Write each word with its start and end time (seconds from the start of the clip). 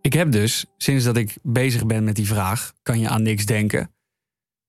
Ik 0.00 0.12
heb 0.12 0.32
dus, 0.32 0.64
sinds 0.76 1.04
dat 1.04 1.16
ik 1.16 1.36
bezig 1.42 1.86
ben 1.86 2.04
met 2.04 2.16
die 2.16 2.26
vraag, 2.26 2.72
kan 2.82 2.98
je 3.00 3.08
aan 3.08 3.22
niks 3.22 3.46
denken, 3.46 3.90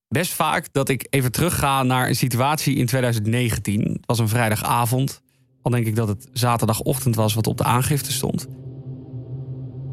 best 0.08 0.34
vaak 0.34 0.68
dat 0.72 0.90
ik 0.90 1.08
even 1.10 1.32
terugga 1.32 1.84
naar 1.84 2.08
een 2.08 2.16
situatie 2.16 2.76
in 2.76 2.86
2019. 2.86 3.82
Het 3.82 4.06
was 4.06 4.20
een 4.20 4.28
vrijdagavond, 4.28 5.22
al 5.62 5.72
denk 5.72 5.86
ik 5.86 5.96
dat 5.96 6.08
het 6.08 6.30
zaterdagochtend 6.34 7.16
was 7.16 7.34
wat 7.34 7.48
op 7.48 7.58
de 7.58 7.64
aangifte 7.64 8.12
stond. 8.12 8.48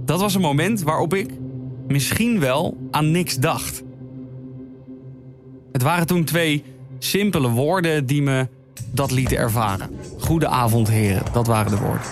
Dat 0.05 0.21
was 0.21 0.35
een 0.35 0.41
moment 0.41 0.83
waarop 0.83 1.15
ik 1.15 1.31
misschien 1.87 2.41
wel 2.41 2.89
aan 2.91 3.11
niks 3.11 3.37
dacht. 3.37 3.83
Het 5.79 5.87
waren 5.87 6.07
toen 6.07 6.25
twee 6.25 6.65
simpele 6.99 7.49
woorden 7.49 8.07
die 8.07 8.23
me 8.23 8.49
dat 8.91 9.11
lieten 9.11 9.37
ervaren. 9.37 9.91
Goedenavond, 10.19 10.89
heren, 10.89 11.23
dat 11.33 11.47
waren 11.47 11.71
de 11.71 11.79
woorden. 11.79 12.07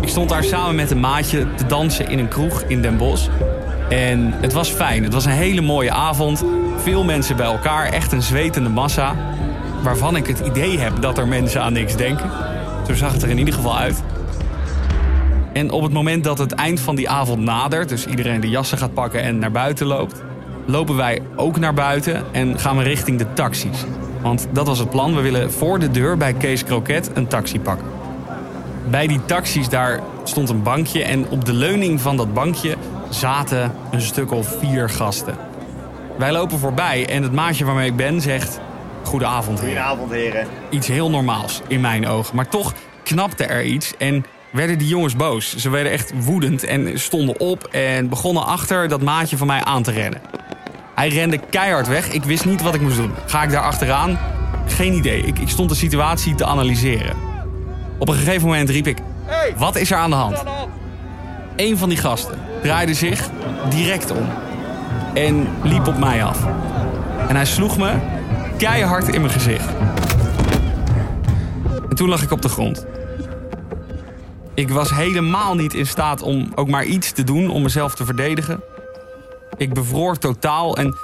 Ik 0.00 0.08
stond 0.08 0.28
daar 0.28 0.44
samen 0.44 0.74
met 0.74 0.90
een 0.90 1.00
maatje 1.00 1.54
te 1.54 1.66
dansen 1.66 2.08
in 2.08 2.18
een 2.18 2.28
kroeg 2.28 2.62
in 2.62 2.82
Den 2.82 2.96
Bosch. 2.96 3.28
En 3.88 4.32
het 4.32 4.52
was 4.52 4.68
fijn. 4.68 5.02
Het 5.02 5.12
was 5.12 5.24
een 5.24 5.30
hele 5.30 5.60
mooie 5.60 5.90
avond. 5.90 6.44
Veel 6.76 7.04
mensen 7.04 7.36
bij 7.36 7.46
elkaar. 7.46 7.92
Echt 7.92 8.12
een 8.12 8.22
zwetende 8.22 8.68
massa. 8.68 9.16
Waarvan 9.82 10.16
ik 10.16 10.26
het 10.26 10.40
idee 10.40 10.78
heb 10.78 11.00
dat 11.00 11.18
er 11.18 11.28
mensen 11.28 11.62
aan 11.62 11.72
niks 11.72 11.96
denken. 11.96 12.30
Zo 12.86 12.94
zag 12.94 13.12
het 13.12 13.22
er 13.22 13.30
in 13.30 13.38
ieder 13.38 13.54
geval 13.54 13.78
uit. 13.78 14.02
En 15.52 15.70
op 15.70 15.82
het 15.82 15.92
moment 15.92 16.24
dat 16.24 16.38
het 16.38 16.52
eind 16.52 16.80
van 16.80 16.96
die 16.96 17.08
avond 17.08 17.40
nadert, 17.40 17.88
dus 17.88 18.06
iedereen 18.06 18.40
de 18.40 18.48
jassen 18.48 18.78
gaat 18.78 18.94
pakken 18.94 19.22
en 19.22 19.38
naar 19.38 19.50
buiten 19.50 19.86
loopt, 19.86 20.22
lopen 20.64 20.96
wij 20.96 21.22
ook 21.36 21.58
naar 21.58 21.74
buiten 21.74 22.24
en 22.32 22.58
gaan 22.58 22.76
we 22.76 22.82
richting 22.82 23.18
de 23.18 23.32
taxis. 23.32 23.84
Want 24.22 24.48
dat 24.52 24.66
was 24.66 24.78
het 24.78 24.90
plan. 24.90 25.14
We 25.14 25.20
willen 25.20 25.52
voor 25.52 25.78
de 25.78 25.90
deur 25.90 26.16
bij 26.16 26.32
Kees 26.32 26.64
Kroket 26.64 27.10
een 27.14 27.26
taxi 27.26 27.60
pakken. 27.60 27.86
Bij 28.90 29.06
die 29.06 29.24
taxis 29.24 29.68
daar 29.68 30.00
stond 30.24 30.48
een 30.48 30.62
bankje 30.62 31.02
en 31.02 31.28
op 31.28 31.44
de 31.44 31.52
leuning 31.52 32.00
van 32.00 32.16
dat 32.16 32.34
bankje 32.34 32.76
zaten 33.10 33.72
een 33.90 34.00
stuk 34.00 34.30
of 34.30 34.58
vier 34.58 34.90
gasten. 34.90 35.36
Wij 36.18 36.32
lopen 36.32 36.58
voorbij 36.58 37.08
en 37.08 37.22
het 37.22 37.32
maatje 37.32 37.64
waarmee 37.64 37.88
ik 37.88 37.96
ben 37.96 38.20
zegt... 38.20 38.60
Goedenavond, 39.02 39.60
heren. 39.60 39.74
Goedenavond, 39.74 40.10
heren. 40.10 40.46
Iets 40.70 40.86
heel 40.86 41.10
normaals 41.10 41.60
in 41.68 41.80
mijn 41.80 42.06
ogen. 42.06 42.36
Maar 42.36 42.48
toch 42.48 42.72
knapte 43.02 43.44
er 43.44 43.64
iets 43.64 43.96
en 43.96 44.24
werden 44.52 44.78
die 44.78 44.88
jongens 44.88 45.16
boos. 45.16 45.56
Ze 45.56 45.70
werden 45.70 45.92
echt 45.92 46.12
woedend 46.24 46.64
en 46.64 47.00
stonden 47.00 47.40
op 47.40 47.64
en 47.64 48.08
begonnen 48.08 48.46
achter 48.46 48.88
dat 48.88 49.02
maatje 49.02 49.36
van 49.36 49.46
mij 49.46 49.64
aan 49.64 49.82
te 49.82 49.90
rennen. 49.90 50.20
Hij 51.02 51.10
rende 51.10 51.38
keihard 51.50 51.86
weg. 51.86 52.10
Ik 52.10 52.24
wist 52.24 52.44
niet 52.44 52.62
wat 52.62 52.74
ik 52.74 52.80
moest 52.80 52.96
doen. 52.96 53.12
Ga 53.26 53.42
ik 53.42 53.50
daar 53.50 53.62
achteraan? 53.62 54.18
Geen 54.66 54.92
idee. 54.92 55.22
Ik, 55.22 55.38
ik 55.38 55.48
stond 55.48 55.68
de 55.68 55.74
situatie 55.74 56.34
te 56.34 56.44
analyseren. 56.44 57.16
Op 57.98 58.08
een 58.08 58.14
gegeven 58.14 58.46
moment 58.48 58.70
riep 58.70 58.86
ik: 58.86 58.98
Wat 59.56 59.76
is 59.76 59.90
er 59.90 59.96
aan 59.96 60.10
de 60.10 60.16
hand? 60.16 60.42
Een 61.56 61.78
van 61.78 61.88
die 61.88 61.98
gasten 61.98 62.38
draaide 62.62 62.94
zich 62.94 63.28
direct 63.68 64.10
om 64.10 64.28
en 65.14 65.48
liep 65.62 65.86
op 65.86 65.98
mij 65.98 66.24
af. 66.24 66.46
En 67.28 67.36
hij 67.36 67.46
sloeg 67.46 67.78
me 67.78 67.92
keihard 68.58 69.08
in 69.08 69.20
mijn 69.20 69.32
gezicht. 69.32 69.68
En 71.88 71.96
toen 71.96 72.08
lag 72.08 72.22
ik 72.22 72.30
op 72.30 72.42
de 72.42 72.48
grond. 72.48 72.86
Ik 74.54 74.70
was 74.70 74.94
helemaal 74.94 75.54
niet 75.54 75.74
in 75.74 75.86
staat 75.86 76.22
om 76.22 76.52
ook 76.54 76.68
maar 76.68 76.84
iets 76.84 77.12
te 77.12 77.24
doen 77.24 77.50
om 77.50 77.62
mezelf 77.62 77.94
te 77.94 78.04
verdedigen. 78.04 78.71
Ik 79.62 79.72
bevroor 79.72 80.18
totaal 80.18 80.76
en 80.76 80.96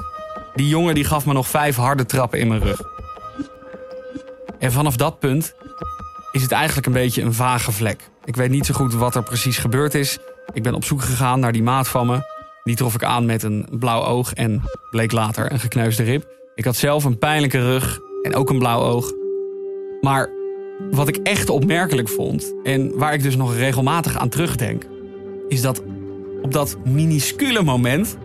die 0.55 0.69
jongen 0.69 0.95
die 0.95 1.05
gaf 1.05 1.27
me 1.27 1.33
nog 1.33 1.49
vijf 1.49 1.77
harde 1.77 2.07
trappen 2.07 2.39
in 2.39 2.49
mijn 2.49 2.63
rug. 2.63 2.81
En 4.59 4.73
vanaf 4.73 4.97
dat 4.97 5.19
punt 5.19 5.55
is 6.33 6.43
het 6.43 6.53
eigenlijk 6.53 6.87
een 6.87 6.93
beetje 6.93 7.23
een 7.23 7.35
vage 7.35 7.73
vlek. 7.73 8.11
Ik 8.25 8.37
weet 8.37 8.51
niet 8.51 8.67
zo 8.67 8.75
goed 8.75 8.95
wat 8.95 9.15
er 9.15 9.23
precies 9.23 9.59
gebeurd 9.59 9.95
is. 9.95 10.19
Ik 10.53 10.63
ben 10.63 10.75
op 10.75 10.85
zoek 10.85 11.03
gegaan 11.03 11.41
naar 11.41 11.53
die 11.53 11.63
maat 11.63 11.89
van 11.89 12.07
me. 12.07 12.21
Die 12.65 12.77
trof 12.77 12.95
ik 12.95 13.05
aan 13.05 13.27
met 13.27 13.43
een 13.43 13.67
blauw 13.71 14.05
oog 14.05 14.33
en 14.33 14.63
bleek 14.91 15.13
later 15.13 15.53
een 15.53 15.61
gekneusde 15.61 16.03
rib. 16.03 16.27
Ik 16.55 16.65
had 16.65 16.77
zelf 16.77 17.05
een 17.05 17.19
pijnlijke 17.19 17.61
rug 17.61 17.99
en 18.23 18.35
ook 18.35 18.51
een 18.51 18.59
blauw 18.59 18.81
oog. 18.81 19.13
Maar 20.01 20.31
wat 20.91 21.09
ik 21.09 21.17
echt 21.17 21.51
opmerkelijk 21.51 22.09
vond, 22.09 22.55
en 22.63 22.99
waar 22.99 23.15
ik 23.15 23.23
dus 23.23 23.37
nog 23.37 23.55
regelmatig 23.55 24.17
aan 24.17 24.29
terugdenk, 24.29 24.85
is 25.49 25.63
dat 25.63 25.83
op 26.43 26.53
dat 26.53 26.77
minuscule 26.85 27.63
moment 27.63 28.19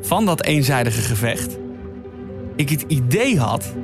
van 0.00 0.24
dat 0.24 0.44
eenzijdige 0.44 1.00
gevecht, 1.00 1.58
ik 2.56 2.68
het 2.68 2.84
idee 2.88 3.38
had 3.38 3.74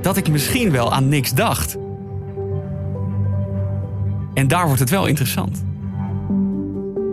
dat 0.00 0.16
ik 0.16 0.28
misschien 0.28 0.70
wel 0.70 0.92
aan 0.92 1.08
niks 1.08 1.34
dacht. 1.34 1.76
En 4.34 4.48
daar 4.48 4.66
wordt 4.66 4.80
het 4.80 4.90
wel 4.90 5.06
interessant. 5.06 5.64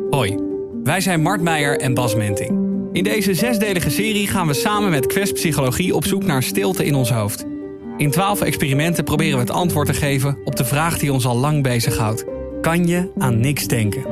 Hoi, 0.09 0.37
wij 0.83 1.01
zijn 1.01 1.21
Mart 1.21 1.41
Meijer 1.41 1.79
en 1.79 1.93
Bas 1.93 2.15
Menting. 2.15 2.65
In 2.91 3.03
deze 3.03 3.33
zesdelige 3.33 3.89
serie 3.89 4.27
gaan 4.27 4.47
we 4.47 4.53
samen 4.53 4.89
met 4.89 5.07
Quest 5.07 5.33
Psychologie 5.33 5.95
op 5.95 6.05
zoek 6.05 6.23
naar 6.23 6.43
stilte 6.43 6.85
in 6.85 6.95
ons 6.95 7.11
hoofd. 7.11 7.45
In 7.97 8.11
twaalf 8.11 8.41
experimenten 8.41 9.03
proberen 9.03 9.33
we 9.33 9.39
het 9.39 9.51
antwoord 9.51 9.87
te 9.87 9.93
geven 9.93 10.37
op 10.43 10.55
de 10.55 10.65
vraag 10.65 10.99
die 10.99 11.13
ons 11.13 11.25
al 11.25 11.37
lang 11.37 11.63
bezighoudt. 11.63 12.25
Kan 12.61 12.87
je 12.87 13.11
aan 13.17 13.39
niks 13.39 13.67
denken? 13.67 14.03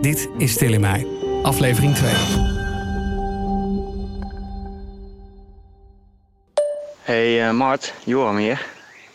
Dit 0.00 0.28
is 0.38 0.52
Stil 0.52 0.72
in 0.72 0.80
mij, 0.80 1.06
aflevering 1.42 1.94
2. 1.94 2.55
Hey 7.06 7.48
uh, 7.48 7.52
Mart, 7.52 7.94
Joram 8.04 8.36
hier. 8.36 8.66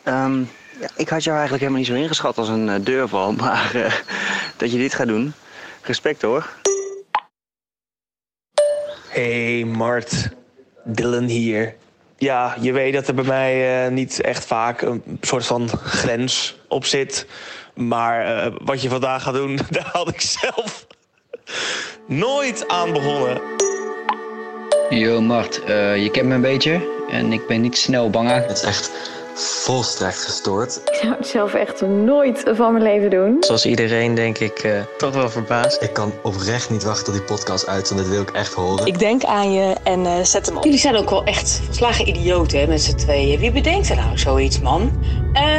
Um, 0.05 0.49
ja, 0.79 0.89
ik 0.95 1.09
had 1.09 1.23
jou 1.23 1.37
eigenlijk 1.37 1.59
helemaal 1.59 1.77
niet 1.77 1.87
zo 1.87 1.93
ingeschat 1.93 2.37
als 2.37 2.47
een 2.47 2.67
uh, 2.67 2.75
deurval, 2.81 3.31
maar 3.43 3.71
uh, 3.75 3.93
dat 4.57 4.71
je 4.71 4.77
dit 4.77 4.93
gaat 4.93 5.07
doen, 5.07 5.33
respect 5.81 6.21
hoor. 6.21 6.49
Hey 9.07 9.63
Mart, 9.65 10.29
Dylan 10.83 11.23
hier. 11.23 11.75
Ja, 12.17 12.55
je 12.59 12.71
weet 12.71 12.93
dat 12.93 13.07
er 13.07 13.13
bij 13.13 13.23
mij 13.23 13.85
uh, 13.85 13.91
niet 13.91 14.21
echt 14.21 14.45
vaak 14.45 14.81
een 14.81 15.17
soort 15.21 15.45
van 15.45 15.69
grens 15.69 16.59
op 16.67 16.85
zit. 16.85 17.27
Maar 17.75 18.45
uh, 18.45 18.53
wat 18.63 18.81
je 18.81 18.89
vandaag 18.89 19.23
gaat 19.23 19.33
doen, 19.33 19.59
daar 19.69 19.89
had 19.93 20.07
ik 20.07 20.21
zelf 20.21 20.87
nooit 22.07 22.67
aan 22.67 22.93
begonnen. 22.93 23.41
Yo 24.89 25.21
Mart, 25.21 25.61
uh, 25.67 26.03
je 26.03 26.11
kent 26.11 26.27
me 26.27 26.33
een 26.33 26.41
beetje 26.41 26.99
en 27.11 27.33
ik 27.33 27.47
ben 27.47 27.61
niet 27.61 27.77
snel 27.77 28.09
bang. 28.09 28.29
Het 28.29 28.51
is 28.51 28.63
echt 28.63 28.91
volstrekt 29.33 30.23
gestoord. 30.23 30.81
Ik 30.85 30.95
zou 31.01 31.15
het 31.15 31.27
zelf 31.27 31.53
echt 31.53 31.81
nooit 31.81 32.43
van 32.45 32.71
mijn 32.71 32.83
leven 32.83 33.09
doen. 33.09 33.37
Zoals 33.39 33.65
iedereen 33.65 34.15
denk 34.15 34.37
ik 34.37 34.63
uh, 34.63 34.81
toch 34.97 35.13
wel 35.13 35.29
verbaasd. 35.29 35.81
Ik 35.81 35.93
kan 35.93 36.13
oprecht 36.23 36.69
niet 36.69 36.83
wachten 36.83 37.05
tot 37.05 37.13
die 37.13 37.23
podcast 37.23 37.67
uit, 37.67 37.89
want 37.89 38.01
dit 38.01 38.09
wil 38.09 38.21
ik 38.21 38.31
echt 38.31 38.53
horen. 38.53 38.85
Ik 38.85 38.99
denk 38.99 39.23
aan 39.23 39.53
je 39.53 39.75
en 39.83 39.99
uh, 39.99 40.23
zet 40.23 40.45
hem 40.45 40.57
op. 40.57 40.63
Jullie 40.63 40.79
zijn 40.79 40.95
ook 40.95 41.09
wel 41.09 41.23
echt 41.23 41.61
volslagen 41.65 42.07
idioten 42.07 42.59
hè, 42.59 42.67
met 42.67 42.81
z'n 42.81 42.95
tweeën. 42.95 43.39
Wie 43.39 43.51
bedenkt 43.51 43.89
er 43.89 43.95
nou 43.95 44.17
zoiets, 44.17 44.59
man? 44.59 44.91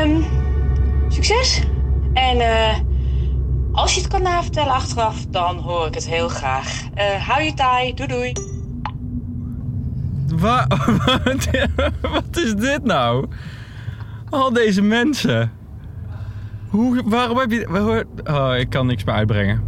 Um, 0.05 0.27
succes. 1.09 1.61
En 2.15 2.37
uh, 2.37 2.79
als 3.73 3.95
je 3.95 4.01
het 4.01 4.11
kan 4.11 4.23
navertellen 4.23 4.73
achteraf, 4.73 5.17
dan 5.29 5.57
hoor 5.59 5.87
ik 5.87 5.95
het 5.95 6.07
heel 6.07 6.29
graag. 6.29 6.83
hou 7.27 7.43
je 7.43 7.55
taai. 7.55 7.95
Doei 7.95 8.09
doei. 8.09 8.52
Wa 10.39 10.67
wat 12.13 12.37
is 12.37 12.55
dit 12.55 12.85
nou? 12.85 13.27
Al 14.31 14.53
deze 14.53 14.83
mensen. 14.83 15.53
Hoe, 16.69 17.03
waarom 17.05 17.39
heb 17.39 17.51
je... 17.51 17.67
Oh, 18.25 18.57
ik 18.59 18.71
kan 18.71 18.87
niks 18.87 19.05
meer 19.05 19.15
uitbrengen. 19.15 19.63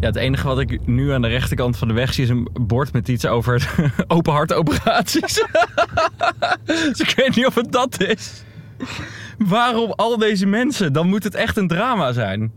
Ja, 0.00 0.06
het 0.06 0.16
enige 0.16 0.46
wat 0.46 0.58
ik 0.58 0.86
nu 0.86 1.12
aan 1.12 1.22
de 1.22 1.28
rechterkant 1.28 1.76
van 1.76 1.88
de 1.88 1.94
weg 1.94 2.12
zie... 2.14 2.24
is 2.24 2.30
een 2.30 2.48
bord 2.60 2.92
met 2.92 3.08
iets 3.08 3.26
over 3.26 3.74
open 4.06 4.32
hartoperaties. 4.32 5.34
dus 6.64 7.00
ik 7.00 7.12
weet 7.16 7.36
niet 7.36 7.46
of 7.46 7.54
het 7.54 7.72
dat 7.72 8.00
is. 8.00 8.44
Waarom 9.38 9.92
al 9.92 10.18
deze 10.18 10.46
mensen? 10.46 10.92
Dan 10.92 11.08
moet 11.08 11.24
het 11.24 11.34
echt 11.34 11.56
een 11.56 11.68
drama 11.68 12.12
zijn. 12.12 12.52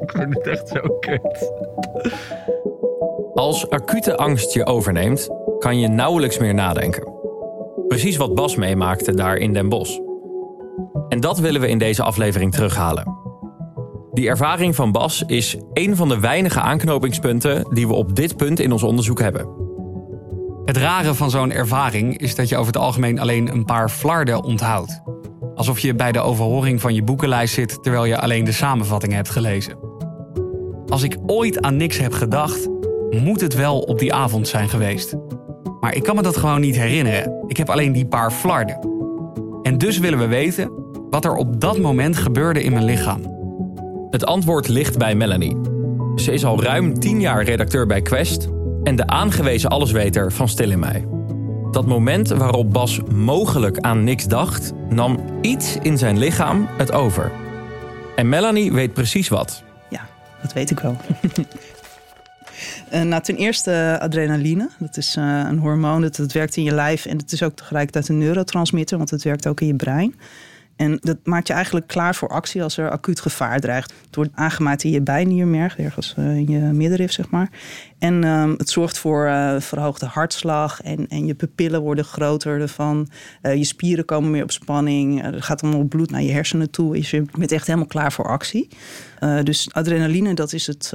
ik 0.00 0.10
vind 0.14 0.34
het 0.34 0.46
echt 0.46 0.68
zo 0.68 0.98
kut. 1.00 1.52
Als 3.38 3.70
acute 3.70 4.16
angst 4.16 4.52
je 4.52 4.66
overneemt, 4.66 5.28
kan 5.58 5.78
je 5.78 5.88
nauwelijks 5.88 6.38
meer 6.38 6.54
nadenken. 6.54 7.12
Precies 7.88 8.16
wat 8.16 8.34
Bas 8.34 8.56
meemaakte 8.56 9.14
daar 9.14 9.36
in 9.36 9.52
Den 9.52 9.68
Bosch. 9.68 9.98
En 11.08 11.20
dat 11.20 11.38
willen 11.38 11.60
we 11.60 11.68
in 11.68 11.78
deze 11.78 12.02
aflevering 12.02 12.52
terughalen. 12.52 13.16
Die 14.12 14.28
ervaring 14.28 14.74
van 14.74 14.92
Bas 14.92 15.22
is 15.26 15.56
een 15.72 15.96
van 15.96 16.08
de 16.08 16.20
weinige 16.20 16.60
aanknopingspunten 16.60 17.74
die 17.74 17.86
we 17.86 17.94
op 17.94 18.16
dit 18.16 18.36
punt 18.36 18.60
in 18.60 18.72
ons 18.72 18.82
onderzoek 18.82 19.20
hebben. 19.20 19.48
Het 20.64 20.76
rare 20.76 21.14
van 21.14 21.30
zo'n 21.30 21.52
ervaring 21.52 22.18
is 22.18 22.34
dat 22.34 22.48
je 22.48 22.56
over 22.56 22.72
het 22.72 22.82
algemeen 22.82 23.18
alleen 23.18 23.52
een 23.52 23.64
paar 23.64 23.88
flarden 23.88 24.42
onthoudt. 24.42 25.02
Alsof 25.54 25.78
je 25.78 25.94
bij 25.94 26.12
de 26.12 26.20
overhoring 26.20 26.80
van 26.80 26.94
je 26.94 27.02
boekenlijst 27.02 27.54
zit 27.54 27.82
terwijl 27.82 28.04
je 28.04 28.20
alleen 28.20 28.44
de 28.44 28.52
samenvatting 28.52 29.12
hebt 29.12 29.30
gelezen. 29.30 29.78
Als 30.86 31.02
ik 31.02 31.16
ooit 31.26 31.60
aan 31.60 31.76
niks 31.76 31.98
heb 31.98 32.12
gedacht, 32.12 32.68
moet 33.10 33.40
het 33.40 33.54
wel 33.54 33.78
op 33.78 33.98
die 33.98 34.14
avond 34.14 34.48
zijn 34.48 34.68
geweest. 34.68 35.16
Maar 35.80 35.94
ik 35.94 36.02
kan 36.02 36.16
me 36.16 36.22
dat 36.22 36.36
gewoon 36.36 36.60
niet 36.60 36.76
herinneren. 36.76 37.44
Ik 37.46 37.56
heb 37.56 37.70
alleen 37.70 37.92
die 37.92 38.06
paar 38.06 38.30
flarden. 38.30 38.78
En 39.62 39.78
dus 39.78 39.98
willen 39.98 40.18
we 40.18 40.26
weten 40.26 40.70
wat 41.10 41.24
er 41.24 41.34
op 41.34 41.60
dat 41.60 41.78
moment 41.78 42.16
gebeurde 42.16 42.62
in 42.62 42.72
mijn 42.72 42.84
lichaam. 42.84 43.36
Het 44.10 44.26
antwoord 44.26 44.68
ligt 44.68 44.98
bij 44.98 45.14
Melanie. 45.14 45.56
Ze 46.16 46.32
is 46.32 46.44
al 46.44 46.62
ruim 46.62 46.98
10 46.98 47.20
jaar 47.20 47.44
redacteur 47.44 47.86
bij 47.86 48.02
Quest 48.02 48.48
en 48.82 48.96
de 48.96 49.06
aangewezen 49.06 49.70
allesweter 49.70 50.32
van 50.32 50.48
Stil 50.48 50.70
in 50.70 50.78
Mij. 50.78 51.06
Dat 51.70 51.86
moment 51.86 52.28
waarop 52.28 52.72
Bas 52.72 53.00
mogelijk 53.12 53.78
aan 53.78 54.04
niks 54.04 54.26
dacht, 54.26 54.72
nam 54.88 55.18
iets 55.40 55.76
in 55.82 55.98
zijn 55.98 56.18
lichaam 56.18 56.68
het 56.76 56.92
over. 56.92 57.32
En 58.16 58.28
Melanie 58.28 58.72
weet 58.72 58.92
precies 58.92 59.28
wat. 59.28 59.62
Ja, 59.88 60.00
dat 60.42 60.52
weet 60.52 60.70
ik 60.70 60.80
wel. 60.80 60.96
Uh, 62.94 63.16
ten 63.16 63.36
eerste 63.36 63.96
adrenaline. 64.00 64.68
Dat 64.78 64.96
is 64.96 65.16
uh, 65.16 65.44
een 65.48 65.58
hormoon 65.58 66.00
dat, 66.00 66.16
dat 66.16 66.32
werkt 66.32 66.56
in 66.56 66.62
je 66.62 66.74
lijf. 66.74 67.06
En 67.06 67.16
het 67.16 67.32
is 67.32 67.42
ook 67.42 67.56
tegelijkertijd 67.56 68.08
een 68.08 68.18
neurotransmitter, 68.18 68.96
want 68.96 69.10
het 69.10 69.22
werkt 69.22 69.46
ook 69.46 69.60
in 69.60 69.66
je 69.66 69.74
brein. 69.74 70.14
En 70.76 70.98
dat 71.00 71.16
maakt 71.24 71.46
je 71.46 71.52
eigenlijk 71.52 71.86
klaar 71.86 72.14
voor 72.14 72.28
actie 72.28 72.62
als 72.62 72.76
er 72.76 72.90
acuut 72.90 73.20
gevaar 73.20 73.60
dreigt. 73.60 73.92
Het 74.06 74.16
wordt 74.16 74.30
aangemaakt 74.34 74.84
in 74.84 74.90
je 74.90 75.00
bijniermerg, 75.00 75.78
ergens 75.78 76.14
in 76.16 76.48
je 76.48 76.58
middenrif, 76.58 77.12
zeg 77.12 77.30
maar. 77.30 77.50
En 77.98 78.24
um, 78.24 78.54
het 78.56 78.70
zorgt 78.70 78.98
voor 78.98 79.26
uh, 79.26 79.60
verhoogde 79.60 80.06
hartslag 80.06 80.82
en, 80.82 81.08
en 81.08 81.26
je 81.26 81.34
pupillen 81.34 81.80
worden 81.80 82.04
groter 82.04 82.60
ervan. 82.60 83.08
Uh, 83.42 83.54
je 83.54 83.64
spieren 83.64 84.04
komen 84.04 84.30
meer 84.30 84.42
op 84.42 84.50
spanning. 84.50 85.24
er 85.24 85.42
gaat 85.42 85.62
allemaal 85.62 85.84
bloed 85.84 86.10
naar 86.10 86.22
je 86.22 86.32
hersenen 86.32 86.70
toe. 86.70 86.94
Dus 86.94 87.10
je 87.10 87.24
bent 87.38 87.52
echt 87.52 87.66
helemaal 87.66 87.88
klaar 87.88 88.12
voor 88.12 88.28
actie. 88.28 88.68
dus 89.42 89.68
adrenaline, 89.72 90.34
dat 90.34 90.52
is 90.52 90.66
het 90.66 90.92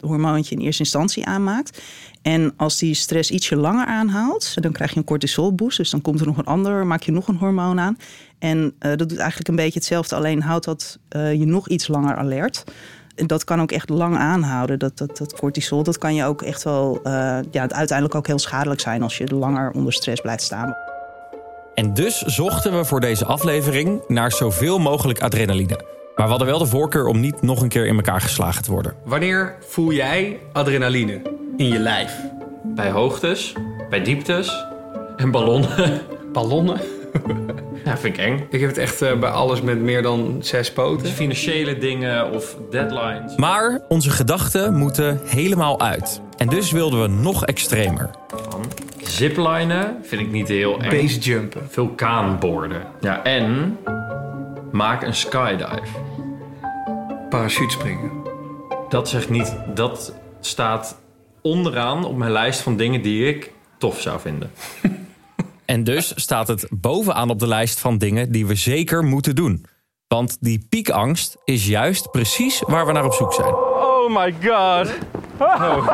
hormoontje 0.00 0.54
in 0.54 0.60
eerste 0.60 0.82
instantie 0.82 1.26
aanmaakt. 1.26 1.82
En 2.22 2.52
als 2.56 2.78
die 2.78 2.94
stress 2.94 3.30
ietsje 3.30 3.56
langer 3.56 3.86
aanhoudt, 3.86 4.62
dan 4.62 4.72
krijg 4.72 4.90
je 4.90 4.96
een 4.96 5.04
cortisolboost. 5.04 5.76
Dus 5.76 5.90
dan 5.90 6.00
komt 6.00 6.20
er 6.20 6.26
nog 6.26 6.38
een 6.38 6.44
ander, 6.44 6.86
maak 6.86 7.02
je 7.02 7.12
nog 7.12 7.28
een 7.28 7.36
hormoon 7.36 7.80
aan. 7.80 7.96
En 8.38 8.74
dat 8.78 8.98
doet 8.98 9.18
eigenlijk 9.18 9.48
een 9.48 9.56
beetje 9.56 9.78
hetzelfde, 9.78 10.16
alleen 10.16 10.42
houdt 10.42 10.64
dat 10.64 10.98
je 11.10 11.44
nog 11.46 11.68
iets 11.68 11.88
langer 11.88 12.16
alert. 12.16 12.64
En 13.14 13.26
dat 13.26 13.44
kan 13.44 13.60
ook 13.60 13.72
echt 13.72 13.88
lang 13.88 14.16
aanhouden. 14.16 14.78
Dat, 14.78 14.98
dat, 14.98 15.16
dat 15.16 15.34
cortisol, 15.34 15.82
dat 15.82 15.98
kan 15.98 16.14
je 16.14 16.24
ook 16.24 16.42
echt 16.42 16.62
wel, 16.62 17.00
uh, 17.04 17.12
ja, 17.50 17.68
uiteindelijk 17.68 18.14
ook 18.14 18.26
heel 18.26 18.38
schadelijk 18.38 18.80
zijn 18.80 19.02
als 19.02 19.18
je 19.18 19.34
langer 19.34 19.70
onder 19.70 19.92
stress 19.92 20.20
blijft 20.20 20.42
staan. 20.42 20.76
En 21.74 21.94
dus 21.94 22.18
zochten 22.18 22.76
we 22.78 22.84
voor 22.84 23.00
deze 23.00 23.24
aflevering 23.24 24.02
naar 24.08 24.32
zoveel 24.32 24.78
mogelijk 24.78 25.20
adrenaline. 25.22 25.80
Maar 26.16 26.24
we 26.24 26.30
hadden 26.30 26.46
wel 26.46 26.58
de 26.58 26.66
voorkeur 26.66 27.06
om 27.06 27.20
niet 27.20 27.42
nog 27.42 27.62
een 27.62 27.68
keer 27.68 27.86
in 27.86 27.96
elkaar 27.96 28.20
geslagen 28.20 28.62
te 28.62 28.70
worden. 28.70 28.94
Wanneer 29.04 29.56
voel 29.66 29.92
jij 29.92 30.38
adrenaline 30.52 31.22
in 31.56 31.68
je 31.68 31.78
lijf? 31.78 32.20
Bij 32.62 32.90
hoogtes, 32.90 33.52
bij 33.90 34.02
dieptes 34.02 34.66
en 35.16 35.30
ballonnen. 35.30 36.00
Ballonnen? 36.32 36.80
Ja, 37.84 37.98
vind 37.98 38.18
ik 38.18 38.24
eng. 38.24 38.46
Ik 38.50 38.60
heb 38.60 38.68
het 38.68 38.78
echt 38.78 39.02
uh, 39.02 39.18
bij 39.18 39.30
alles 39.30 39.62
met 39.62 39.80
meer 39.80 40.02
dan 40.02 40.36
zes 40.40 40.72
poten. 40.72 41.02
Dus 41.02 41.12
financiële 41.12 41.78
dingen 41.78 42.30
of 42.30 42.56
deadlines. 42.70 43.36
Maar 43.36 43.80
onze 43.88 44.10
gedachten 44.10 44.74
moeten 44.74 45.20
helemaal 45.24 45.80
uit. 45.80 46.20
En 46.36 46.48
dus 46.48 46.70
wilden 46.70 47.02
we 47.02 47.08
nog 47.08 47.46
extremer. 47.46 48.10
Van 48.48 48.64
ziplinen 49.02 49.96
vind 50.02 50.20
ik 50.20 50.30
niet 50.30 50.48
heel 50.48 50.80
eng. 50.80 50.90
Basejumpen. 50.90 51.70
Vulkaanborden. 51.70 52.82
Ja, 53.00 53.22
en 53.22 53.78
maak 54.72 55.02
een 55.02 55.14
skydive. 55.14 55.80
Parachutespringen. 57.28 58.10
Dat 58.88 59.08
zegt 59.08 59.30
niet... 59.30 59.56
Dat 59.74 60.14
staat 60.40 61.00
onderaan 61.40 62.04
op 62.04 62.16
mijn 62.16 62.32
lijst 62.32 62.60
van 62.60 62.76
dingen 62.76 63.02
die 63.02 63.26
ik 63.26 63.52
tof 63.78 64.00
zou 64.00 64.20
vinden. 64.20 64.50
En 65.72 65.84
dus 65.84 66.12
staat 66.16 66.48
het 66.48 66.66
bovenaan 66.70 67.30
op 67.30 67.38
de 67.38 67.46
lijst 67.46 67.80
van 67.80 67.98
dingen 67.98 68.32
die 68.32 68.46
we 68.46 68.54
zeker 68.54 69.04
moeten 69.04 69.34
doen. 69.34 69.64
Want 70.08 70.36
die 70.40 70.66
piekangst 70.68 71.36
is 71.44 71.66
juist 71.66 72.10
precies 72.10 72.62
waar 72.66 72.86
we 72.86 72.92
naar 72.92 73.04
op 73.04 73.12
zoek 73.12 73.32
zijn. 73.32 73.54
Oh 73.54 74.16
my 74.16 74.34
god. 74.42 74.92
Oh. 75.38 75.88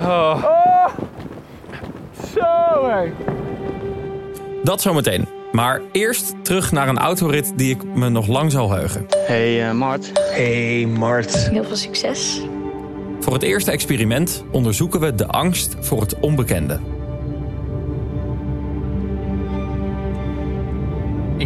oh. 0.00 0.44
Zo 2.34 2.88
hé. 2.88 3.12
Dat 4.62 4.80
zometeen. 4.80 5.28
Maar 5.52 5.80
eerst 5.92 6.34
terug 6.42 6.72
naar 6.72 6.88
een 6.88 6.98
autorit 6.98 7.52
die 7.56 7.74
ik 7.74 7.84
me 7.84 8.08
nog 8.08 8.26
lang 8.26 8.52
zal 8.52 8.70
heugen. 8.70 9.06
Hey 9.26 9.68
uh, 9.68 9.72
Mart. 9.72 10.10
Hey 10.14 10.86
Mart. 10.86 11.50
Heel 11.50 11.64
veel 11.64 11.76
succes. 11.76 12.40
Voor 13.20 13.32
het 13.32 13.42
eerste 13.42 13.70
experiment 13.70 14.44
onderzoeken 14.52 15.00
we 15.00 15.14
de 15.14 15.26
angst 15.26 15.76
voor 15.80 16.00
het 16.00 16.20
onbekende. 16.20 16.95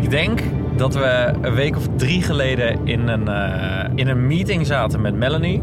Ik 0.00 0.10
denk 0.10 0.42
dat 0.76 0.94
we 0.94 1.32
een 1.40 1.54
week 1.54 1.76
of 1.76 1.86
drie 1.96 2.22
geleden 2.22 2.86
in 2.86 3.08
een, 3.08 3.28
uh, 3.28 3.84
in 3.94 4.08
een 4.08 4.26
meeting 4.26 4.66
zaten 4.66 5.00
met 5.00 5.14
Melanie. 5.14 5.62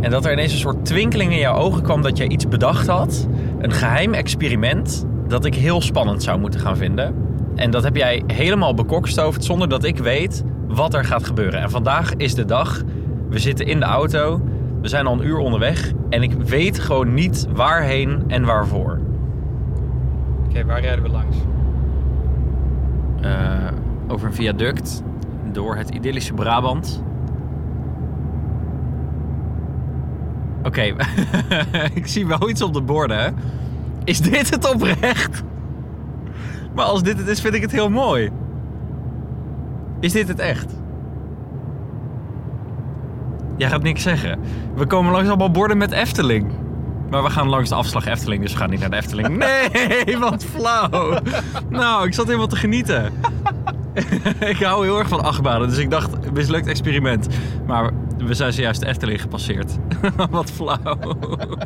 En 0.00 0.10
dat 0.10 0.24
er 0.24 0.32
ineens 0.32 0.52
een 0.52 0.58
soort 0.58 0.84
twinkeling 0.84 1.32
in 1.32 1.38
jouw 1.38 1.56
ogen 1.56 1.82
kwam 1.82 2.02
dat 2.02 2.16
jij 2.16 2.28
iets 2.28 2.48
bedacht 2.48 2.86
had. 2.86 3.28
Een 3.58 3.72
geheim 3.72 4.14
experiment 4.14 5.06
dat 5.28 5.44
ik 5.44 5.54
heel 5.54 5.80
spannend 5.80 6.22
zou 6.22 6.38
moeten 6.38 6.60
gaan 6.60 6.76
vinden. 6.76 7.14
En 7.54 7.70
dat 7.70 7.82
heb 7.82 7.96
jij 7.96 8.22
helemaal 8.26 8.74
bekokstoofd 8.74 9.44
zonder 9.44 9.68
dat 9.68 9.84
ik 9.84 9.98
weet 9.98 10.44
wat 10.68 10.94
er 10.94 11.04
gaat 11.04 11.24
gebeuren. 11.24 11.60
En 11.60 11.70
vandaag 11.70 12.14
is 12.14 12.34
de 12.34 12.44
dag. 12.44 12.82
We 13.28 13.38
zitten 13.38 13.66
in 13.66 13.80
de 13.80 13.86
auto. 13.86 14.40
We 14.80 14.88
zijn 14.88 15.06
al 15.06 15.12
een 15.12 15.26
uur 15.26 15.38
onderweg. 15.38 15.92
En 16.10 16.22
ik 16.22 16.32
weet 16.32 16.78
gewoon 16.78 17.14
niet 17.14 17.46
waarheen 17.54 18.24
en 18.28 18.44
waarvoor. 18.44 19.00
Oké, 20.48 20.64
waar 20.64 20.80
rijden 20.80 21.02
we 21.02 21.10
langs? 21.10 21.36
Uh, 23.26 23.68
over 24.08 24.26
een 24.26 24.34
viaduct 24.34 25.02
door 25.52 25.76
het 25.76 25.90
idyllische 25.90 26.32
Brabant. 26.34 27.02
Oké, 30.62 30.82
ik 31.94 32.06
zie 32.06 32.26
wel 32.26 32.48
iets 32.48 32.62
op 32.62 32.72
de 32.72 32.82
borden. 32.82 33.34
Is 34.04 34.20
dit 34.20 34.50
het 34.50 34.72
oprecht? 34.74 35.42
Maar 36.74 36.84
als 36.84 37.02
dit 37.02 37.18
het 37.18 37.28
is, 37.28 37.40
vind 37.40 37.54
ik 37.54 37.62
het 37.62 37.72
heel 37.72 37.90
mooi. 37.90 38.30
Is 40.00 40.12
dit 40.12 40.28
het 40.28 40.38
echt? 40.38 40.74
Jij 43.56 43.68
gaat 43.68 43.82
niks 43.82 44.02
zeggen. 44.02 44.38
We 44.74 44.86
komen 44.86 45.12
langs 45.12 45.28
allemaal 45.28 45.50
borden 45.50 45.76
met 45.76 45.92
Efteling. 45.92 46.52
Maar 47.10 47.22
we 47.22 47.30
gaan 47.30 47.48
langs 47.48 47.68
de 47.68 47.74
afslag 47.74 48.06
Efteling, 48.06 48.42
dus 48.42 48.52
we 48.52 48.58
gaan 48.58 48.70
niet 48.70 48.80
naar 48.80 48.90
de 48.90 48.96
Efteling. 48.96 49.36
Nee, 50.06 50.18
wat 50.18 50.44
flauw. 50.44 51.18
Nou, 51.68 52.06
ik 52.06 52.14
zat 52.14 52.26
helemaal 52.26 52.46
te 52.46 52.56
genieten. 52.56 53.12
ik 54.52 54.56
hou 54.56 54.84
heel 54.84 54.98
erg 54.98 55.08
van 55.08 55.22
achtbanen, 55.22 55.68
dus 55.68 55.78
ik 55.78 55.90
dacht, 55.90 56.32
mislukt 56.32 56.66
experiment. 56.66 57.26
Maar 57.66 57.92
we 58.18 58.34
zijn 58.34 58.52
zojuist 58.52 58.80
de 58.80 58.86
Efteling 58.86 59.20
gepasseerd. 59.20 59.78
wat 60.30 60.50
flauw. 60.50 60.98
Oké, 61.00 61.56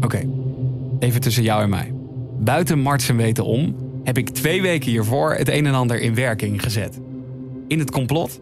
okay. 0.00 0.28
even 0.98 1.20
tussen 1.20 1.42
jou 1.42 1.62
en 1.62 1.68
mij. 1.68 1.94
Buiten 2.38 2.78
Mart 2.78 3.08
en 3.08 3.16
weten 3.16 3.44
om, 3.44 3.76
heb 4.04 4.18
ik 4.18 4.28
twee 4.28 4.62
weken 4.62 4.90
hiervoor 4.90 5.34
het 5.34 5.48
een 5.48 5.66
en 5.66 5.74
ander 5.74 6.00
in 6.00 6.14
werking 6.14 6.62
gezet. 6.62 7.00
In 7.68 7.78
het 7.78 7.90
complot 7.90 8.40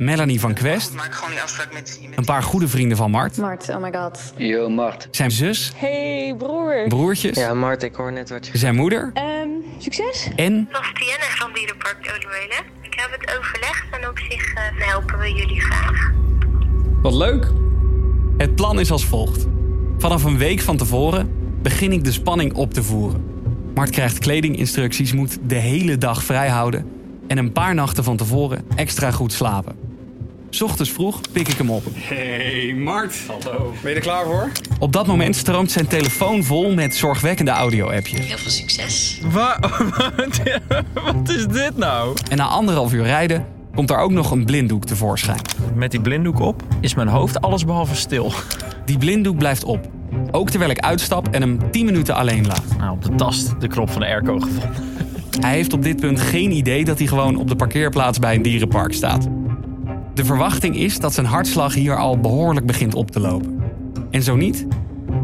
Melanie 0.00 0.40
van 0.40 0.54
Quest. 0.54 0.94
Maak 0.94 1.14
gewoon 1.14 1.30
die 1.30 1.40
afspraak 1.40 1.72
met, 1.72 2.00
Een 2.14 2.24
paar 2.24 2.42
goede 2.42 2.68
vrienden 2.68 2.96
van 2.96 3.10
Mart. 3.10 3.36
Mart, 3.36 3.68
oh 3.68 3.82
my 3.82 3.92
god. 3.92 4.32
Yo, 4.36 4.68
Mart. 4.68 5.08
Zijn 5.10 5.30
zus. 5.30 5.72
Hey, 5.76 6.34
broer. 6.38 6.84
Broertjes. 6.88 7.36
Ja, 7.36 7.54
Mart, 7.54 7.82
ik 7.82 7.94
hoor 7.94 8.12
net 8.12 8.30
wat 8.30 8.46
je... 8.46 8.58
Zijn 8.58 8.74
moeder. 8.74 9.12
Um, 9.14 9.64
succes. 9.78 10.28
En. 10.36 10.68
Bastienne 10.72 11.24
van 11.28 11.52
Dierenpark 11.52 12.12
Olieuwelen. 12.16 12.64
Ik 12.80 12.94
heb 13.00 13.20
het 13.20 13.38
overlegd 13.38 13.84
en 13.90 14.08
op 14.08 14.18
zich 14.18 14.54
uh, 14.54 14.60
helpen 14.88 15.18
we 15.18 15.32
jullie 15.32 15.60
graag. 15.60 16.12
Wat 17.02 17.14
leuk. 17.14 17.50
Het 18.36 18.54
plan 18.54 18.80
is 18.80 18.90
als 18.90 19.04
volgt. 19.04 19.46
Vanaf 19.98 20.24
een 20.24 20.38
week 20.38 20.60
van 20.60 20.76
tevoren 20.76 21.32
begin 21.62 21.92
ik 21.92 22.04
de 22.04 22.12
spanning 22.12 22.54
op 22.54 22.74
te 22.74 22.82
voeren. 22.82 23.24
Mart 23.74 23.90
krijgt 23.90 24.18
kledinginstructies, 24.18 25.12
moet 25.12 25.38
de 25.42 25.54
hele 25.54 25.98
dag 25.98 26.22
vrij 26.24 26.48
houden 26.48 26.86
en 27.26 27.38
een 27.38 27.52
paar 27.52 27.74
nachten 27.74 28.04
van 28.04 28.16
tevoren 28.16 28.64
extra 28.76 29.10
goed 29.10 29.32
slapen. 29.32 29.89
Ochtends 30.58 30.90
vroeg 30.90 31.20
pik 31.32 31.48
ik 31.48 31.56
hem 31.56 31.70
op. 31.70 31.82
Hey 31.94 32.74
Mart. 32.74 33.14
Hallo. 33.26 33.74
Ben 33.82 33.90
je 33.90 33.96
er 33.96 34.02
klaar 34.02 34.24
voor? 34.24 34.50
Op 34.78 34.92
dat 34.92 35.06
moment 35.06 35.36
stroomt 35.36 35.70
zijn 35.70 35.86
telefoon 35.86 36.44
vol 36.44 36.74
met 36.74 36.94
zorgwekkende 36.94 37.50
audio-appjes. 37.50 38.26
Heel 38.26 38.38
veel 38.38 38.50
succes. 38.50 39.20
Wa 39.30 39.58
wat 41.04 41.28
is 41.28 41.46
dit 41.46 41.76
nou? 41.76 42.16
En 42.30 42.36
na 42.36 42.44
anderhalf 42.44 42.92
uur 42.92 43.04
rijden 43.04 43.46
komt 43.74 43.90
er 43.90 43.98
ook 43.98 44.10
nog 44.10 44.30
een 44.30 44.44
blinddoek 44.44 44.84
tevoorschijn. 44.84 45.40
Met 45.74 45.90
die 45.90 46.00
blinddoek 46.00 46.40
op 46.40 46.62
is 46.80 46.94
mijn 46.94 47.08
hoofd 47.08 47.40
allesbehalve 47.40 47.96
stil. 47.96 48.32
Die 48.84 48.98
blinddoek 48.98 49.38
blijft 49.38 49.64
op. 49.64 49.88
Ook 50.30 50.50
terwijl 50.50 50.70
ik 50.70 50.78
uitstap 50.78 51.28
en 51.28 51.40
hem 51.40 51.70
10 51.70 51.84
minuten 51.84 52.14
alleen 52.14 52.46
laat. 52.46 52.64
Nou, 52.78 52.92
op 52.92 53.04
de 53.04 53.14
tast 53.14 53.60
de 53.60 53.68
knop 53.68 53.90
van 53.90 54.00
de 54.00 54.06
airco 54.06 54.38
gevonden. 54.38 54.84
Hij 55.40 55.52
heeft 55.52 55.72
op 55.72 55.82
dit 55.82 56.00
punt 56.00 56.20
geen 56.20 56.50
idee 56.50 56.84
dat 56.84 56.98
hij 56.98 57.06
gewoon 57.06 57.36
op 57.36 57.48
de 57.48 57.56
parkeerplaats 57.56 58.18
bij 58.18 58.34
een 58.34 58.42
dierenpark 58.42 58.92
staat. 58.92 59.28
De 60.20 60.26
verwachting 60.26 60.76
is 60.76 60.98
dat 60.98 61.14
zijn 61.14 61.26
hartslag 61.26 61.74
hier 61.74 61.96
al 61.96 62.18
behoorlijk 62.18 62.66
begint 62.66 62.94
op 62.94 63.10
te 63.10 63.20
lopen. 63.20 63.62
En 64.10 64.22
zo 64.22 64.36
niet, 64.36 64.66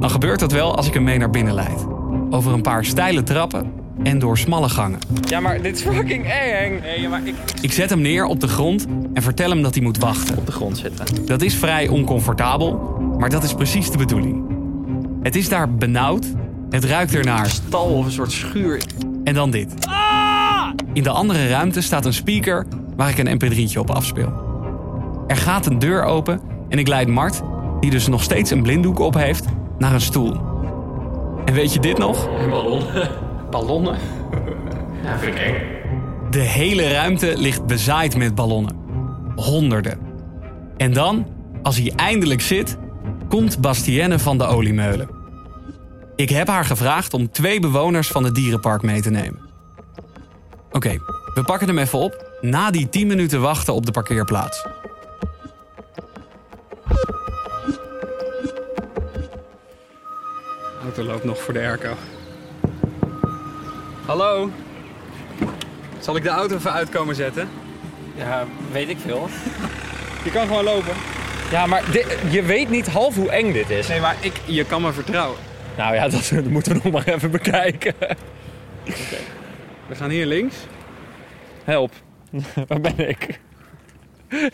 dan 0.00 0.11
gebeurt 0.11 0.41
dat 0.41 0.53
wel 0.53 0.76
als 0.76 0.87
ik 0.87 0.95
hem 0.95 1.03
mee 1.03 1.19
naar 1.19 1.31
binnen 1.31 1.55
leid. 1.55 1.87
over 2.31 2.53
een 2.53 2.62
paar 2.62 2.85
steile 2.85 3.23
trappen 3.23 3.73
en 4.03 4.19
door 4.19 4.38
smalle 4.38 4.69
gangen. 4.69 4.99
Ja, 5.29 5.41
maar 5.41 5.62
dit 5.62 5.76
is 5.76 5.83
fucking 5.83 6.25
eng. 6.25 6.81
Nee, 6.81 7.09
maar 7.09 7.21
ik... 7.25 7.35
Ik 7.61 7.73
zet 7.73 7.91
hem 7.91 8.00
neer 8.00 8.25
op 8.25 8.41
de 8.41 8.49
grond 8.49 8.87
en 9.15 9.23
vertel 9.23 9.50
hem 9.50 9.62
dat 9.62 9.75
hij 9.75 9.83
moet 9.83 9.99
wachten. 9.99 10.37
Op 10.37 10.47
de 10.47 10.53
grond 10.53 10.79
zitten. 10.79 11.26
Dat 11.26 11.43
is 11.43 11.55
vrij 11.55 11.88
oncomfortabel, 11.88 12.99
maar 13.19 13.31
dat 13.31 13.43
is 13.43 13.55
precies 13.55 13.91
de 13.91 13.99
bedoeling. 13.99 14.45
Het 15.23 15.37
is 15.37 15.49
daar 15.49 15.75
benauwd, 15.75 16.26
het 16.71 16.85
ruikt 16.85 17.15
ernaar. 17.15 17.47
Stal 17.47 17.87
of 17.87 18.05
een 18.05 18.12
soort 18.12 18.33
schuur. 18.33 18.83
En 19.25 19.35
dan 19.35 19.50
dit. 19.50 19.75
In 20.93 21.03
de 21.03 21.11
andere 21.11 21.49
ruimte 21.49 21.81
staat 21.81 22.05
een 22.05 22.15
speaker 22.15 22.67
waar 22.97 23.11
ik 23.11 23.19
een 23.19 23.41
mp3'tje 23.41 23.79
op 23.79 23.91
afspeel. 23.91 24.46
Er 25.26 25.37
gaat 25.37 25.66
een 25.66 25.78
deur 25.78 26.02
open 26.02 26.40
en 26.68 26.78
ik 26.78 26.88
leid 26.88 27.09
Mart, 27.09 27.42
die 27.80 27.90
dus 27.90 28.06
nog 28.06 28.23
steeds 28.23 28.50
een 28.50 28.62
blinddoek 28.62 28.99
op 28.99 29.14
heeft, 29.14 29.45
naar 29.78 29.92
een 29.92 30.00
stoel. 30.00 30.40
En 31.45 31.54
weet 31.54 31.73
je 31.73 31.80
dit 31.80 31.99
nog? 31.99 32.28
Ballonnen. 32.50 33.11
Ballonnen? 33.50 33.97
Ja, 35.02 35.18
vind 35.18 35.35
ik 35.35 35.40
eng. 35.40 35.54
De 36.30 36.38
hele 36.38 36.88
ruimte 36.88 37.33
ligt 37.37 37.66
bezaaid 37.66 38.16
met 38.16 38.35
ballonnen. 38.35 38.76
Honderden. 39.37 39.99
En 40.76 40.92
dan, 40.92 41.26
als 41.62 41.78
hij 41.78 41.92
eindelijk 41.97 42.40
zit, 42.40 42.76
komt 43.28 43.61
Bastienne 43.61 44.18
van 44.18 44.38
de 44.38 44.45
Oliemeulen. 44.45 45.09
Ik 46.16 46.28
heb 46.28 46.49
haar 46.49 46.64
gevraagd 46.64 47.14
om 47.14 47.30
twee 47.30 47.61
bewoners 47.61 48.09
van 48.09 48.25
het 48.25 48.35
dierenpark 48.35 48.83
mee 48.83 49.02
te 49.02 49.11
nemen. 49.11 49.40
Oké, 50.73 50.99
we 51.35 51.42
pakken 51.45 51.68
hem 51.68 51.78
even 51.78 51.99
op 51.99 52.33
na 52.40 52.71
die 52.71 52.88
10 52.88 53.06
minuten 53.06 53.40
wachten 53.40 53.75
op 53.75 53.87
de 53.87 53.92
parkeerplaats. 53.92 54.66
Auto 60.87 61.02
loopt 61.02 61.25
nog 61.25 61.43
voor 61.43 61.55
de 61.55 61.59
airco. 61.61 61.95
Hallo? 64.07 64.50
Zal 66.00 66.16
ik 66.16 66.23
de 66.23 66.28
auto 66.28 66.55
even 66.57 66.73
uitkomen 66.73 67.14
zetten? 67.14 67.49
Ja, 68.16 68.45
weet 68.73 68.88
ik 68.88 68.99
veel. 68.99 69.28
Je 70.25 70.31
kan 70.31 70.47
gewoon 70.47 70.64
lopen. 70.64 70.93
Ja, 71.50 71.66
maar 71.66 71.90
dit- 71.90 72.19
je 72.31 72.43
weet 72.43 72.71
niet 72.71 72.88
half 72.88 73.14
hoe 73.14 73.31
eng 73.31 73.52
dit 73.52 73.71
is. 73.71 73.88
Nee, 73.88 74.00
maar 74.00 74.16
ik, 74.21 74.40
je 74.45 74.64
kan 74.64 74.83
me 74.83 74.93
vertrouwen. 74.93 75.38
Nou 75.76 75.95
ja, 75.95 76.09
dat 76.09 76.33
moeten 76.45 76.73
we 76.73 76.81
nog 76.83 76.93
maar 76.93 77.14
even 77.14 77.31
bekijken. 77.31 77.95
We 79.87 79.95
gaan 79.95 80.11
hier 80.11 80.26
links. 80.26 80.57
Help. 81.64 81.93
Waar 82.69 82.81
ben 82.81 83.09
ik? 83.09 83.40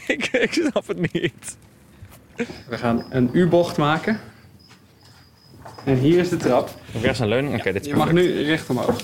ik? 0.06 0.26
Ik 0.26 0.52
snap 0.52 0.86
het 0.86 1.12
niet. 1.12 1.56
We 2.68 2.78
gaan 2.78 3.04
een 3.10 3.30
U-bocht 3.32 3.76
maken. 3.76 4.20
En 5.84 5.96
hier 5.96 6.18
is 6.18 6.28
de 6.28 6.36
trap. 6.36 6.70
Rechts 7.00 7.18
een 7.18 7.28
leuning? 7.28 7.54
Oké, 7.54 7.72
dit 7.72 7.82
is 7.82 7.88
Je 7.90 7.96
mag 7.96 8.08
perfect. 8.12 8.34
nu 8.34 8.42
recht 8.44 8.70
omhoog. 8.70 8.96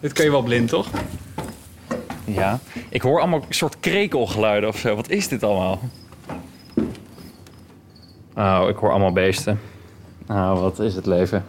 Dit 0.00 0.12
kun 0.12 0.24
je 0.24 0.30
wel 0.30 0.42
blind, 0.42 0.68
toch? 0.68 0.88
Ja. 2.24 2.58
Ik 2.88 3.02
hoor 3.02 3.18
allemaal 3.20 3.44
een 3.48 3.54
soort 3.54 3.80
krekelgeluiden 3.80 4.68
of 4.68 4.78
zo. 4.78 4.94
Wat 4.94 5.08
is 5.10 5.28
dit 5.28 5.42
allemaal? 5.42 5.80
Oh, 8.34 8.64
ik 8.68 8.76
hoor 8.76 8.90
allemaal 8.90 9.12
beesten. 9.12 9.60
Oh, 10.28 10.60
wat 10.60 10.78
is 10.78 10.94
het 10.94 11.06
leven. 11.06 11.44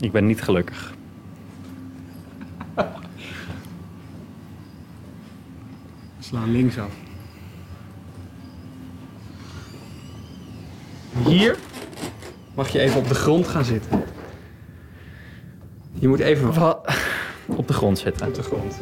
Ik 0.00 0.12
ben 0.12 0.26
niet 0.26 0.42
gelukkig. 0.42 0.94
We 6.16 6.30
slaan 6.30 6.50
links 6.52 6.78
Hier 11.26 11.56
mag 12.54 12.68
je 12.68 12.80
even 12.80 13.00
op 13.00 13.08
de 13.08 13.14
grond 13.14 13.48
gaan 13.48 13.64
zitten. 13.64 14.04
Je 15.92 16.08
moet 16.08 16.20
even 16.20 16.54
Wat? 16.54 16.98
Op 17.46 17.68
de 17.68 17.74
grond 17.74 17.98
zitten. 17.98 18.26
op 18.26 18.34
de 18.34 18.42
grond. 18.42 18.80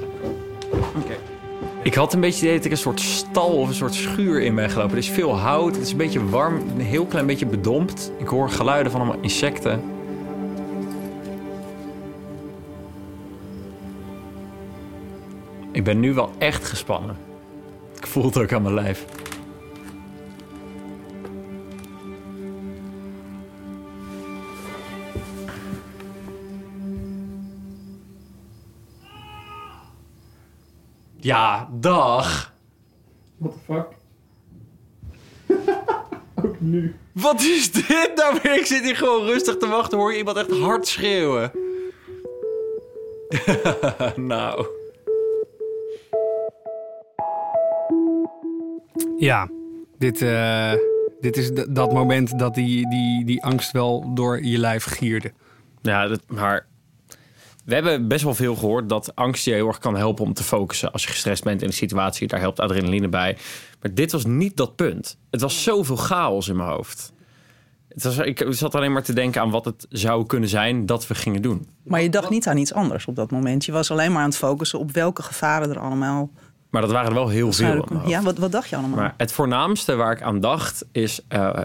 Oké. 0.72 1.16
Ik 1.82 1.94
had 1.94 2.12
een 2.12 2.20
beetje 2.20 2.36
het 2.36 2.44
idee 2.44 2.56
dat 2.56 2.64
ik 2.64 2.70
een 2.70 2.76
soort 2.76 3.00
stal 3.00 3.48
of 3.48 3.68
een 3.68 3.74
soort 3.74 3.94
schuur 3.94 4.42
in 4.42 4.54
ben 4.54 4.70
gelopen. 4.70 4.92
Er 4.92 4.98
is 4.98 5.08
veel 5.10 5.38
hout, 5.38 5.74
het 5.74 5.84
is 5.84 5.90
een 5.90 5.96
beetje 5.96 6.28
warm, 6.28 6.56
een 6.56 6.80
heel 6.80 7.06
klein 7.06 7.26
beetje 7.26 7.46
bedompt. 7.46 8.12
Ik 8.18 8.26
hoor 8.26 8.50
geluiden 8.50 8.92
van 8.92 9.00
allemaal 9.00 9.22
insecten. 9.22 9.82
Ik 15.72 15.84
ben 15.84 16.00
nu 16.00 16.14
wel 16.14 16.30
echt 16.38 16.64
gespannen. 16.64 17.16
Ik 17.96 18.06
voel 18.06 18.24
het 18.24 18.38
ook 18.38 18.52
aan 18.52 18.62
mijn 18.62 18.74
lijf. 18.74 19.04
Ja, 31.32 31.68
dag. 31.72 32.52
What 33.38 33.52
the 33.52 33.58
fuck? 33.64 33.88
Ook 36.44 36.60
nu. 36.60 36.94
Wat 37.12 37.40
is 37.40 37.72
dit 37.72 38.12
nou 38.14 38.38
weer? 38.42 38.58
Ik 38.58 38.66
zit 38.66 38.84
hier 38.84 38.96
gewoon 38.96 39.24
rustig 39.24 39.56
te 39.56 39.66
wachten. 39.66 39.98
Hoor 39.98 40.12
je 40.12 40.18
iemand 40.18 40.36
echt 40.36 40.50
hard 40.50 40.86
schreeuwen? 40.86 41.52
nou. 44.16 44.66
Ja, 49.18 49.48
dit, 49.98 50.22
eh, 50.22 50.72
dit 51.20 51.36
is 51.36 51.52
dat 51.52 51.92
moment 51.92 52.38
dat 52.38 52.54
die, 52.54 52.88
die, 52.88 53.24
die 53.24 53.42
angst 53.42 53.70
wel 53.70 54.14
door 54.14 54.44
je 54.44 54.58
lijf 54.58 54.84
gierde. 54.84 55.32
Ja, 55.82 56.08
dat, 56.08 56.20
maar 56.26 56.66
we 57.64 57.74
hebben 57.74 58.08
best 58.08 58.24
wel 58.24 58.34
veel 58.34 58.54
gehoord 58.54 58.88
dat 58.88 59.14
angst 59.14 59.44
je 59.44 59.52
heel 59.52 59.66
erg 59.66 59.78
kan 59.78 59.96
helpen 59.96 60.24
om 60.24 60.32
te 60.32 60.42
focussen. 60.42 60.92
Als 60.92 61.02
je 61.02 61.08
gestrest 61.08 61.44
bent 61.44 61.62
in 61.62 61.66
een 61.66 61.72
situatie, 61.74 62.28
daar 62.28 62.40
helpt 62.40 62.60
adrenaline 62.60 63.08
bij. 63.08 63.36
Maar 63.80 63.94
dit 63.94 64.12
was 64.12 64.24
niet 64.24 64.56
dat 64.56 64.76
punt. 64.76 65.18
Het 65.30 65.40
was 65.40 65.62
zoveel 65.62 65.96
chaos 65.96 66.48
in 66.48 66.56
mijn 66.56 66.68
hoofd. 66.68 67.12
Het 67.88 68.02
was, 68.02 68.18
ik 68.18 68.46
zat 68.48 68.74
alleen 68.74 68.92
maar 68.92 69.02
te 69.02 69.12
denken 69.12 69.40
aan 69.40 69.50
wat 69.50 69.64
het 69.64 69.86
zou 69.88 70.26
kunnen 70.26 70.48
zijn 70.48 70.86
dat 70.86 71.06
we 71.06 71.14
gingen 71.14 71.42
doen. 71.42 71.68
Maar 71.82 72.02
je 72.02 72.10
dacht 72.10 72.30
niet 72.30 72.46
aan 72.46 72.56
iets 72.56 72.72
anders 72.72 73.06
op 73.06 73.16
dat 73.16 73.30
moment. 73.30 73.64
Je 73.64 73.72
was 73.72 73.90
alleen 73.90 74.12
maar 74.12 74.22
aan 74.22 74.28
het 74.28 74.38
focussen 74.38 74.78
op 74.78 74.90
welke 74.90 75.22
gevaren 75.22 75.70
er 75.70 75.78
allemaal 75.78 76.30
Maar 76.70 76.80
dat 76.82 76.90
waren 76.90 77.08
er 77.08 77.14
wel 77.14 77.28
heel 77.28 77.52
veel. 77.52 77.86
Ja, 78.06 78.22
wat, 78.22 78.38
wat 78.38 78.52
dacht 78.52 78.68
je 78.68 78.76
allemaal? 78.76 78.98
Maar 78.98 79.14
het 79.16 79.32
voornaamste 79.32 79.94
waar 79.94 80.12
ik 80.12 80.22
aan 80.22 80.40
dacht 80.40 80.84
is... 80.92 81.20
eh, 81.28 81.60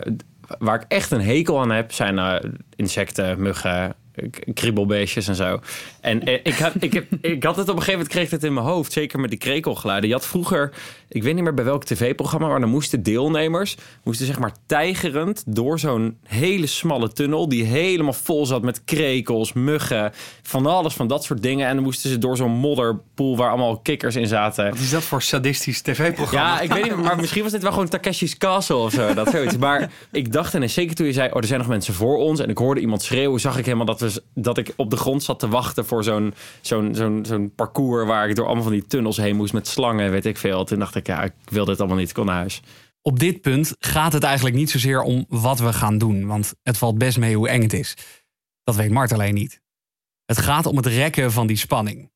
waar 0.60 0.76
ik 0.76 0.86
echt 0.88 1.12
een 1.12 1.22
hekel 1.22 1.60
aan 1.62 1.72
heb, 1.72 1.92
zijn 1.92 2.20
eh, 2.20 2.50
insecten, 2.76 3.42
muggen, 3.42 3.96
kriebelbeestjes 4.54 5.28
en 5.28 5.36
zo. 5.36 5.60
En 6.02 6.24
eh, 6.24 6.34
ik, 6.34 6.54
had, 6.54 6.74
ik, 6.80 6.94
heb, 6.94 7.06
ik 7.22 7.44
had 7.44 7.56
het 7.56 7.70
op 7.70 7.76
een 7.76 7.82
gegeven 7.82 7.92
moment, 7.92 8.10
kreeg 8.10 8.30
het 8.30 8.44
in 8.44 8.54
mijn 8.54 8.66
hoofd. 8.66 8.92
Zeker 8.92 9.20
met 9.20 9.30
die 9.30 9.40
krekelgeluiden. 9.40 10.10
Je 10.10 10.16
had 10.16 10.26
vroeger, 10.26 10.74
ik 11.10 11.24
weet 11.24 11.36
niet 11.36 11.44
meer 11.44 11.54
bij 11.54 11.64
welk 11.64 11.84
tv-programma... 11.84 12.48
maar 12.48 12.60
dan 12.60 12.70
moesten 12.70 13.04
deelnemers, 13.04 13.78
moesten 14.04 14.26
zeg 14.26 14.40
maar 14.40 14.52
tijgerend... 14.66 15.44
door 15.46 15.80
zo'n 15.80 16.18
hele 16.24 16.68
smalle 16.68 17.12
tunnel... 17.12 17.50
die 17.50 17.64
helemaal 17.64 18.14
vol 18.14 18.46
zat 18.46 18.62
met 18.62 18.84
krekels, 18.84 19.54
muggen... 19.54 20.12
van 20.42 20.66
alles 20.66 20.94
van 20.94 21.08
dat 21.08 21.24
soort 21.24 21.42
dingen. 21.42 21.68
En 21.68 21.76
dan 21.76 21.84
moesten 21.84 22.10
ze 22.10 22.18
door 22.18 22.38
zo'n 22.38 22.52
modderpoel... 22.52 23.38
waar 23.38 23.50
allemaal 23.50 23.80
kikkers 23.80 24.16
in 24.16 24.28
zaten... 24.28 24.70
Wat 24.70 24.80
is 24.80 24.90
dat 24.90 25.04
voor 25.04 25.22
sadistisch 25.22 25.82
tv-programma? 25.82 26.56
Ja, 26.56 26.62
ik 26.62 26.74
weet 26.74 26.84
niet, 26.84 26.96
maar 26.96 27.16
misschien 27.16 27.44
was 27.44 27.52
dit 27.52 27.62
wel 27.62 27.72
gewoon 27.72 27.90
Takeshi's 27.90 28.38
Castle 28.38 28.76
of 28.76 28.92
zo. 28.92 29.14
Dat 29.14 29.30
zoiets. 29.30 29.58
Maar 29.68 29.92
ik 30.12 30.32
dacht, 30.32 30.54
en 30.54 30.70
zeker 30.70 30.96
toen 30.96 31.06
je 31.06 31.14
zei, 31.14 31.30
oh, 31.30 31.38
er 31.38 31.48
zijn 31.48 31.60
nog 31.60 31.68
mensen 31.68 31.94
voor 31.94 32.18
ons. 32.18 32.40
En 32.40 32.50
ik 32.50 32.58
hoorde 32.58 32.82
iemand 32.82 33.02
schreeuwen, 33.02 33.40
zag 33.40 33.58
ik 33.58 33.66
helemaal 33.66 33.86
dat, 33.86 34.00
we, 34.00 34.22
dat 34.34 34.58
ik 34.58 34.74
op 34.76 34.90
de 34.90 34.98
grond 34.98 35.24
zat 35.24 35.40
te 35.40 35.48
wachten 35.48 35.86
voor 35.86 36.04
zo'n 36.04 36.34
zo'n 36.62 36.96
zo'n 36.96 37.26
zo'n 37.28 37.52
parcours 37.56 38.08
waar 38.08 38.30
ik 38.30 38.36
door 38.36 38.46
allemaal 38.46 38.64
van 38.64 38.72
die 38.72 38.88
tunnels 38.88 39.18
heen 39.18 39.36
moest 39.36 39.54
met 39.54 39.68
slangen 39.68 40.06
en 40.06 40.12
weet 40.12 40.26
ik 40.26 40.38
veel. 40.38 40.64
Toen 40.64 40.80
dacht 40.80 40.96
ik, 40.96 40.97
ja, 41.06 41.24
ik 41.24 41.34
wil 41.44 41.66
dit 41.66 41.80
allemaal 41.80 41.98
niet, 41.98 42.10
ik 42.10 42.16
kon 42.16 42.26
naar 42.26 42.36
huis. 42.36 42.62
Op 43.02 43.20
dit 43.20 43.42
punt 43.42 43.76
gaat 43.80 44.14
het 44.14 44.24
eigenlijk 44.24 44.56
niet 44.56 44.70
zozeer 44.70 45.02
om 45.02 45.26
wat 45.30 45.60
we 45.60 45.74
gaan 45.74 45.98
doen. 45.98 46.26
Want 46.26 46.54
het 46.64 46.78
valt 46.78 46.98
best 46.98 47.18
mee 47.18 47.36
hoe 47.36 47.50
eng 47.50 47.62
het 47.62 47.74
is. 47.74 47.94
Dat 48.64 48.76
weet 48.76 48.92
Mart 48.92 49.12
alleen 49.12 49.34
niet. 49.34 49.62
Het 50.26 50.38
gaat 50.38 50.66
om 50.66 50.78
het 50.78 50.86
rekken 50.86 51.32
van 51.32 51.48
die 51.48 51.58
spanning. 51.58 52.12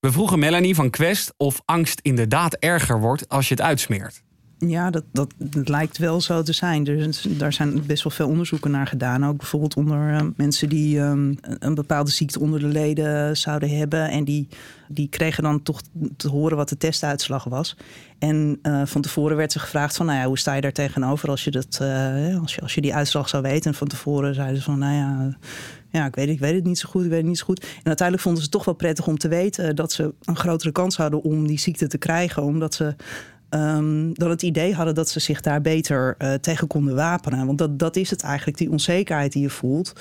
We 0.00 0.12
vroegen 0.12 0.38
Melanie 0.38 0.74
van 0.74 0.90
Quest 0.90 1.34
of 1.36 1.62
angst 1.64 2.00
inderdaad 2.00 2.54
erger 2.54 3.00
wordt 3.00 3.28
als 3.28 3.48
je 3.48 3.54
het 3.54 3.62
uitsmeert. 3.62 4.22
Ja, 4.58 4.90
dat, 4.90 5.04
dat, 5.12 5.34
lijkt 5.64 5.98
wel 5.98 6.20
zo 6.20 6.42
te 6.42 6.52
zijn. 6.52 6.84
Dus, 6.84 7.26
daar 7.28 7.52
zijn 7.52 7.86
best 7.86 8.02
wel 8.02 8.12
veel 8.12 8.28
onderzoeken 8.28 8.70
naar 8.70 8.86
gedaan. 8.86 9.26
Ook 9.26 9.36
bijvoorbeeld 9.36 9.76
onder 9.76 10.14
eh, 10.14 10.26
mensen 10.36 10.68
die 10.68 11.00
ehm, 11.00 11.34
een- 11.40 11.74
bepaalde 11.74 12.10
ziekte 12.10 12.40
onder 12.40 12.60
de 12.60 12.66
leden 12.66 13.36
zouden 13.36 13.76
hebben. 13.76 14.10
En 14.10 14.24
die, 14.24 14.48
die 14.88 15.08
kregen 15.08 15.42
dan 15.42 15.62
toch 15.62 15.80
te 16.16 16.28
horen 16.28 16.56
wat 16.56 16.68
de 16.68 16.76
testuitslag 16.76 17.44
was. 17.44 17.76
En 18.18 18.58
eh, 18.62 18.82
van 18.84 19.00
tevoren 19.00 19.36
werd 19.36 19.52
ze 19.52 19.58
gevraagd 19.58 19.96
van, 19.96 20.06
nou 20.06 20.18
ja, 20.18 20.26
hoe 20.26 20.38
sta 20.38 20.54
je 20.54 20.60
daar 20.60 20.72
tegenover 20.72 21.28
als 21.28 21.44
je, 21.44 21.50
dat, 21.50 21.78
eh, 21.80 22.40
als 22.40 22.54
je, 22.54 22.60
als 22.60 22.74
je 22.74 22.80
die 22.80 22.94
uitslag 22.94 23.28
zou 23.28 23.42
weten. 23.42 23.70
En 23.70 23.76
van 23.76 23.88
tevoren 23.88 24.34
zeiden 24.34 24.56
ze 24.56 24.62
van, 24.62 24.78
nou 24.78 24.94
ja, 24.94 25.36
ja 25.90 26.06
ik, 26.06 26.14
weet, 26.14 26.28
ik 26.28 26.38
weet 26.38 26.54
het 26.54 26.64
niet 26.64 26.78
zo 26.78 26.88
goed, 26.88 27.02
ik 27.04 27.10
weet 27.10 27.18
het 27.18 27.28
niet 27.28 27.38
zo 27.38 27.44
goed. 27.44 27.60
En 27.60 27.84
uiteindelijk 27.84 28.22
vonden 28.26 28.42
ze 28.42 28.48
het 28.48 28.56
toch 28.56 28.64
wel 28.64 28.74
prettig 28.74 29.06
om 29.06 29.18
te 29.18 29.28
weten 29.28 29.76
dat 29.76 29.92
ze 29.92 30.14
een 30.24 30.36
grotere 30.36 30.72
kans 30.72 30.96
hadden 30.96 31.22
om 31.22 31.46
die 31.46 31.58
ziekte 31.58 31.86
te 31.86 31.98
krijgen. 31.98 32.42
Omdat 32.42 32.74
ze 32.74 32.94
ehm, 33.48 34.12
dan 34.12 34.30
het 34.30 34.42
idee 34.42 34.74
hadden 34.74 34.94
dat 34.94 35.08
ze 35.08 35.20
zich 35.20 35.40
daar 35.40 35.60
beter 35.60 36.14
eh, 36.18 36.34
tegen 36.34 36.66
konden 36.66 36.94
wapenen. 36.94 37.46
Want 37.46 37.58
dat, 37.58 37.78
dat 37.78 37.96
is 37.96 38.10
het 38.10 38.22
eigenlijk, 38.22 38.58
die 38.58 38.70
onzekerheid 38.70 39.32
die 39.32 39.42
je 39.42 39.50
voelt. 39.50 39.92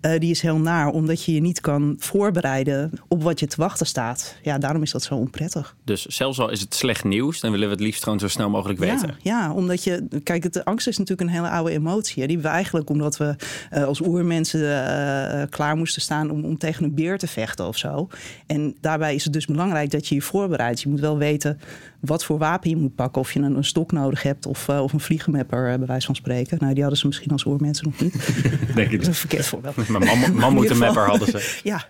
eh, 0.00 0.18
die 0.18 0.30
is 0.30 0.40
heel 0.42 0.58
naar, 0.58 0.88
omdat 0.88 1.24
je 1.24 1.34
je 1.34 1.40
niet 1.40 1.60
kan 1.60 1.94
voorbereiden 1.98 2.90
op 3.08 3.22
wat 3.22 3.40
je 3.40 3.46
te 3.46 3.56
wachten 3.56 3.86
staat. 3.86 4.36
Ja, 4.42 4.58
daarom 4.58 4.82
is 4.82 4.90
dat 4.90 5.02
zo 5.02 5.14
onprettig. 5.14 5.76
Dus 5.84 6.06
zelfs 6.06 6.38
al 6.38 6.50
is 6.50 6.60
het 6.60 6.74
slecht 6.74 7.04
nieuws, 7.04 7.40
dan 7.40 7.50
willen 7.50 7.66
we 7.66 7.74
het 7.74 7.82
liefst 7.82 8.02
gewoon 8.02 8.18
zo 8.18 8.28
snel 8.28 8.50
mogelijk 8.50 8.78
weten. 8.78 9.08
Ja, 9.08 9.14
ja, 9.22 9.52
omdat 9.52 9.84
je... 9.84 10.08
Kijk, 10.22 10.42
het, 10.42 10.52
de 10.52 10.64
angst 10.64 10.86
is 10.86 10.98
natuurlijk 10.98 11.28
een 11.28 11.34
hele 11.34 11.48
oude 11.48 11.70
emotie. 11.70 12.22
Hè, 12.22 12.28
die 12.28 12.38
we 12.38 12.48
eigenlijk, 12.48 12.90
omdat 12.90 13.16
we 13.16 13.36
eh, 13.70 13.84
als 13.84 14.00
oermensen 14.00 14.86
eh, 14.86 15.48
klaar 15.50 15.76
moesten 15.76 16.02
staan... 16.02 16.30
Om, 16.30 16.44
om 16.44 16.58
tegen 16.58 16.84
een 16.84 16.94
beer 16.94 17.18
te 17.18 17.26
vechten 17.28 17.66
of 17.66 17.76
zo. 17.76 18.08
En 18.46 18.76
daarbij 18.80 19.14
is 19.14 19.24
het 19.24 19.32
dus 19.32 19.46
belangrijk 19.46 19.90
dat 19.90 20.06
je 20.06 20.14
je 20.14 20.22
voorbereidt. 20.22 20.80
Je 20.82 20.88
moet 20.88 21.00
wel 21.00 21.18
weten 21.18 21.60
wat 22.00 22.24
voor 22.24 22.38
wapen 22.38 22.70
je 22.70 22.76
moet 22.76 22.94
pakken. 22.94 23.20
Of 23.22 23.32
je 23.32 23.40
een, 23.40 23.56
een 23.56 23.64
stok 23.64 23.92
nodig 23.92 24.22
hebt 24.22 24.46
of, 24.46 24.68
eh, 24.68 24.82
of 24.82 24.92
een 24.92 25.00
vliegenmapper, 25.00 25.70
eh, 25.70 25.78
bij 25.78 25.86
wijze 25.86 26.06
van 26.06 26.14
spreken. 26.14 26.58
Nou, 26.60 26.72
die 26.72 26.82
hadden 26.82 26.98
ze 27.00 27.06
misschien 27.06 27.30
als 27.30 27.44
oermensen 27.44 27.84
nog 27.84 28.00
niet. 28.00 28.14
Denk 28.74 28.90
ik. 28.90 28.90
Dat 28.90 29.00
is 29.00 29.06
een 29.06 29.14
verkeerd 29.14 29.46
voorbeeld. 29.46 29.76
Maar 29.88 30.00
mam- 30.00 30.34
mammoetenmapper 30.34 31.06
hadden 31.08 31.28
ze. 31.28 31.58
Ja, 31.62 31.88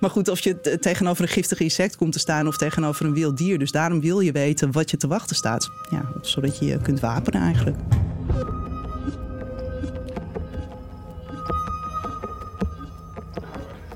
maar 0.00 0.10
goed, 0.10 0.28
of 0.28 0.40
je 0.40 0.78
tegenover 0.80 1.22
een 1.22 1.28
giftig 1.28 1.60
insect 1.60 1.96
komt 1.96 2.12
te 2.12 2.18
staan 2.18 2.46
of 2.46 2.56
tegenover 2.56 3.06
een 3.06 3.14
wild 3.14 3.36
dier. 3.38 3.58
Dus 3.58 3.70
daarom 3.70 4.00
wil 4.00 4.20
je 4.20 4.32
weten 4.32 4.72
wat 4.72 4.90
je 4.90 4.96
te 4.96 5.06
wachten 5.06 5.36
staat. 5.36 5.70
Ja, 5.90 6.04
zodat 6.20 6.58
je 6.58 6.64
je 6.64 6.78
kunt 6.78 7.00
wapenen 7.00 7.40
eigenlijk. 7.42 7.76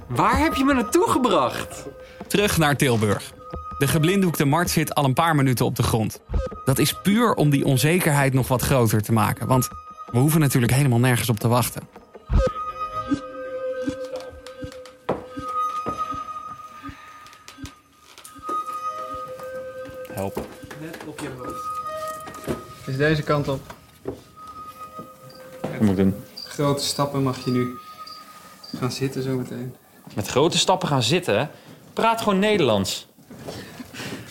Waar 0.07 0.39
heb 0.39 0.55
je 0.55 0.65
me 0.65 0.75
naartoe 0.75 1.09
gebracht? 1.11 1.85
Terug 2.27 2.59
naar 2.59 2.77
Tilburg. 2.77 3.35
De 3.79 3.89
geblinddoekte 3.89 4.45
Mart 4.45 4.71
zit 4.71 4.95
al 4.95 5.05
een 5.05 5.15
paar 5.15 5.35
minuten 5.35 5.65
op 5.65 5.77
de 5.77 5.83
grond. 5.83 6.21
Dat 6.65 6.79
is 6.79 7.01
puur 7.03 7.35
om 7.35 7.51
die 7.51 7.65
onzekerheid 7.65 8.33
nog 8.33 8.49
wat 8.49 8.63
groter 8.63 9.03
te 9.03 9.13
maken. 9.13 9.47
Want 9.47 9.69
we 10.11 10.19
hoeven 10.19 10.41
natuurlijk 10.41 10.73
helemaal 10.73 10.99
nergens 10.99 11.29
op 11.29 11.39
te 11.39 11.49
wachten. 11.49 11.83
Help. 20.13 20.47
Net 20.81 20.97
op 21.07 21.21
je 21.21 21.29
hoofd. 21.39 21.67
Dus 22.87 22.97
deze 22.97 23.23
kant 23.23 23.49
op. 23.49 23.75
Wat 25.61 25.81
moet 25.81 25.97
doen? 25.97 26.15
Grote 26.45 26.85
stappen 26.85 27.23
mag 27.23 27.45
je 27.45 27.51
nu 27.51 27.79
gaan 28.79 28.93
zitten 28.93 29.23
zometeen. 29.23 29.75
Met 30.15 30.29
grote 30.29 30.59
stappen 30.59 30.89
gaan 30.89 31.03
zitten. 31.03 31.51
Praat 31.93 32.21
gewoon 32.21 32.39
Nederlands. 32.39 33.07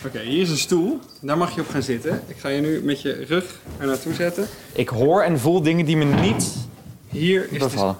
Oké, 0.06 0.20
hier 0.20 0.42
is 0.42 0.50
een 0.50 0.56
stoel. 0.56 0.98
Daar 1.20 1.38
mag 1.38 1.54
je 1.54 1.60
op 1.60 1.68
gaan 1.68 1.82
zitten. 1.82 2.22
Ik 2.26 2.36
ga 2.36 2.48
je 2.48 2.60
nu 2.60 2.82
met 2.84 3.02
je 3.02 3.24
rug 3.28 3.60
er 3.78 3.86
naartoe 3.86 4.14
zetten. 4.14 4.46
Ik 4.72 4.88
hoor 4.88 5.22
en 5.22 5.38
voel 5.40 5.62
dingen 5.62 5.84
die 5.86 5.96
me 5.96 6.04
niet 6.04 6.68
Hier 7.08 7.52
is 7.52 7.72
de. 7.72 7.92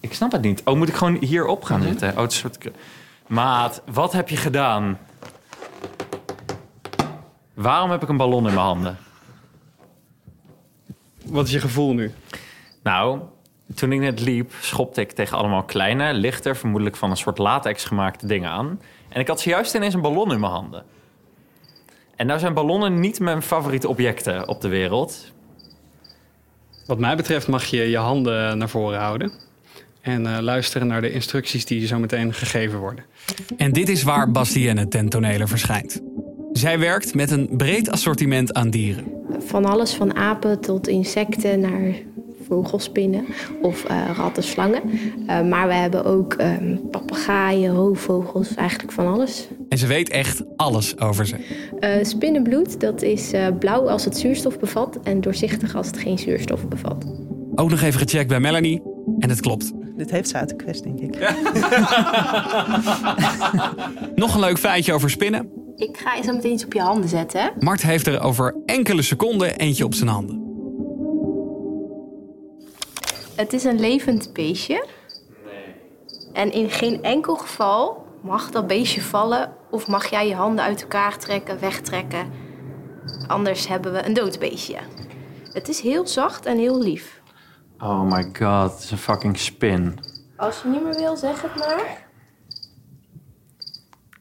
Ik 0.00 0.14
snap 0.14 0.32
het 0.32 0.42
niet. 0.42 0.62
Oh, 0.64 0.76
moet 0.76 0.88
ik 0.88 0.94
gewoon 0.94 1.16
hierop 1.20 1.64
gaan 1.64 1.78
Mhm. 1.80 1.88
zitten? 1.88 2.10
Oh, 2.10 2.16
het 2.22 2.32
soort... 2.32 2.58
Maat, 3.26 3.82
wat 3.92 4.12
heb 4.12 4.28
je 4.28 4.36
gedaan? 4.36 4.98
Waarom 7.54 7.90
heb 7.90 8.02
ik 8.02 8.08
een 8.08 8.16
ballon 8.16 8.46
in 8.48 8.54
mijn 8.54 8.66
handen? 8.66 8.98
Wat 11.24 11.46
is 11.46 11.52
je 11.52 11.60
gevoel 11.60 11.94
nu? 11.94 12.12
Nou, 12.82 13.20
toen 13.74 13.92
ik 13.92 14.00
net 14.00 14.20
liep, 14.20 14.52
schopte 14.60 15.00
ik 15.00 15.12
tegen 15.12 15.36
allemaal 15.38 15.62
kleine, 15.62 16.12
lichter, 16.12 16.56
vermoedelijk 16.56 16.96
van 16.96 17.10
een 17.10 17.16
soort 17.16 17.38
latex 17.38 17.84
gemaakte 17.84 18.26
dingen 18.26 18.50
aan. 18.50 18.80
En 19.08 19.20
ik 19.20 19.28
had 19.28 19.40
zojuist 19.40 19.74
ineens 19.74 19.94
een 19.94 20.00
ballon 20.00 20.32
in 20.32 20.40
mijn 20.40 20.52
handen. 20.52 20.84
En 22.16 22.26
nou 22.26 22.38
zijn 22.38 22.54
ballonnen 22.54 23.00
niet 23.00 23.20
mijn 23.20 23.42
favoriete 23.42 23.88
objecten 23.88 24.48
op 24.48 24.60
de 24.60 24.68
wereld. 24.68 25.32
Wat 26.86 26.98
mij 26.98 27.16
betreft 27.16 27.48
mag 27.48 27.64
je 27.64 27.90
je 27.90 27.96
handen 27.96 28.58
naar 28.58 28.68
voren 28.68 28.98
houden. 28.98 29.32
En 30.00 30.26
eh, 30.26 30.40
luisteren 30.40 30.86
naar 30.86 31.00
de 31.00 31.10
instructies 31.10 31.64
die 31.64 31.80
je 31.80 31.86
zo 31.86 31.98
meteen 31.98 32.34
gegeven 32.34 32.78
worden. 32.78 33.04
En 33.56 33.72
dit 33.72 33.88
is 33.88 34.02
waar 34.02 34.30
Bastienne 34.30 34.88
ten 34.88 35.08
tonele 35.08 35.46
verschijnt. 35.46 36.00
Zij 36.52 36.78
werkt 36.78 37.14
met 37.14 37.30
een 37.30 37.48
breed 37.56 37.90
assortiment 37.90 38.54
aan 38.54 38.70
dieren. 38.70 39.04
Van 39.38 39.64
alles 39.64 39.94
van 39.94 40.16
apen 40.16 40.60
tot 40.60 40.88
insecten 40.88 41.60
naar 41.60 41.94
vogelspinnen 42.48 43.24
of 43.62 43.84
eh, 43.84 44.10
ratten, 44.16 44.42
slangen. 44.42 44.82
Eh, 45.26 45.42
maar 45.42 45.66
we 45.66 45.74
hebben 45.74 46.04
ook 46.04 46.32
ehm 46.32 46.76
papegaaien, 46.90 47.74
roofvogels, 47.74 48.54
eigenlijk 48.54 48.92
van 48.92 49.06
alles. 49.06 49.48
En 49.68 49.78
ze 49.78 49.86
weet 49.86 50.08
echt 50.08 50.42
alles 50.56 51.00
over 51.00 51.26
ze. 51.26 51.36
Eh, 51.80 52.04
spinnenbloed, 52.04 52.80
dat 52.80 53.02
is 53.02 53.32
eh, 53.32 53.46
blauw 53.58 53.88
als 53.88 54.04
het 54.04 54.18
zuurstof 54.18 54.58
bevat 54.58 54.98
en 55.02 55.20
doorzichtig 55.20 55.76
als 55.76 55.86
het 55.86 55.98
geen 55.98 56.18
zuurstof 56.18 56.68
bevat. 56.68 57.04
Ook 57.54 57.70
nog 57.70 57.80
even 57.80 58.00
gecheckt 58.00 58.28
bij 58.28 58.40
Melanie. 58.40 58.82
En 59.18 59.28
het 59.28 59.40
klopt. 59.40 59.72
Dit 59.96 60.10
heeft 60.10 60.28
ze 60.28 60.36
uit 60.36 60.48
de 60.48 60.56
quest, 60.56 60.82
denk 60.82 61.00
ik. 61.00 61.18
Nog 64.14 64.34
een 64.34 64.40
leuk 64.40 64.58
feitje 64.58 64.92
over 64.92 65.10
spinnen. 65.10 65.48
Ik 65.76 65.96
ga 65.96 66.14
je 66.14 66.22
zo 66.22 66.32
meteen 66.32 66.52
iets 66.52 66.64
op 66.64 66.72
je 66.72 66.80
handen 66.80 67.08
zetten. 67.08 67.52
Mart 67.58 67.82
heeft 67.82 68.06
er 68.06 68.20
over 68.20 68.56
enkele 68.66 69.02
seconden 69.02 69.56
eentje 69.56 69.84
op 69.84 69.94
zijn 69.94 70.08
handen. 70.08 70.47
Het 73.38 73.52
is 73.52 73.64
een 73.64 73.80
levend 73.80 74.32
beestje. 74.32 74.86
Nee. 75.44 75.74
En 76.32 76.52
in 76.52 76.70
geen 76.70 77.02
enkel 77.02 77.36
geval 77.36 78.06
mag 78.22 78.50
dat 78.50 78.66
beestje 78.66 79.02
vallen 79.02 79.54
of 79.70 79.88
mag 79.88 80.10
jij 80.10 80.28
je 80.28 80.34
handen 80.34 80.64
uit 80.64 80.82
elkaar 80.82 81.18
trekken, 81.18 81.60
wegtrekken. 81.60 82.32
Anders 83.26 83.68
hebben 83.68 83.92
we 83.92 84.06
een 84.06 84.14
dood 84.14 84.38
beestje. 84.38 84.78
Het 85.52 85.68
is 85.68 85.80
heel 85.80 86.06
zacht 86.06 86.46
en 86.46 86.58
heel 86.58 86.78
lief. 86.78 87.22
Oh 87.78 88.02
my 88.02 88.22
god, 88.22 88.72
het 88.72 88.82
is 88.82 88.90
een 88.90 88.98
fucking 88.98 89.38
spin. 89.38 89.98
Als 90.36 90.62
je 90.62 90.68
niet 90.68 90.82
meer 90.82 90.96
wil, 90.96 91.16
zeg 91.16 91.42
het 91.42 91.54
maar. 91.54 92.06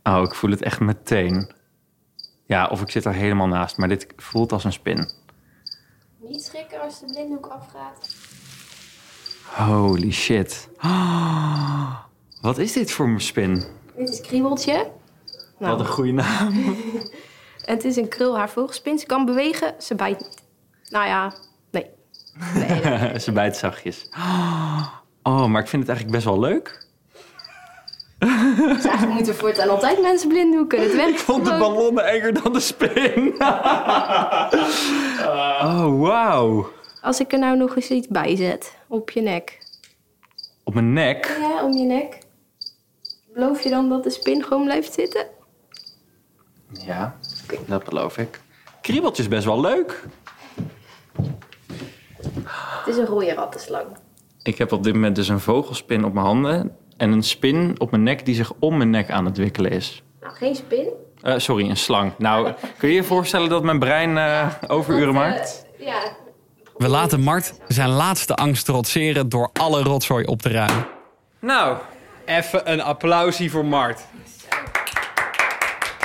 Oh, 0.03 0.23
ik 0.23 0.35
voel 0.35 0.51
het 0.51 0.61
echt 0.61 0.79
meteen. 0.79 1.51
Ja, 2.45 2.67
of 2.67 2.81
ik 2.81 2.91
zit 2.91 3.05
er 3.05 3.13
helemaal 3.13 3.47
naast, 3.47 3.77
maar 3.77 3.87
dit 3.87 4.07
voelt 4.15 4.51
als 4.51 4.63
een 4.63 4.73
spin. 4.73 5.11
Niet 6.17 6.43
schrikken 6.43 6.81
als 6.81 6.99
de 6.99 7.05
blinddoek 7.05 7.45
afgaat. 7.45 8.15
Holy 9.55 10.11
shit. 10.11 10.69
Wat 12.41 12.57
is 12.57 12.73
dit 12.73 12.91
voor 12.91 13.05
een 13.05 13.21
spin? 13.21 13.63
Dit 13.95 14.09
is 14.09 14.21
Kriebeltje. 14.21 14.87
Wat 15.57 15.79
een 15.79 15.85
goede 15.87 16.11
naam. 16.11 16.53
Het 17.65 17.83
is 17.85 17.95
een 17.95 18.07
krulhaarvogelspin. 18.07 18.99
Ze 18.99 19.05
kan 19.05 19.25
bewegen, 19.25 19.75
ze 19.79 19.95
bijt 19.95 20.19
niet. 20.19 20.43
Nou 20.89 21.07
ja, 21.07 21.33
nee. 21.71 21.89
Ze 23.19 23.31
bijt 23.31 23.57
zachtjes. 23.57 24.09
Oh, 25.23 25.45
maar 25.45 25.61
ik 25.61 25.67
vind 25.67 25.87
het 25.87 25.91
eigenlijk 25.91 26.11
best 26.11 26.25
wel 26.25 26.39
leuk. 26.39 26.85
Dus 28.19 28.85
eigenlijk 28.85 29.13
moeten 29.13 29.33
we 29.33 29.39
voortaan 29.39 29.69
altijd 29.69 30.01
mensen 30.01 30.29
blinddoeken. 30.29 30.81
Het 30.81 30.95
werkt 31.01 31.11
Ik 31.11 31.17
vond 31.19 31.45
de 31.45 31.57
ballonnen 31.57 32.05
enger 32.05 32.43
dan 32.43 32.53
de 32.53 32.59
spin. 32.59 33.35
oh, 35.61 35.99
wauw. 35.99 36.69
Als 37.07 37.19
ik 37.19 37.31
er 37.31 37.39
nou 37.39 37.57
nog 37.57 37.75
eens 37.75 37.89
iets 37.89 38.07
bij 38.07 38.35
zet 38.35 38.77
op 38.87 39.09
je 39.09 39.21
nek. 39.21 39.59
Op 40.63 40.73
mijn 40.73 40.93
nek. 40.93 41.37
Ja, 41.39 41.63
om 41.63 41.71
je 41.71 41.83
nek. 41.83 42.17
Beloof 43.33 43.61
je 43.61 43.69
dan 43.69 43.89
dat 43.89 44.03
de 44.03 44.09
spin 44.09 44.43
gewoon 44.43 44.63
blijft 44.63 44.93
zitten? 44.93 45.25
Ja, 46.85 47.17
dat 47.65 47.83
beloof 47.83 48.17
ik. 48.17 48.41
Kriebeltje 48.81 49.23
is 49.23 49.29
best 49.29 49.45
wel 49.45 49.61
leuk. 49.61 50.03
Het 52.49 52.87
is 52.87 52.97
een 52.97 53.05
rode 53.05 53.33
rattenslang. 53.33 53.87
Ik 54.43 54.57
heb 54.57 54.71
op 54.71 54.83
dit 54.83 54.93
moment 54.93 55.15
dus 55.15 55.27
een 55.27 55.39
vogelspin 55.39 56.05
op 56.05 56.13
mijn 56.13 56.25
handen... 56.25 56.77
en 56.97 57.11
een 57.11 57.23
spin 57.23 57.75
op 57.77 57.91
mijn 57.91 58.03
nek 58.03 58.25
die 58.25 58.35
zich 58.35 58.53
om 58.59 58.77
mijn 58.77 58.89
nek 58.89 59.09
aan 59.09 59.25
het 59.25 59.37
wikkelen 59.37 59.71
is. 59.71 60.03
Nou, 60.21 60.35
geen 60.35 60.55
spin. 60.55 60.87
Eh, 61.21 61.37
sorry, 61.37 61.69
een 61.69 61.77
slang. 61.77 62.13
Nou, 62.17 62.53
kun 62.77 62.89
je 62.89 62.95
je 62.95 63.03
voorstellen 63.03 63.49
dat 63.49 63.63
mijn 63.63 63.79
brein 63.79 64.17
eh, 64.17 64.53
overuren 64.67 65.13
maakt? 65.13 65.65
Ja. 65.77 66.25
We 66.77 66.87
laten 66.87 67.21
Mart 67.21 67.53
zijn 67.67 67.89
laatste 67.89 68.35
angst 68.35 68.65
trotseren 68.65 69.29
door 69.29 69.49
alle 69.53 69.83
rotzooi 69.83 70.25
op 70.25 70.41
te 70.41 70.49
ruimen. 70.49 70.87
Nou, 71.39 71.77
even 72.25 72.71
een 72.71 72.81
applausje 72.81 73.49
voor 73.49 73.65
Mart. 73.65 74.01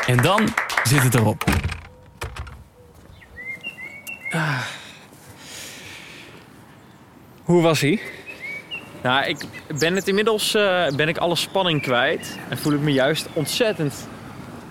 En 0.07 0.17
dan 0.17 0.49
zit 0.83 1.03
het 1.03 1.15
erop. 1.15 1.45
Ah. 4.31 4.61
Hoe 7.43 7.63
was 7.63 7.81
hij? 7.81 8.01
Nou, 9.03 9.27
ik 9.27 9.37
ben 9.79 9.97
het 9.97 10.09
inmiddels 10.09 10.55
eh, 10.55 10.87
ben 10.97 11.09
ik 11.09 11.19
alle 11.19 11.37
spanning 11.37 11.83
kwijt. 11.83 12.39
En 12.49 12.59
voel 12.59 12.73
ik 12.73 12.81
me 12.81 12.93
juist 12.93 13.27
ontzettend 13.33 14.09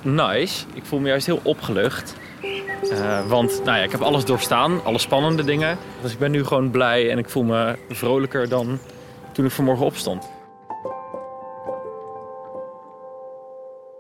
nice. 0.02 0.66
Ik 0.74 0.86
voel 0.86 1.00
me 1.00 1.08
juist 1.08 1.26
heel 1.26 1.40
opgelucht. 1.44 2.16
Eh, 2.92 3.28
want 3.28 3.62
nou 3.64 3.78
ja, 3.78 3.84
ik 3.84 3.92
heb 3.92 4.02
alles 4.02 4.26
doorstaan, 4.26 4.84
alle 4.84 5.00
spannende 5.00 5.44
dingen. 5.44 5.78
Dus 6.02 6.12
ik 6.12 6.20
ben 6.20 6.32
nu 6.32 6.46
gewoon 6.46 6.72
blij 6.72 7.12
en 7.12 7.18
ik 7.18 7.30
voel 7.30 7.44
me 7.44 7.78
vrolijker 7.90 8.50
dan 8.50 8.80
toen 9.32 9.46
ik 9.46 9.52
vanmorgen 9.52 9.86
opstond. 9.86 10.30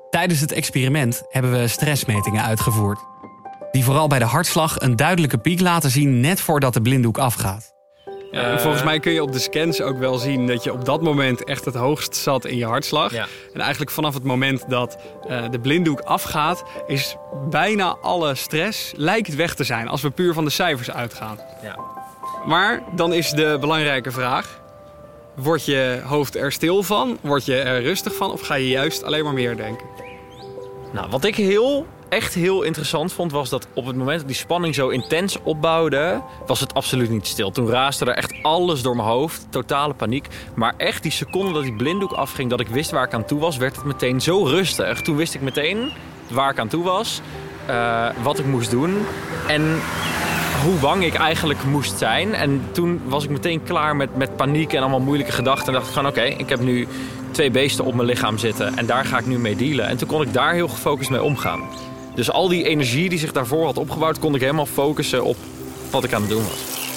Tijdens 0.09 0.39
het 0.39 0.51
experiment 0.51 1.23
hebben 1.29 1.51
we 1.51 1.67
stressmetingen 1.67 2.43
uitgevoerd. 2.43 2.99
Die 3.71 3.83
vooral 3.83 4.07
bij 4.07 4.19
de 4.19 4.25
hartslag 4.25 4.79
een 4.79 4.95
duidelijke 4.95 5.37
piek 5.37 5.59
laten 5.59 5.89
zien 5.89 6.19
net 6.19 6.41
voordat 6.41 6.73
de 6.73 6.81
blinddoek 6.81 7.17
afgaat. 7.17 7.80
Ja, 8.31 8.51
en 8.51 8.59
volgens 8.59 8.83
mij 8.83 8.99
kun 8.99 9.11
je 9.11 9.21
op 9.21 9.31
de 9.31 9.39
scans 9.39 9.81
ook 9.81 9.97
wel 9.97 10.17
zien 10.17 10.47
dat 10.47 10.63
je 10.63 10.73
op 10.73 10.85
dat 10.85 11.01
moment 11.01 11.43
echt 11.43 11.65
het 11.65 11.75
hoogst 11.75 12.15
zat 12.15 12.45
in 12.45 12.57
je 12.57 12.65
hartslag. 12.65 13.13
Ja. 13.13 13.27
En 13.53 13.59
eigenlijk 13.59 13.91
vanaf 13.91 14.13
het 14.13 14.23
moment 14.23 14.69
dat 14.69 14.97
eh, 15.27 15.49
de 15.49 15.59
blinddoek 15.59 15.99
afgaat, 15.99 16.63
is 16.87 17.15
bijna 17.49 17.97
alle 18.01 18.35
stress 18.35 18.93
lijkt 18.95 19.35
weg 19.35 19.55
te 19.55 19.63
zijn 19.63 19.87
als 19.87 20.01
we 20.01 20.09
puur 20.09 20.33
van 20.33 20.43
de 20.43 20.49
cijfers 20.49 20.91
uitgaan. 20.91 21.39
Ja. 21.63 21.75
Maar 22.45 22.83
dan 22.95 23.13
is 23.13 23.31
de 23.31 23.57
belangrijke 23.59 24.11
vraag: 24.11 24.61
word 25.35 25.65
je 25.65 26.01
hoofd 26.05 26.35
er 26.35 26.51
stil 26.51 26.83
van? 26.83 27.17
Word 27.21 27.45
je 27.45 27.55
er 27.55 27.81
rustig 27.81 28.15
van? 28.15 28.31
Of 28.31 28.41
ga 28.41 28.55
je 28.55 28.67
juist 28.67 29.03
alleen 29.03 29.23
maar 29.23 29.33
meer 29.33 29.57
denken? 29.57 29.85
Nou, 30.93 31.09
wat 31.09 31.23
ik 31.23 31.35
heel, 31.35 31.85
echt 32.11 32.33
heel 32.33 32.61
interessant 32.61 33.13
vond, 33.13 33.31
was 33.31 33.49
dat 33.49 33.67
op 33.73 33.85
het 33.85 33.95
moment 33.95 34.17
dat 34.17 34.27
die 34.27 34.35
spanning 34.35 34.75
zo 34.75 34.89
intens 34.89 35.37
opbouwde, 35.43 36.21
was 36.45 36.59
het 36.59 36.73
absoluut 36.73 37.09
niet 37.09 37.27
stil. 37.27 37.51
Toen 37.51 37.69
raasde 37.69 38.05
er 38.05 38.15
echt 38.15 38.33
alles 38.41 38.81
door 38.81 38.95
mijn 38.95 39.07
hoofd, 39.07 39.47
totale 39.49 39.93
paniek. 39.93 40.27
Maar 40.53 40.73
echt 40.77 41.03
die 41.03 41.11
seconde 41.11 41.53
dat 41.53 41.63
die 41.63 41.75
blinddoek 41.75 42.11
afging, 42.11 42.49
dat 42.49 42.59
ik 42.59 42.67
wist 42.67 42.91
waar 42.91 43.05
ik 43.05 43.13
aan 43.13 43.25
toe 43.25 43.39
was, 43.39 43.57
werd 43.57 43.75
het 43.75 43.85
meteen 43.85 44.21
zo 44.21 44.43
rustig. 44.43 45.01
Toen 45.01 45.15
wist 45.15 45.33
ik 45.33 45.41
meteen 45.41 45.91
waar 46.29 46.51
ik 46.51 46.59
aan 46.59 46.67
toe 46.67 46.83
was, 46.83 47.21
eh, 47.65 48.07
wat 48.23 48.39
ik 48.39 48.45
moest 48.45 48.71
doen 48.71 49.05
en 49.47 49.81
hoe 50.63 50.75
bang 50.79 51.03
ik 51.03 51.13
eigenlijk 51.13 51.63
moest 51.63 51.97
zijn. 51.97 52.33
En 52.33 52.61
toen 52.71 53.01
was 53.05 53.23
ik 53.23 53.29
meteen 53.29 53.63
klaar 53.63 53.95
met, 53.95 54.17
met 54.17 54.35
paniek 54.35 54.73
en 54.73 54.81
allemaal 54.81 54.99
moeilijke 54.99 55.31
gedachten. 55.31 55.67
En 55.67 55.73
dacht 55.73 55.87
ik 55.87 55.93
gewoon, 55.93 56.09
oké, 56.09 56.23
ik 56.23 56.49
heb 56.49 56.59
nu 56.59 56.87
twee 57.31 57.51
beesten 57.51 57.85
op 57.85 57.93
mijn 57.93 58.07
lichaam 58.07 58.37
zitten. 58.37 58.77
En 58.77 58.85
daar 58.85 59.05
ga 59.05 59.17
ik 59.17 59.25
nu 59.25 59.39
mee 59.39 59.55
dealen. 59.55 59.87
En 59.87 59.97
toen 59.97 60.07
kon 60.07 60.21
ik 60.21 60.33
daar 60.33 60.53
heel 60.53 60.67
gefocust 60.67 61.09
mee 61.09 61.23
omgaan. 61.23 61.61
Dus 62.21 62.31
al 62.31 62.47
die 62.47 62.63
energie 62.63 63.09
die 63.09 63.19
zich 63.19 63.31
daarvoor 63.31 63.65
had 63.65 63.77
opgebouwd... 63.77 64.19
kon 64.19 64.35
ik 64.35 64.41
helemaal 64.41 64.65
focussen 64.65 65.23
op 65.23 65.35
wat 65.91 66.03
ik 66.03 66.13
aan 66.13 66.21
het 66.21 66.29
doen 66.29 66.43
was. 66.43 66.89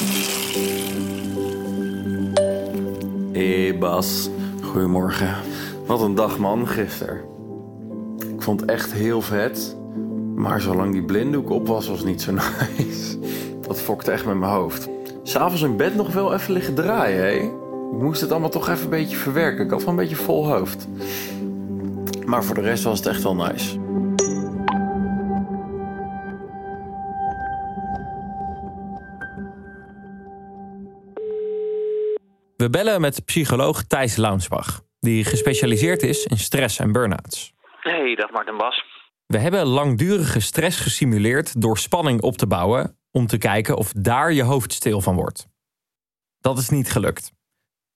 Hé 3.33 3.63
hey 3.63 3.79
Bas, 3.79 4.29
goedemorgen. 4.63 5.35
Wat 5.87 6.01
een 6.01 6.15
dag 6.15 6.39
man, 6.39 6.69
gisteren. 6.69 7.21
Ik 8.35 8.43
vond 8.43 8.61
het 8.61 8.71
echt 8.71 8.93
heel 8.93 9.21
vet. 9.21 9.77
Maar 10.35 10.61
zolang 10.61 10.93
die 10.93 11.05
blinddoek 11.05 11.51
op 11.51 11.67
was, 11.67 11.89
was 11.89 12.05
niet 12.05 12.23
zo 12.23 12.33
nice. 12.77 13.19
Dat 13.61 13.81
fokte 13.81 14.11
echt 14.11 14.27
met 14.27 14.37
mijn 14.37 14.53
hoofd. 14.53 14.89
S'avonds 15.23 15.63
in 15.63 15.77
bed 15.77 15.95
nog 15.95 16.13
wel 16.13 16.35
even 16.35 16.53
liggen 16.53 16.75
draaien, 16.75 17.19
hé. 17.19 17.33
Ik 17.93 18.01
moest 18.01 18.21
het 18.21 18.31
allemaal 18.31 18.51
toch 18.51 18.69
even 18.69 18.85
een 18.85 18.91
beetje 18.91 19.17
verwerken. 19.17 19.65
Ik 19.65 19.71
had 19.71 19.81
wel 19.81 19.91
een 19.91 19.97
beetje 19.97 20.17
vol 20.17 20.49
hoofd. 20.49 20.89
Maar 22.25 22.45
voor 22.45 22.55
de 22.55 22.61
rest 22.61 22.85
was 22.85 22.99
het 22.99 23.07
echt 23.07 23.23
wel 23.23 23.35
nice. 23.35 23.84
We 32.65 32.71
bellen 32.71 33.01
met 33.01 33.25
psycholoog 33.25 33.83
Thijs 33.83 34.17
Launsbach, 34.17 34.81
die 35.01 35.25
gespecialiseerd 35.25 36.03
is 36.03 36.25
in 36.25 36.37
stress 36.37 36.79
en 36.79 36.93
burn-outs. 36.93 37.53
Hey, 37.81 38.15
dag 38.15 38.31
Martin 38.31 38.57
Bas. 38.57 38.85
We 39.27 39.39
hebben 39.39 39.67
langdurige 39.67 40.41
stress 40.41 40.81
gesimuleerd 40.81 41.61
door 41.61 41.79
spanning 41.79 42.23
op 42.23 42.37
te 42.37 42.47
bouwen 42.47 42.99
om 43.13 43.27
te 43.27 43.39
kijken 43.39 43.77
of 43.77 43.93
daar 43.93 44.33
je 44.33 44.43
hoofd 44.43 44.73
stil 44.73 45.01
van 45.01 45.15
wordt. 45.15 45.47
Dat 46.41 46.59
is 46.59 46.69
niet 46.69 46.91
gelukt. 46.91 47.33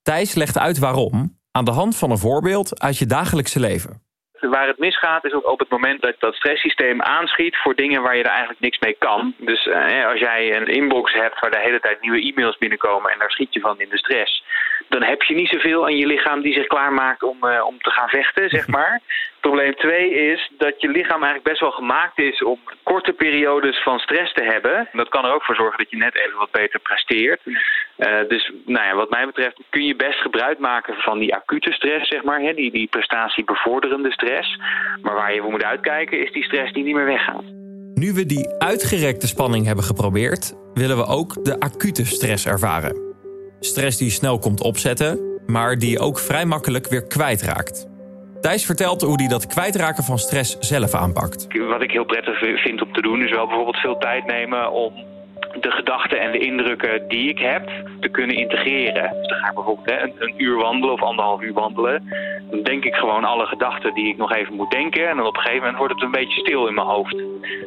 Thijs 0.03 0.35
legt 0.35 0.59
uit 0.59 0.79
waarom 0.79 1.39
aan 1.53 1.65
de 1.65 1.71
hand 1.71 1.97
van 1.97 2.11
een 2.11 2.19
voorbeeld 2.19 2.81
uit 2.81 2.99
je 2.99 3.07
dagelijkse 3.07 3.61
leven. 3.61 4.03
Waar 4.41 4.67
het 4.67 4.79
misgaat 4.79 5.25
is 5.25 5.33
ook 5.33 5.49
op 5.49 5.59
het 5.59 5.71
moment 5.71 6.03
dat 6.03 6.15
dat 6.19 6.35
stresssysteem 6.35 7.03
aanschiet 7.03 7.57
voor 7.57 7.75
dingen 7.75 8.03
waar 8.03 8.17
je 8.17 8.23
er 8.23 8.31
eigenlijk 8.31 8.61
niks 8.61 8.79
mee 8.79 8.97
kan. 8.99 9.35
Dus 9.39 9.67
eh, 9.67 10.07
als 10.07 10.21
jij 10.21 10.57
een 10.57 10.67
inbox 10.67 11.13
hebt 11.13 11.41
waar 11.41 11.51
de 11.51 11.61
hele 11.61 11.81
tijd 11.81 12.01
nieuwe 12.01 12.23
e-mails 12.23 12.59
binnenkomen 12.59 13.13
en 13.13 13.19
daar 13.19 13.31
schiet 13.31 13.55
je 13.55 13.61
van 13.61 13.81
in 13.81 13.89
de 13.89 13.99
stress, 13.99 14.45
dan 14.89 15.03
heb 15.03 15.23
je 15.23 15.35
niet 15.35 15.49
zoveel 15.49 15.85
aan 15.85 15.97
je 15.97 16.07
lichaam 16.07 16.43
die 16.43 16.53
zich 16.53 16.67
klaarmaakt 16.67 17.23
om, 17.23 17.45
eh, 17.45 17.67
om 17.67 17.79
te 17.79 17.91
gaan 17.91 18.09
vechten, 18.09 18.49
zeg 18.49 18.67
maar. 18.77 19.01
Probleem 19.41 19.75
twee 19.75 20.11
is 20.11 20.51
dat 20.59 20.81
je 20.81 20.89
lichaam 20.89 21.23
eigenlijk 21.23 21.45
best 21.45 21.61
wel 21.61 21.71
gemaakt 21.71 22.19
is 22.19 22.43
om 22.43 22.59
korte 22.83 23.13
periodes 23.13 23.83
van 23.83 23.99
stress 23.99 24.33
te 24.33 24.43
hebben. 24.43 24.89
Dat 24.93 25.09
kan 25.09 25.25
er 25.25 25.35
ook 25.35 25.45
voor 25.45 25.55
zorgen 25.55 25.79
dat 25.79 25.91
je 25.91 25.97
net 25.97 26.17
even 26.17 26.39
wat 26.39 26.51
beter 26.51 26.81
presteert. 26.81 27.41
Eh, 27.97 28.29
dus 28.29 28.53
nou 28.65 28.87
ja, 28.87 28.95
wat 28.95 29.11
mij 29.11 29.27
betreft 29.27 29.61
kun 29.71 29.85
je 29.85 29.97
best 29.97 30.19
gebruik 30.19 30.59
maken 30.59 30.95
van 30.95 31.19
die 31.19 31.35
acute 31.35 31.73
stress, 31.73 32.09
zeg 32.09 32.23
maar. 32.23 32.41
Hè, 32.41 32.55
die, 32.55 32.71
die 32.71 32.89
prestatiebevorderende 32.89 34.13
stress. 34.13 34.59
Maar 35.03 35.15
waar 35.15 35.35
je 35.35 35.41
voor 35.41 35.51
moet 35.51 35.65
uitkijken 35.65 36.25
is 36.25 36.33
die 36.33 36.45
stress 36.45 36.73
die 36.73 36.85
niet 36.85 36.95
meer 36.95 37.05
weggaat. 37.05 37.45
Nu 37.95 38.13
we 38.13 38.27
die 38.27 38.55
uitgerekte 38.59 39.27
spanning 39.27 39.67
hebben 39.67 39.85
geprobeerd, 39.85 40.55
willen 40.75 40.97
we 40.97 41.07
ook 41.07 41.45
de 41.45 41.61
acute 41.61 42.07
stress 42.07 42.47
ervaren. 42.47 43.08
Stress 43.61 43.99
die 43.99 44.11
snel 44.11 44.39
komt 44.39 44.63
opzetten, 44.63 45.19
maar 45.47 45.79
die 45.79 45.99
ook 45.99 46.19
vrij 46.19 46.45
makkelijk 46.45 46.89
weer 46.89 47.07
kwijtraakt. 47.07 47.87
Thijs 48.41 48.67
vertelt 48.67 49.03
hoe 49.03 49.17
hij 49.17 49.29
dat 49.29 49.47
kwijtraken 49.47 50.05
van 50.05 50.19
stress 50.19 50.59
zelf 50.59 50.95
aanpakt. 50.95 51.47
Wat 51.69 51.83
ik 51.83 51.91
heel 51.91 52.05
prettig 52.05 52.39
vind 52.39 52.83
om 52.83 52.93
te 52.93 53.03
doen 53.03 53.23
is 53.23 53.31
wel 53.31 53.47
bijvoorbeeld 53.47 53.77
veel 53.77 53.99
tijd 53.99 54.27
nemen 54.27 54.73
om 54.73 54.93
de 55.61 55.71
gedachten 55.71 56.21
en 56.21 56.33
de 56.33 56.39
indrukken 56.39 57.09
die 57.09 57.29
ik 57.29 57.39
heb 57.39 57.71
te 58.01 58.09
kunnen 58.09 58.37
integreren. 58.37 59.11
Dus 59.19 59.29
dan 59.29 59.39
ga 59.39 59.49
ik 59.49 59.55
bijvoorbeeld 59.55 59.91
hè, 59.91 60.03
een, 60.03 60.13
een, 60.19 60.35
uur 60.37 60.57
wandelen 60.57 60.95
of 60.95 61.03
anderhalf 61.03 61.43
uur 61.43 61.53
wandelen. 61.53 62.03
Dan 62.51 62.63
denk 62.63 62.85
ik 62.85 62.95
gewoon 62.95 63.25
alle 63.25 63.47
gedachten 63.47 63.95
die 63.95 64.09
ik 64.09 64.17
nog 64.17 64.33
even 64.33 64.55
moet 64.55 64.71
denken. 64.71 65.09
En 65.09 65.17
dan 65.17 65.27
op 65.27 65.35
een 65.35 65.41
gegeven 65.41 65.61
moment 65.61 65.79
wordt 65.79 65.95
het 65.95 66.03
een 66.03 66.11
beetje 66.11 66.41
stil 66.41 66.67
in 66.67 66.75
mijn 66.75 66.87
hoofd. 66.87 67.17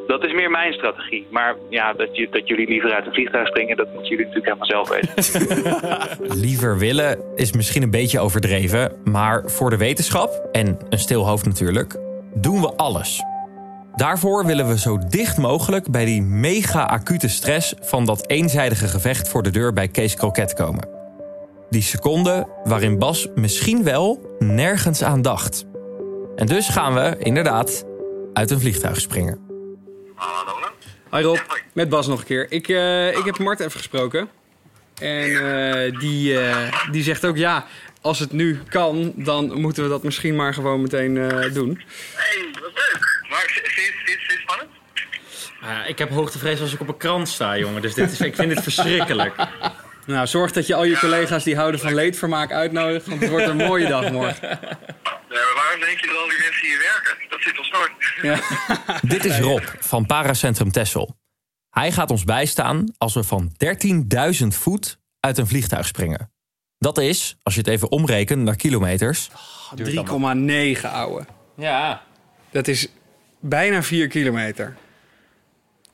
Dat 0.08 0.26
is 0.26 0.34
meer 0.34 0.50
mijn 0.50 0.74
strategie. 0.74 1.28
Maar 1.30 1.56
ja, 1.70 1.94
dat, 1.94 2.18
je, 2.18 2.28
dat 2.32 2.48
jullie 2.48 2.68
liever 2.68 2.94
uit 2.94 3.06
een 3.06 3.14
vliegtuig 3.14 3.48
springen, 3.48 3.78
dat 3.78 3.94
moeten 3.94 4.10
jullie 4.10 4.26
natuurlijk 4.26 4.46
helemaal 4.46 4.86
zelf 4.86 4.90
weten. 4.90 6.40
Liever 6.46 6.78
willen 6.78 7.20
is 7.36 7.52
misschien 7.52 7.84
een 7.84 7.92
beetje 7.92 8.20
overdreven. 8.20 9.02
Maar 9.04 9.44
voor 9.46 9.70
de 9.70 9.78
wetenschap, 9.78 10.50
en 10.52 10.80
een 10.90 11.00
stil 11.00 11.28
hoofd 11.28 11.46
natuurlijk, 11.46 11.96
doen 12.34 12.62
we 12.62 12.76
alles. 12.76 13.31
Daarvoor 13.96 14.46
willen 14.46 14.68
we 14.68 14.80
zo 14.80 14.98
dicht 15.10 15.38
mogelijk 15.38 15.92
bij 15.92 16.06
die 16.06 16.22
mega 16.22 16.84
acute 16.84 17.28
stress 17.28 17.74
van 17.82 18.06
dat 18.06 18.28
eenzijdige 18.28 18.88
gevecht 18.88 19.30
voor 19.30 19.44
de 19.44 19.50
deur 19.50 19.74
bij 19.74 19.88
Kees 19.88 20.16
Kroket 20.16 20.54
komen. 20.54 20.90
Die 21.70 21.82
seconde 21.82 22.48
waarin 22.64 23.00
Bas 23.00 23.28
misschien 23.36 23.84
wel 23.84 24.36
nergens 24.40 25.04
aan 25.04 25.22
dacht. 25.22 25.66
En 26.36 26.46
dus 26.46 26.70
gaan 26.70 26.94
we 26.94 27.16
inderdaad 27.20 27.86
uit 28.34 28.52
een 28.52 28.60
vliegtuig 28.60 29.02
springen. 29.02 29.40
Hi 31.12 31.22
Rob, 31.22 31.38
met 31.74 31.90
Bas 31.90 32.08
nog 32.08 32.20
een 32.20 32.26
keer. 32.26 32.52
Ik, 32.52 32.68
uh, 32.68 33.18
ik 33.18 33.26
heb 33.26 33.38
Mart 33.38 33.60
even 33.60 33.72
gesproken. 33.72 34.30
En 35.00 35.30
uh, 35.30 36.00
die, 36.00 36.34
uh, 36.34 36.58
die 36.92 37.04
zegt 37.04 37.26
ook 37.26 37.38
ja, 37.38 37.66
als 38.02 38.20
het 38.20 38.32
nu 38.32 38.60
kan, 38.70 39.14
dan 39.16 39.62
moeten 39.62 39.84
we 39.84 39.90
dat 39.90 40.04
misschien 40.04 40.36
maar 40.36 40.54
gewoon 40.54 40.82
meteen 40.82 41.14
doen. 41.54 41.82
Hey, 42.16 42.50
wat 42.54 42.72
leuk. 42.74 43.26
Maar 43.30 43.44
vind 43.54 43.94
je 44.06 44.12
het 44.28 44.40
spannend? 44.42 44.70
Uh, 45.64 45.90
ik 45.90 45.98
heb 45.98 46.10
hoogtevrees 46.10 46.62
als 46.62 46.74
ik 46.74 46.80
op 46.80 46.88
een 46.88 46.98
krant 46.98 47.30
sta, 47.30 47.58
jongen. 47.58 47.82
Dus 47.82 47.94
dit 47.94 48.12
is, 48.12 48.22
ik 48.22 48.36
vind 48.36 48.50
dit 48.50 48.64
verschrikkelijk. 48.64 49.48
Nou, 50.06 50.28
zorg 50.28 50.52
dat 50.52 50.68
je 50.68 50.76
al 50.76 50.84
je 50.84 50.98
collega's 50.98 51.44
die 51.44 51.56
houden 51.56 51.80
van 51.80 51.94
leedvermaak 51.94 52.52
uitnodigt. 52.52 53.08
Want 53.08 53.22
het 53.22 53.30
wordt 53.30 53.48
een 53.48 53.58
mooie 53.58 53.88
dag 53.88 54.12
morgen. 54.12 54.60
Nee, 55.30 55.40
maar 55.40 55.56
waarom 55.56 55.80
denk 55.80 56.00
je 56.00 56.08
dat 56.08 56.16
al 56.16 56.28
die 56.28 56.40
mensen 56.40 56.68
hier 56.68 56.80
werken? 56.80 57.30
Dat 57.30 57.42
zit 57.42 57.58
ons 57.60 57.72
nooit. 57.72 57.92
Ja. 58.22 58.40
Dit 59.02 59.26
is 59.26 59.40
Rob 59.40 59.64
van 59.80 60.06
Paracentrum 60.06 60.72
Tessel. 60.72 61.16
Hij 61.70 61.92
gaat 61.92 62.12
ons 62.12 62.24
bijstaan 62.24 62.94
als 62.98 63.14
we 63.14 63.24
van 63.24 63.52
13.000 64.42 64.48
voet 64.48 65.00
uit 65.20 65.38
een 65.38 65.48
vliegtuig 65.48 65.88
springen. 65.88 66.32
Dat 66.78 66.98
is, 66.98 67.38
als 67.44 67.54
je 67.54 67.60
het 67.60 67.70
even 67.70 67.92
omrekent 67.92 68.42
naar 68.42 68.56
kilometers... 68.56 69.30
3,9 69.30 70.82
ouwe. 70.82 71.26
Ja. 71.56 72.02
Dat 72.52 72.68
is 72.68 72.88
bijna 73.40 73.84
4 73.84 74.08
kilometer. 74.08 74.76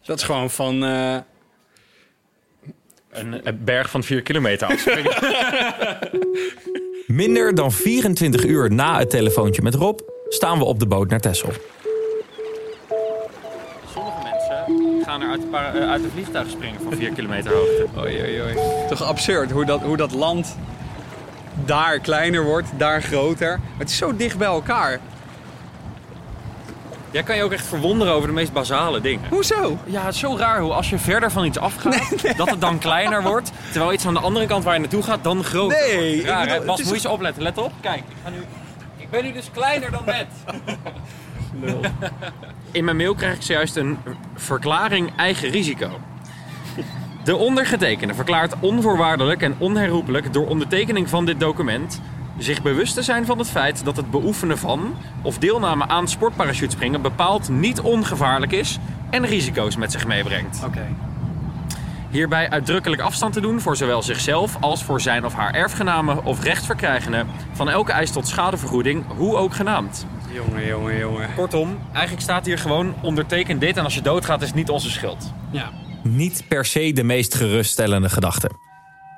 Dat 0.07 0.17
is 0.17 0.23
gewoon 0.23 0.49
van... 0.49 0.83
Uh... 0.83 1.17
Een, 3.09 3.47
een, 3.47 3.63
berg 3.63 3.89
van 3.89 4.03
4 4.03 4.21
kilometer 4.21 4.67
afspringen. 4.67 5.15
Minder 7.23 7.55
dan 7.55 7.71
24 7.71 8.45
uur 8.45 8.71
na 8.71 8.97
het 8.97 9.09
telefoontje 9.09 9.61
met 9.61 9.75
Rob 9.75 9.99
staan 10.29 10.57
we 10.57 10.63
op 10.63 10.79
de 10.79 10.85
boot 10.85 11.09
naar 11.09 11.19
Texel. 11.19 11.51
Sommige 13.93 14.17
mensen 14.23 15.03
gaan 15.03 15.21
er 15.21 15.29
uit 15.29 15.41
uh, 15.51 15.89
uit 15.89 16.01
de 16.01 16.09
vliegtuig 16.09 16.49
springen 16.49 16.81
van 16.81 16.93
4 16.93 17.11
kilometer 17.11 17.51
hoogte. 17.51 17.87
Oei, 17.97 18.21
oei, 18.21 18.41
oei. 18.41 18.55
Toch 18.89 19.03
absurd 19.03 19.51
hoe 19.51 19.65
dat, 19.65 19.81
hoe 19.81 19.97
dat 19.97 20.11
land 20.11 20.57
daar 21.65 21.99
kleiner 21.99 22.43
wordt, 22.43 22.67
daar 22.77 23.01
groter. 23.01 23.57
Maar 23.59 23.79
het 23.79 23.89
is 23.89 23.97
zo 23.97 24.15
dicht 24.15 24.37
bij 24.37 24.47
elkaar. 24.47 24.99
Jij 27.11 27.23
kan 27.23 27.35
je 27.35 27.43
ook 27.43 27.51
echt 27.51 27.65
verwonderen 27.65 28.13
over 28.13 28.27
de 28.27 28.33
meest 28.33 28.53
basale 28.53 29.01
dingen. 29.01 29.29
Hoezo? 29.29 29.77
Ja, 29.85 30.05
het 30.05 30.13
is 30.13 30.19
zo 30.19 30.35
raar 30.37 30.59
hoe 30.59 30.73
als 30.73 30.89
je 30.89 30.97
verder 30.97 31.31
van 31.31 31.45
iets 31.45 31.57
afgaat, 31.57 31.93
nee, 31.93 32.19
nee. 32.23 32.35
dat 32.35 32.49
het 32.49 32.61
dan 32.61 32.79
kleiner 32.79 33.23
wordt. 33.23 33.51
Terwijl 33.71 33.93
iets 33.93 34.05
aan 34.05 34.13
de 34.13 34.19
andere 34.19 34.45
kant 34.45 34.63
waar 34.63 34.73
je 34.73 34.79
naartoe 34.79 35.03
gaat 35.03 35.23
dan 35.23 35.43
groter 35.43 35.77
nee, 35.77 36.13
wordt. 36.13 36.27
Raar, 36.27 36.47
bedoel, 36.47 36.65
Bas, 36.65 36.79
is 36.79 36.85
moet 36.85 36.95
je 36.95 37.01
eens 37.03 37.13
opletten. 37.13 37.43
Let 37.43 37.57
op. 37.57 37.71
Kijk, 37.81 37.97
ik, 37.97 38.15
ga 38.23 38.29
nu... 38.29 38.43
ik 38.97 39.09
ben 39.09 39.23
nu 39.23 39.31
dus 39.31 39.49
kleiner 39.51 39.91
dan 39.91 40.03
net. 40.05 40.27
In 42.71 42.83
mijn 42.83 42.97
mail 42.97 43.15
krijg 43.15 43.35
ik 43.35 43.41
zojuist 43.41 43.75
een 43.75 43.97
verklaring 44.35 45.11
eigen 45.15 45.49
risico. 45.49 45.89
De 47.23 47.35
ondergetekende 47.35 48.13
verklaart 48.13 48.53
onvoorwaardelijk 48.59 49.41
en 49.41 49.55
onherroepelijk 49.57 50.33
door 50.33 50.47
ondertekening 50.47 51.09
van 51.09 51.25
dit 51.25 51.39
document 51.39 52.01
zich 52.38 52.62
bewust 52.62 52.93
te 52.93 53.02
zijn 53.02 53.26
van 53.26 53.38
het 53.38 53.50
feit 53.50 53.86
dat 53.86 53.95
het 53.95 54.12
beoefenen 54.12 54.58
van 54.58 54.95
of 55.21 55.38
deelname 55.38 55.88
aan 55.88 56.08
sportparachutespringen 56.08 57.02
bepaald 57.02 57.50
niet 57.50 57.80
ongevaarlijk 57.80 58.52
is 58.52 58.78
en 59.10 59.26
risico's 59.26 59.76
met 59.76 59.91
zich 59.91 60.08
meebrengt. 60.08 60.62
Oké. 60.65 60.88
Hierbij 62.10 62.50
uitdrukkelijk 62.50 63.02
afstand 63.02 63.34
te 63.34 63.41
doen 63.41 63.62
voor 63.62 63.78
zowel 63.78 64.02
zichzelf 64.02 64.58
als 64.60 64.84
voor 64.84 65.02
zijn 65.02 65.26
of 65.26 65.34
haar 65.34 65.54
erfgenamen 65.54 66.26
of 66.26 66.43
rechtverkrijgenden 66.43 67.28
van 67.52 67.69
elke 67.69 67.91
eis 67.91 68.12
tot 68.12 68.28
schadevergoeding, 68.28 69.04
hoe 69.08 69.36
ook 69.36 69.56
genaamd. 69.56 70.06
Jongen, 70.32 70.65
jongen, 70.65 70.97
jongen. 70.97 71.34
Kortom, 71.36 71.78
eigenlijk 71.91 72.23
staat 72.23 72.45
hier 72.45 72.58
gewoon 72.58 72.95
onderteken 73.02 73.60
dit 73.60 73.78
en 73.78 73.84
als 73.84 73.95
je 73.95 74.02
doodgaat 74.02 74.41
is 74.41 74.47
het 74.47 74.56
niet 74.56 74.69
onze 74.69 74.89
schuld. 74.89 75.32
Ja. 75.52 75.69
Niet 76.04 76.43
per 76.47 76.65
se 76.65 76.91
de 76.93 77.04
meest 77.04 77.36
geruststellende 77.36 78.10
gedachte. 78.10 78.66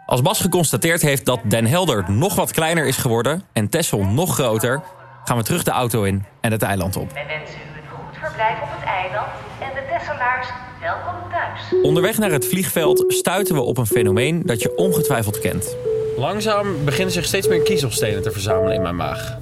Als 0.09 0.21
Bas 0.21 0.41
geconstateerd 0.41 1.01
heeft 1.01 1.25
dat 1.25 1.39
Den 1.43 1.65
Helder 1.65 2.05
nog 2.07 2.35
wat 2.35 2.51
kleiner 2.51 2.85
is 2.85 2.97
geworden 2.97 3.43
en 3.53 3.69
Texel 3.69 3.99
nog 3.99 4.33
groter, 4.33 4.81
gaan 5.23 5.37
we 5.37 5.43
terug 5.43 5.63
de 5.63 5.71
auto 5.71 6.03
in 6.03 6.25
en 6.41 6.51
het 6.51 6.61
eiland 6.61 6.95
op. 6.95 7.13
Wij 7.13 7.27
wensen 7.27 7.55
u 7.55 7.77
een 7.77 7.89
goed 7.89 8.17
verblijf 8.19 8.61
op 8.61 8.67
het 8.71 8.83
eiland 8.83 9.27
en 9.59 9.69
de 9.73 9.81
Tesselaars 9.89 10.47
welkom 10.81 11.31
thuis. 11.31 11.83
Onderweg 11.83 12.17
naar 12.17 12.31
het 12.31 12.47
vliegveld 12.47 13.03
stuiten 13.07 13.55
we 13.55 13.61
op 13.61 13.77
een 13.77 13.85
fenomeen 13.85 14.41
dat 14.45 14.61
je 14.61 14.77
ongetwijfeld 14.77 15.39
kent. 15.39 15.75
Langzaam 16.17 16.85
beginnen 16.85 17.13
zich 17.13 17.25
steeds 17.25 17.47
meer 17.47 17.61
kiezelstenen 17.61 18.21
te 18.21 18.31
verzamelen 18.31 18.73
in 18.73 18.81
mijn 18.81 18.95
maag. 18.95 19.37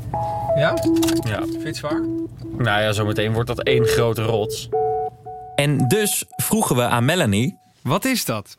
Ja? 0.55 0.77
Ja. 1.23 1.39
Vind 1.39 1.61
je 1.61 1.67
het 1.67 1.75
zwaar? 1.75 2.01
Nou 2.57 2.81
ja, 2.81 2.91
zometeen 2.91 3.33
wordt 3.33 3.47
dat 3.47 3.63
één 3.63 3.85
grote 3.85 4.23
rots. 4.23 4.69
En 5.55 5.87
dus 5.87 6.25
vroegen 6.29 6.75
we 6.75 6.81
aan 6.81 7.05
Melanie... 7.05 7.57
Wat 7.81 8.05
is 8.05 8.25
dat? 8.25 8.57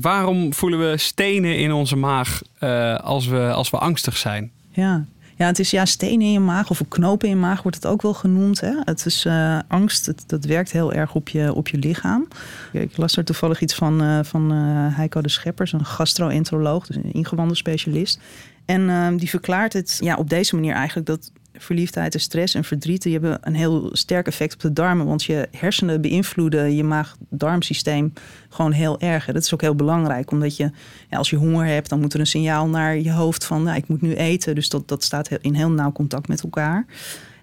Waarom 0.00 0.54
voelen 0.54 0.90
we 0.90 0.96
stenen 0.96 1.58
in 1.58 1.72
onze 1.72 1.96
maag 1.96 2.42
eh, 2.58 2.96
als, 2.96 3.26
we, 3.26 3.52
als 3.52 3.70
we 3.70 3.78
angstig 3.78 4.16
zijn? 4.16 4.50
Ja. 4.70 5.04
Ja, 5.36 5.46
het 5.46 5.58
is 5.58 5.70
ja, 5.70 5.84
stenen 5.84 6.26
in 6.26 6.32
je 6.32 6.40
maag 6.40 6.70
of 6.70 6.80
een 6.80 6.88
knoop 6.88 7.24
in 7.24 7.28
je 7.28 7.36
maag 7.36 7.62
wordt 7.62 7.76
het 7.76 7.86
ook 7.86 8.02
wel 8.02 8.14
genoemd. 8.14 8.60
Hè? 8.60 8.72
Het 8.84 9.06
is 9.06 9.24
eh, 9.24 9.58
angst, 9.68 10.12
dat 10.26 10.44
werkt 10.44 10.72
heel 10.72 10.92
erg 10.92 11.14
op 11.14 11.28
je, 11.28 11.54
op 11.54 11.68
je 11.68 11.78
lichaam. 11.78 12.28
Ik 12.72 12.96
las 12.96 13.16
er 13.16 13.24
toevallig 13.24 13.60
iets 13.60 13.74
van, 13.74 14.02
eh, 14.02 14.18
van 14.22 14.50
Heiko 14.50 15.20
de 15.20 15.28
Scheppers, 15.28 15.72
een 15.72 15.84
gastroenteroloog, 15.84 16.86
dus 16.86 16.96
een 16.96 17.12
ingewandenspecialist. 17.12 18.20
En 18.64 18.88
ehm, 18.88 19.16
die 19.16 19.28
verklaart 19.28 19.72
het 19.72 19.98
ja, 20.00 20.16
op 20.16 20.28
deze 20.28 20.54
manier 20.54 20.74
eigenlijk 20.74 21.06
dat 21.06 21.30
verliefdheid 21.58 22.14
en 22.14 22.20
stress 22.20 22.54
en 22.54 22.64
verdriet... 22.64 23.02
die 23.02 23.12
hebben 23.12 23.38
een 23.40 23.54
heel 23.54 23.88
sterk 23.92 24.26
effect 24.26 24.54
op 24.54 24.60
de 24.60 24.72
darmen. 24.72 25.06
Want 25.06 25.24
je 25.24 25.48
hersenen 25.50 26.00
beïnvloeden 26.00 26.74
je 26.74 26.84
maag-darmsysteem 26.84 28.12
gewoon 28.48 28.72
heel 28.72 29.00
erg. 29.00 29.24
Dat 29.26 29.42
is 29.42 29.54
ook 29.54 29.60
heel 29.60 29.74
belangrijk. 29.74 30.30
Omdat 30.30 30.56
je, 30.56 30.70
ja, 31.10 31.18
als 31.18 31.30
je 31.30 31.36
honger 31.36 31.66
hebt, 31.66 31.88
dan 31.88 32.00
moet 32.00 32.14
er 32.14 32.20
een 32.20 32.26
signaal 32.26 32.68
naar 32.68 32.98
je 32.98 33.12
hoofd 33.12 33.44
van... 33.44 33.62
Nou, 33.62 33.76
ik 33.76 33.88
moet 33.88 34.02
nu 34.02 34.14
eten. 34.14 34.54
Dus 34.54 34.68
dat, 34.68 34.88
dat 34.88 35.04
staat 35.04 35.30
in 35.30 35.54
heel 35.54 35.70
nauw 35.70 35.92
contact 35.92 36.28
met 36.28 36.42
elkaar. 36.42 36.86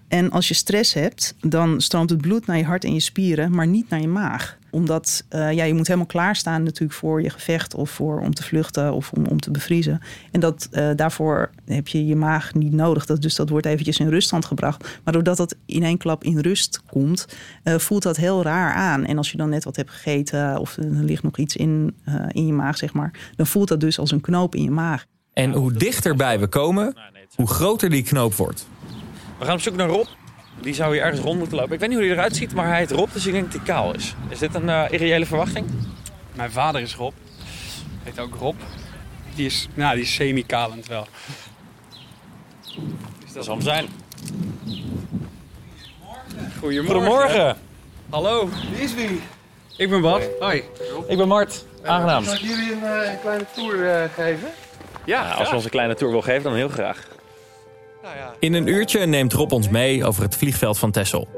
En 0.08 0.30
als 0.30 0.48
je 0.48 0.54
stress 0.54 0.92
hebt, 0.92 1.34
dan 1.40 1.80
stroomt 1.80 2.10
het 2.10 2.20
bloed 2.20 2.46
naar 2.46 2.56
je 2.56 2.64
hart 2.64 2.84
en 2.84 2.94
je 2.94 3.00
spieren, 3.00 3.54
maar 3.54 3.66
niet 3.66 3.88
naar 3.88 4.00
je 4.00 4.08
maag. 4.08 4.58
Omdat 4.76 5.24
eh, 5.28 5.52
ja, 5.52 5.64
je 5.64 5.74
moet 5.74 5.86
helemaal 5.86 6.06
klaarstaan 6.06 6.62
natuurlijk 6.62 6.98
voor 6.98 7.22
je 7.22 7.30
gevecht 7.30 7.74
of 7.74 7.90
voor 7.90 8.20
om 8.20 8.34
te 8.34 8.42
vluchten 8.42 8.92
of 8.92 9.12
om, 9.12 9.26
om 9.26 9.40
te 9.40 9.50
bevriezen. 9.50 10.00
En 10.30 10.40
dat, 10.40 10.68
eh, 10.70 10.90
daarvoor 10.96 11.50
heb 11.64 11.88
je 11.88 12.06
je 12.06 12.16
maag 12.16 12.54
niet 12.54 12.72
nodig. 12.72 13.06
Dat, 13.06 13.22
dus 13.22 13.34
dat 13.34 13.48
wordt 13.48 13.66
eventjes 13.66 13.98
in 13.98 14.08
ruststand 14.08 14.44
gebracht. 14.44 14.98
Maar 15.04 15.12
doordat 15.12 15.36
dat 15.36 15.56
in 15.66 15.82
één 15.82 15.98
klap 15.98 16.24
in 16.24 16.38
rust 16.38 16.82
komt, 16.90 17.26
eh, 17.62 17.78
voelt 17.78 18.02
dat 18.02 18.16
heel 18.16 18.42
raar 18.42 18.74
aan. 18.74 19.04
En 19.04 19.16
als 19.16 19.30
je 19.30 19.36
dan 19.36 19.48
net 19.48 19.64
wat 19.64 19.76
hebt 19.76 19.90
gegeten 19.90 20.58
of 20.58 20.76
er 20.76 20.84
ligt 20.84 21.22
nog 21.22 21.36
iets 21.36 21.56
in, 21.56 21.94
eh, 22.04 22.14
in 22.28 22.46
je 22.46 22.52
maag, 22.52 22.76
zeg 22.76 22.92
maar, 22.92 23.32
dan 23.36 23.46
voelt 23.46 23.68
dat 23.68 23.80
dus 23.80 23.98
als 23.98 24.10
een 24.10 24.20
knoop 24.20 24.54
in 24.54 24.62
je 24.62 24.70
maag. 24.70 25.04
En 25.32 25.52
hoe 25.52 25.72
dichterbij 25.72 26.40
we 26.40 26.46
komen, 26.46 26.96
hoe 27.34 27.48
groter 27.48 27.90
die 27.90 28.02
knoop 28.02 28.34
wordt. 28.34 28.66
We 29.38 29.44
gaan 29.44 29.54
op 29.54 29.60
zoek 29.60 29.76
naar 29.76 29.88
Rob. 29.88 30.06
Die 30.60 30.74
zou 30.74 30.92
hier 30.92 31.02
ergens 31.02 31.20
rond 31.20 31.38
moeten 31.38 31.56
lopen. 31.56 31.72
Ik 31.72 31.80
weet 31.80 31.88
niet 31.88 31.98
hoe 31.98 32.06
hij 32.06 32.16
eruit 32.16 32.36
ziet, 32.36 32.54
maar 32.54 32.66
hij 32.66 32.78
heet 32.78 32.90
Rob, 32.90 33.12
dus 33.12 33.26
ik 33.26 33.32
denk 33.32 33.44
dat 33.44 33.54
hij 33.54 33.74
kaal 33.74 33.94
is. 33.94 34.14
Is 34.28 34.38
dit 34.38 34.54
een 34.54 34.68
eh, 34.68 34.84
irreële 34.90 35.26
verwachting? 35.26 35.66
Mijn 36.34 36.50
vader 36.50 36.80
is 36.80 36.94
Rob. 36.94 37.12
Heet 38.02 38.20
ook 38.20 38.34
Rob. 38.34 38.56
Die 39.34 39.46
is, 39.46 39.68
nou, 39.74 39.94
die 39.94 40.04
is 40.04 40.14
semi-kalend 40.14 40.86
wel. 40.86 41.06
Dat 43.34 43.44
zal 43.44 43.54
hem 43.54 43.62
zijn. 43.62 43.86
Goedemorgen. 46.58 46.94
Goedemorgen. 46.94 47.56
Hallo. 48.10 48.48
Wie 48.72 48.82
is 48.82 48.94
wie? 48.94 49.20
Ik 49.76 49.90
ben 49.90 50.00
Bas. 50.00 50.22
Hoi. 50.40 50.62
Ik 51.08 51.16
ben 51.16 51.28
Mart. 51.28 51.64
Aangenaam. 51.84 52.24
Zal 52.24 52.34
ik 52.34 52.40
jullie 52.40 52.72
een 52.72 52.82
eh, 52.82 53.20
kleine 53.20 53.44
tour 53.54 53.90
eh, 53.90 54.10
geven? 54.14 54.48
Ja, 55.04 55.30
als 55.30 55.48
je 55.48 55.54
ons 55.54 55.64
een 55.64 55.70
kleine 55.70 55.94
tour 55.94 56.12
wil 56.12 56.22
geven, 56.22 56.42
dan 56.42 56.54
heel 56.54 56.68
graag. 56.68 57.08
In 58.38 58.54
een 58.54 58.66
uurtje 58.66 59.06
neemt 59.06 59.32
Rob 59.32 59.52
ons 59.52 59.68
mee 59.68 60.04
over 60.04 60.22
het 60.22 60.36
vliegveld 60.36 60.78
van 60.78 60.90
Texel. 60.90 61.28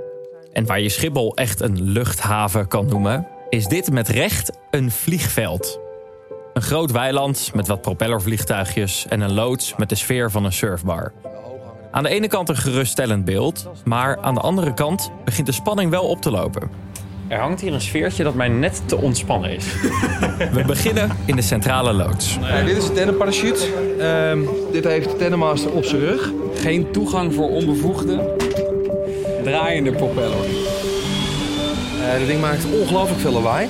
En 0.53 0.67
waar 0.67 0.81
je 0.81 0.89
Schiphol 0.89 1.37
echt 1.37 1.61
een 1.61 1.83
luchthaven 1.83 2.69
kan 2.69 2.87
noemen, 2.87 3.27
is 3.49 3.67
dit 3.67 3.91
met 3.91 4.09
recht 4.09 4.59
een 4.71 4.91
vliegveld. 4.91 5.81
Een 6.53 6.63
groot 6.63 6.91
weiland 6.91 7.51
met 7.55 7.67
wat 7.67 7.81
propellervliegtuigjes 7.81 9.07
en 9.09 9.21
een 9.21 9.33
loods 9.33 9.75
met 9.77 9.89
de 9.89 9.95
sfeer 9.95 10.31
van 10.31 10.45
een 10.45 10.53
surfbar. 10.53 11.13
Aan 11.91 12.03
de 12.03 12.09
ene 12.09 12.29
kant 12.29 12.49
een 12.49 12.57
geruststellend 12.57 13.25
beeld, 13.25 13.69
maar 13.85 14.19
aan 14.21 14.35
de 14.35 14.41
andere 14.41 14.75
kant 14.75 15.11
begint 15.25 15.47
de 15.47 15.53
spanning 15.53 15.91
wel 15.91 16.05
op 16.05 16.23
te 16.23 16.31
lopen. 16.31 16.71
Er 17.29 17.39
hangt 17.39 17.61
hier 17.61 17.73
een 17.73 17.81
sfeertje 17.81 18.23
dat 18.23 18.35
mij 18.35 18.49
net 18.49 18.83
te 18.87 18.97
ontspannen 18.97 19.51
is. 19.51 19.65
We 20.53 20.63
beginnen 20.67 21.11
in 21.25 21.37
de 21.37 21.43
centrale 21.43 21.93
loods. 21.93 22.39
Ja, 22.41 22.63
dit 22.63 22.77
is 22.77 22.87
de 22.87 22.93
tandemparachute. 22.93 23.67
Ehm 23.99 24.39
dit 24.73 24.85
heeft 24.85 25.11
de 25.11 25.17
tandemmaster 25.17 25.73
op 25.73 25.85
zijn 25.85 26.01
rug. 26.01 26.33
Geen 26.55 26.91
toegang 26.91 27.35
voor 27.35 27.49
onbevoegden. 27.49 28.21
Draaiende 29.43 29.93
propeller. 29.93 30.45
Eh 32.03 32.19
dit 32.19 32.27
ding 32.27 32.41
maakt 32.41 32.65
ongelooflijk 32.81 33.21
veel 33.21 33.33
lawaai. 33.33 33.69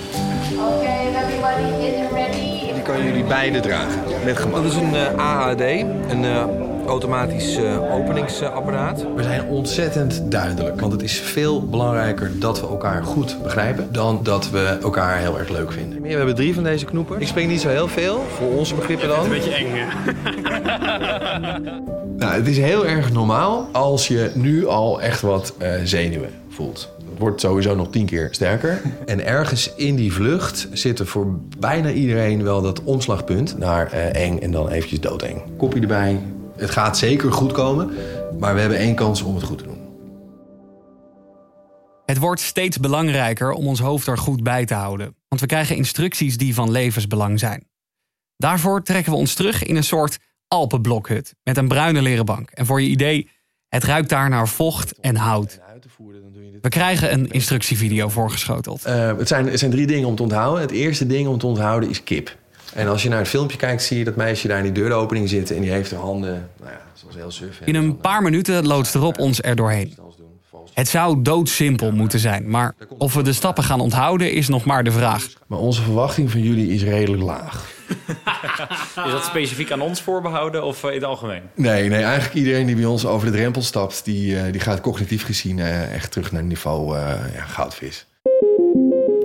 Oké, 0.53 0.89
everybody 1.21 1.85
is 1.87 2.11
ready. 2.13 2.73
Die 2.73 2.83
kan 2.83 3.05
jullie 3.05 3.25
beide 3.25 3.61
dragen. 3.61 4.03
Met 4.25 4.39
gemak. 4.39 4.63
Dat 4.63 4.73
is 4.73 4.77
een 4.77 4.95
eh, 4.95 5.15
AAD, 5.17 5.61
een 5.61 6.25
eh, 6.25 6.45
automatisch 6.89 7.57
eh, 7.57 7.95
openingsapparaat. 7.95 9.07
We 9.17 9.23
zijn 9.23 9.45
ontzettend 9.45 10.31
duidelijk. 10.31 10.81
Want 10.81 10.93
het 10.93 11.03
is 11.03 11.21
veel 11.21 11.67
belangrijker 11.67 12.31
dat 12.39 12.61
we 12.61 12.67
elkaar 12.67 13.05
goed 13.05 13.43
begrijpen... 13.43 13.93
dan 13.93 14.21
dat 14.23 14.51
we 14.51 14.79
elkaar 14.83 15.19
heel 15.19 15.39
erg 15.39 15.49
leuk 15.49 15.73
vinden. 15.73 16.03
We 16.03 16.09
hebben 16.09 16.35
drie 16.35 16.55
van 16.55 16.63
deze 16.63 16.85
knoepen. 16.85 17.21
Ik 17.21 17.27
spring 17.27 17.51
niet 17.51 17.61
zo 17.61 17.69
heel 17.69 17.89
veel, 17.89 18.25
voor 18.37 18.51
onze 18.51 18.75
begrippen 18.75 19.09
dan. 19.09 19.25
Een 19.25 19.31
beetje 19.31 19.55
eng, 19.55 19.71
hè? 19.73 19.87
Nou, 22.19 22.35
het 22.35 22.47
is 22.47 22.59
heel 22.59 22.87
erg 22.87 23.13
normaal 23.13 23.69
als 23.73 24.09
je 24.09 24.31
nu 24.35 24.67
al 24.67 25.03
echt 25.03 25.21
wat 25.21 25.55
eh, 25.59 25.73
zenuwen 25.85 26.31
voelt. 26.49 26.91
Het 27.11 27.19
wordt 27.19 27.41
sowieso 27.41 27.75
nog 27.75 27.91
tien 27.91 28.07
keer 28.07 28.29
sterker. 28.31 28.81
En 29.07 29.27
ergens 29.27 29.75
in 29.75 29.97
die 29.97 30.13
vlucht 30.13 30.69
zit 30.73 30.99
er 30.99 31.07
voor 31.07 31.27
bijna 31.59 31.91
iedereen 31.91 32.43
wel 32.43 32.63
dat 32.63 32.83
omslagpunt... 32.83 33.59
naar 33.59 33.93
eh, 33.93 34.25
eng 34.25 34.39
en 34.39 34.51
dan 34.51 34.69
eventjes 34.69 35.01
doodeng. 35.01 35.43
Kopje 35.57 35.81
erbij. 35.81 36.21
Het 36.59 36.71
gaat 36.71 36.99
zeker 36.99 37.33
goed 37.33 37.53
komen, 37.53 37.91
maar 38.39 38.55
we 38.55 38.61
hebben 38.61 38.79
één 38.79 38.95
kans 38.95 39.23
om 39.23 39.35
het 39.35 39.45
goed 39.45 39.59
te 39.59 39.65
doen. 39.65 39.87
Het 42.05 42.19
wordt 42.19 42.41
steeds 42.41 42.79
belangrijker 42.79 43.53
om 43.53 43.67
ons 43.67 43.81
hoofd 43.81 44.07
er 44.07 44.19
goed 44.19 44.43
bij 44.43 44.65
te 44.65 44.75
houden, 44.75 45.17
want 45.29 45.41
we 45.41 45.47
krijgen 45.47 45.77
instructies 45.77 46.37
die 46.37 46.55
van 46.55 46.71
levensbelang 46.71 47.39
zijn. 47.39 47.67
Daarvoor 48.37 48.83
trekken 48.83 49.13
we 49.13 49.19
ons 49.19 49.35
terug 49.35 49.63
in 49.63 49.77
een 49.77 49.85
soort 49.85 50.19
Alpenblokhut 50.49 51.35
met 51.43 51.57
een 51.57 51.69
bruine 51.69 52.03
leren 52.03 52.25
bank. 52.25 52.51
En 52.51 52.67
voor 52.67 52.83
je 52.83 52.89
idee, 52.89 53.29
het 53.69 53.85
ruikt 53.85 54.09
daar 54.09 54.29
naar 54.29 54.49
vocht 54.49 54.99
en 55.01 55.17
hout. 55.17 55.61
We 56.61 56.69
krijgen 56.69 57.13
een 57.13 57.31
instructievideo 57.31 58.09
voorgeschoteld. 58.09 58.85
Eh, 58.85 59.17
het, 59.17 59.29
zijn, 59.29 59.47
het 59.47 59.59
zijn 59.59 59.71
drie 59.71 59.87
dingen 59.87 60.09
om 60.09 60.17
te 60.17 60.23
onthouden. 60.23 60.63
Het 60.63 60.71
eerste 60.71 61.07
ding 61.07 61.29
om 61.29 61.39
te 61.39 61.47
onthouden 61.47 61.89
is 61.89 62.03
kip. 62.03 62.37
En 62.79 62.89
als 62.89 63.03
je 63.03 63.09
naar 63.09 63.19
het 63.19 63.29
filmpje 63.29 63.57
kijkt, 63.57 63.83
zie 63.83 63.99
je 63.99 64.05
dat 64.05 64.17
meisje 64.17 64.49
daar 64.49 64.59
in 64.59 64.63
die 64.63 64.73
deuropening 64.73 65.29
zitten... 65.29 65.57
en 65.57 65.63
die 65.63 65.71
heeft 65.71 65.91
haar 65.91 66.01
handen, 66.01 66.51
nou 66.61 66.71
ja, 66.71 66.81
zoals 66.95 67.15
heel 67.15 67.31
suf. 67.31 67.61
In 67.65 67.75
een 67.75 67.97
paar 67.97 68.23
minuten 68.23 68.67
loodst 68.67 68.95
Rob 68.95 69.19
ons 69.19 69.43
er 69.43 69.57
doorheen. 69.57 69.97
Het 70.73 70.89
zou 70.89 71.23
doodsimpel 71.23 71.93
moeten 71.93 72.19
zijn, 72.19 72.51
maar 72.51 72.75
of 72.99 73.15
we 73.15 73.23
de 73.23 73.33
stappen 73.33 73.65
gaan 73.65 73.81
onthouden 73.81 74.33
is 74.33 74.49
nog 74.49 74.65
maar 74.65 74.85
de 74.85 74.91
vraag. 74.91 75.27
Maar 75.47 75.59
onze 75.59 75.83
verwachting 75.83 76.31
van 76.31 76.43
jullie 76.43 76.69
is 76.69 76.83
redelijk 76.83 77.23
laag. 77.23 77.67
Is 79.07 79.13
dat 79.13 79.25
specifiek 79.25 79.73
aan 79.73 79.81
ons 79.81 80.03
voorbehouden 80.03 80.65
of 80.65 80.85
eh, 80.85 80.89
in 80.91 80.97
het 80.97 81.05
algemeen? 81.05 81.43
Nee, 81.55 81.89
nee, 81.89 82.03
eigenlijk 82.03 82.35
iedereen 82.35 82.67
die 82.67 82.77
bij 82.77 82.85
ons 82.85 83.07
over 83.07 83.27
de 83.27 83.33
drempel 83.33 83.63
stapt... 83.63 84.05
die, 84.05 84.39
eh, 84.39 84.53
die 84.53 84.61
gaat 84.61 84.81
cognitief 84.81 85.25
gezien 85.25 85.59
eh, 85.59 85.95
echt 85.95 86.11
terug 86.13 86.33
naar 86.33 86.41
het 86.41 86.49
niveau 86.49 86.97
eh, 86.97 87.35
ja, 87.35 87.45
goudvis. 87.45 88.07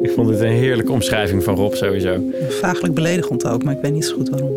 Ik 0.03 0.11
vond 0.15 0.27
dit 0.27 0.39
een 0.39 0.47
heerlijke 0.47 0.91
omschrijving 0.91 1.43
van 1.43 1.55
Rob 1.55 1.73
sowieso. 1.73 2.21
Vaaglijk 2.49 2.93
beledigend 2.93 3.45
ook, 3.45 3.63
maar 3.63 3.73
ik 3.73 3.81
weet 3.81 3.93
niet 3.93 4.05
zo 4.05 4.15
goed 4.15 4.29
waarom. 4.29 4.51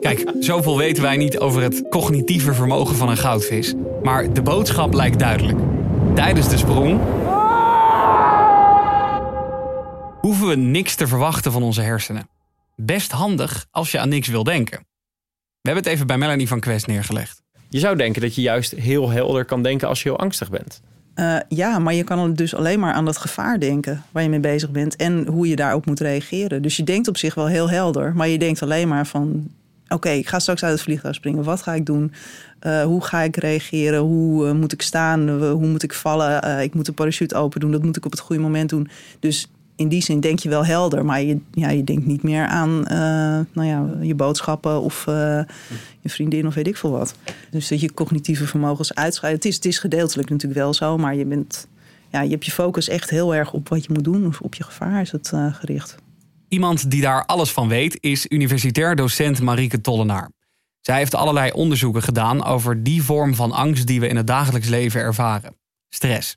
Kijk, 0.00 0.32
zoveel 0.40 0.78
weten 0.78 1.02
wij 1.02 1.16
niet 1.16 1.38
over 1.38 1.62
het 1.62 1.88
cognitieve 1.88 2.54
vermogen 2.54 2.96
van 2.96 3.08
een 3.08 3.16
goudvis. 3.16 3.74
Maar 4.02 4.32
de 4.32 4.42
boodschap 4.42 4.94
lijkt 4.94 5.18
duidelijk. 5.18 5.58
Tijdens 6.14 6.48
de 6.48 6.56
sprong 6.56 7.00
hoeven 10.20 10.46
we 10.48 10.56
niks 10.56 10.94
te 10.94 11.06
verwachten 11.06 11.52
van 11.52 11.62
onze 11.62 11.80
hersenen. 11.80 12.28
Best 12.76 13.10
handig 13.12 13.66
als 13.70 13.90
je 13.90 13.98
aan 13.98 14.08
niks 14.08 14.28
wil 14.28 14.44
denken. 14.44 14.78
We 15.60 15.70
hebben 15.70 15.84
het 15.84 15.92
even 15.92 16.06
bij 16.06 16.18
Melanie 16.18 16.48
van 16.48 16.60
Quest 16.60 16.86
neergelegd. 16.86 17.42
Je 17.68 17.78
zou 17.78 17.96
denken 17.96 18.22
dat 18.22 18.34
je 18.34 18.42
juist 18.42 18.70
heel 18.70 19.10
helder 19.10 19.44
kan 19.44 19.62
denken 19.62 19.88
als 19.88 20.02
je 20.02 20.08
heel 20.08 20.18
angstig 20.18 20.50
bent. 20.50 20.80
Uh, 21.16 21.36
ja, 21.48 21.78
maar 21.78 21.94
je 21.94 22.04
kan 22.04 22.34
dus 22.34 22.54
alleen 22.54 22.80
maar 22.80 22.92
aan 22.92 23.04
dat 23.04 23.16
gevaar 23.16 23.60
denken 23.60 24.02
waar 24.10 24.22
je 24.22 24.28
mee 24.28 24.40
bezig 24.40 24.70
bent 24.70 24.96
en 24.96 25.26
hoe 25.26 25.48
je 25.48 25.56
daarop 25.56 25.86
moet 25.86 26.00
reageren. 26.00 26.62
Dus 26.62 26.76
je 26.76 26.84
denkt 26.84 27.08
op 27.08 27.16
zich 27.16 27.34
wel 27.34 27.46
heel 27.46 27.70
helder, 27.70 28.14
maar 28.14 28.28
je 28.28 28.38
denkt 28.38 28.62
alleen 28.62 28.88
maar 28.88 29.06
van: 29.06 29.50
oké, 29.88 30.08
ik 30.08 30.28
ga 30.28 30.38
straks 30.38 30.62
uit 30.62 30.72
het 30.72 30.82
vliegtuig 30.82 31.14
springen. 31.14 31.44
Wat 31.44 31.62
ga 31.62 31.74
ik 31.74 31.86
doen? 31.86 32.12
Uh, 32.66 32.82
hoe 32.82 33.04
ga 33.04 33.20
ik 33.20 33.36
reageren? 33.36 34.00
Hoe 34.00 34.46
uh, 34.46 34.52
moet 34.52 34.72
ik 34.72 34.82
staan? 34.82 35.28
hoe 35.30 35.66
moet 35.66 35.82
ik 35.82 35.92
vallen? 35.92 36.62
ik 36.62 36.74
moet 36.74 36.86
de 36.86 36.92
parachute 36.92 37.34
open 37.34 37.60
doen. 37.60 37.70
Dat 37.70 37.82
moet 37.82 37.96
ik 37.96 38.04
op 38.04 38.10
het 38.10 38.20
goede 38.20 38.42
moment 38.42 38.68
doen. 38.68 38.88
Dus 39.20 39.50
in 39.76 39.88
die 39.88 40.02
zin 40.02 40.20
denk 40.20 40.38
je 40.38 40.48
wel 40.48 40.64
helder, 40.64 41.04
maar 41.04 41.22
je, 41.22 41.38
ja, 41.52 41.70
je 41.70 41.84
denkt 41.84 42.06
niet 42.06 42.22
meer 42.22 42.46
aan 42.46 42.80
nou 43.52 43.68
ja, 43.68 43.90
je 44.00 44.14
boodschappen 44.14 44.80
of 44.80 45.04
je 46.00 46.10
vriendin 46.10 46.46
of 46.46 46.54
weet 46.54 46.66
ik 46.66 46.76
veel 46.76 46.90
wat. 46.90 47.14
Dus 47.50 47.68
dat 47.68 47.80
je 47.80 47.94
cognitieve 47.94 48.46
vermogens 48.46 48.94
uitschrijft. 48.94 49.36
Het 49.36 49.44
is, 49.44 49.54
het 49.54 49.64
is 49.64 49.78
gedeeltelijk 49.78 50.30
natuurlijk 50.30 50.60
wel 50.60 50.74
zo, 50.74 50.96
maar 50.96 51.14
je, 51.14 51.24
bent, 51.24 51.68
ja, 52.10 52.20
je 52.20 52.30
hebt 52.30 52.44
je 52.44 52.52
focus 52.52 52.88
echt 52.88 53.10
heel 53.10 53.34
erg 53.34 53.52
op 53.52 53.68
wat 53.68 53.84
je 53.84 53.92
moet 53.92 54.04
doen 54.04 54.26
of 54.26 54.40
op 54.40 54.54
je 54.54 54.62
gevaar 54.62 55.00
is 55.00 55.12
het 55.12 55.30
uh, 55.34 55.54
gericht. 55.54 55.96
Iemand 56.48 56.90
die 56.90 57.00
daar 57.00 57.24
alles 57.26 57.52
van 57.52 57.68
weet 57.68 57.98
is 58.00 58.26
universitair 58.28 58.96
docent 58.96 59.40
Marieke 59.40 59.80
Tollenaar. 59.80 60.30
Zij 60.80 60.96
heeft 60.96 61.14
allerlei 61.14 61.50
onderzoeken 61.50 62.02
gedaan 62.02 62.44
over 62.44 62.82
die 62.82 63.02
vorm 63.02 63.34
van 63.34 63.52
angst 63.52 63.86
die 63.86 64.00
we 64.00 64.08
in 64.08 64.16
het 64.16 64.26
dagelijks 64.26 64.68
leven 64.68 65.00
ervaren: 65.00 65.56
stress. 65.88 66.36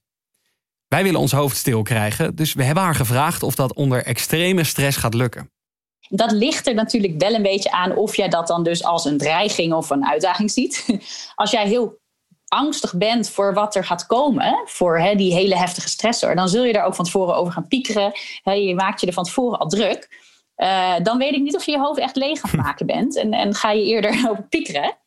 Wij 0.87 1.03
willen 1.03 1.19
ons 1.19 1.31
hoofd 1.31 1.57
stil 1.57 1.81
krijgen, 1.81 2.35
dus 2.35 2.53
we 2.53 2.63
hebben 2.63 2.83
haar 2.83 2.95
gevraagd 2.95 3.43
of 3.43 3.55
dat 3.55 3.73
onder 3.73 4.03
extreme 4.03 4.63
stress 4.63 4.97
gaat 4.97 5.13
lukken. 5.13 5.51
Dat 6.09 6.31
ligt 6.31 6.67
er 6.67 6.73
natuurlijk 6.73 7.21
wel 7.21 7.33
een 7.33 7.41
beetje 7.41 7.71
aan 7.71 7.95
of 7.95 8.15
jij 8.15 8.29
dat 8.29 8.47
dan 8.47 8.63
dus 8.63 8.83
als 8.83 9.05
een 9.05 9.17
dreiging 9.17 9.73
of 9.73 9.89
een 9.89 10.05
uitdaging 10.05 10.51
ziet. 10.51 10.85
Als 11.35 11.51
jij 11.51 11.67
heel 11.67 11.99
angstig 12.47 12.97
bent 12.97 13.29
voor 13.29 13.53
wat 13.53 13.75
er 13.75 13.85
gaat 13.85 14.05
komen, 14.05 14.61
voor 14.65 14.99
hè, 14.99 15.15
die 15.15 15.33
hele 15.33 15.57
heftige 15.57 15.89
stressor, 15.89 16.35
dan 16.35 16.49
zul 16.49 16.63
je 16.63 16.73
daar 16.73 16.85
ook 16.85 16.95
van 16.95 17.05
tevoren 17.05 17.35
over 17.35 17.53
gaan 17.53 17.67
piekeren. 17.67 18.11
Hè, 18.43 18.51
je 18.51 18.75
maakt 18.75 19.01
je 19.01 19.07
er 19.07 19.13
van 19.13 19.23
tevoren 19.23 19.59
al 19.59 19.67
druk. 19.67 20.25
Uh, 20.57 20.95
dan 21.03 21.17
weet 21.17 21.33
ik 21.33 21.41
niet 21.41 21.55
of 21.55 21.65
je 21.65 21.71
je 21.71 21.79
hoofd 21.79 21.99
echt 21.99 22.15
leeg 22.15 22.41
aan 22.41 22.49
het 22.49 22.61
maken 22.67 22.85
bent 22.85 23.15
en, 23.15 23.31
en 23.31 23.53
ga 23.53 23.71
je 23.71 23.83
eerder 23.83 24.11
over 24.29 24.43
piekeren. 24.43 24.97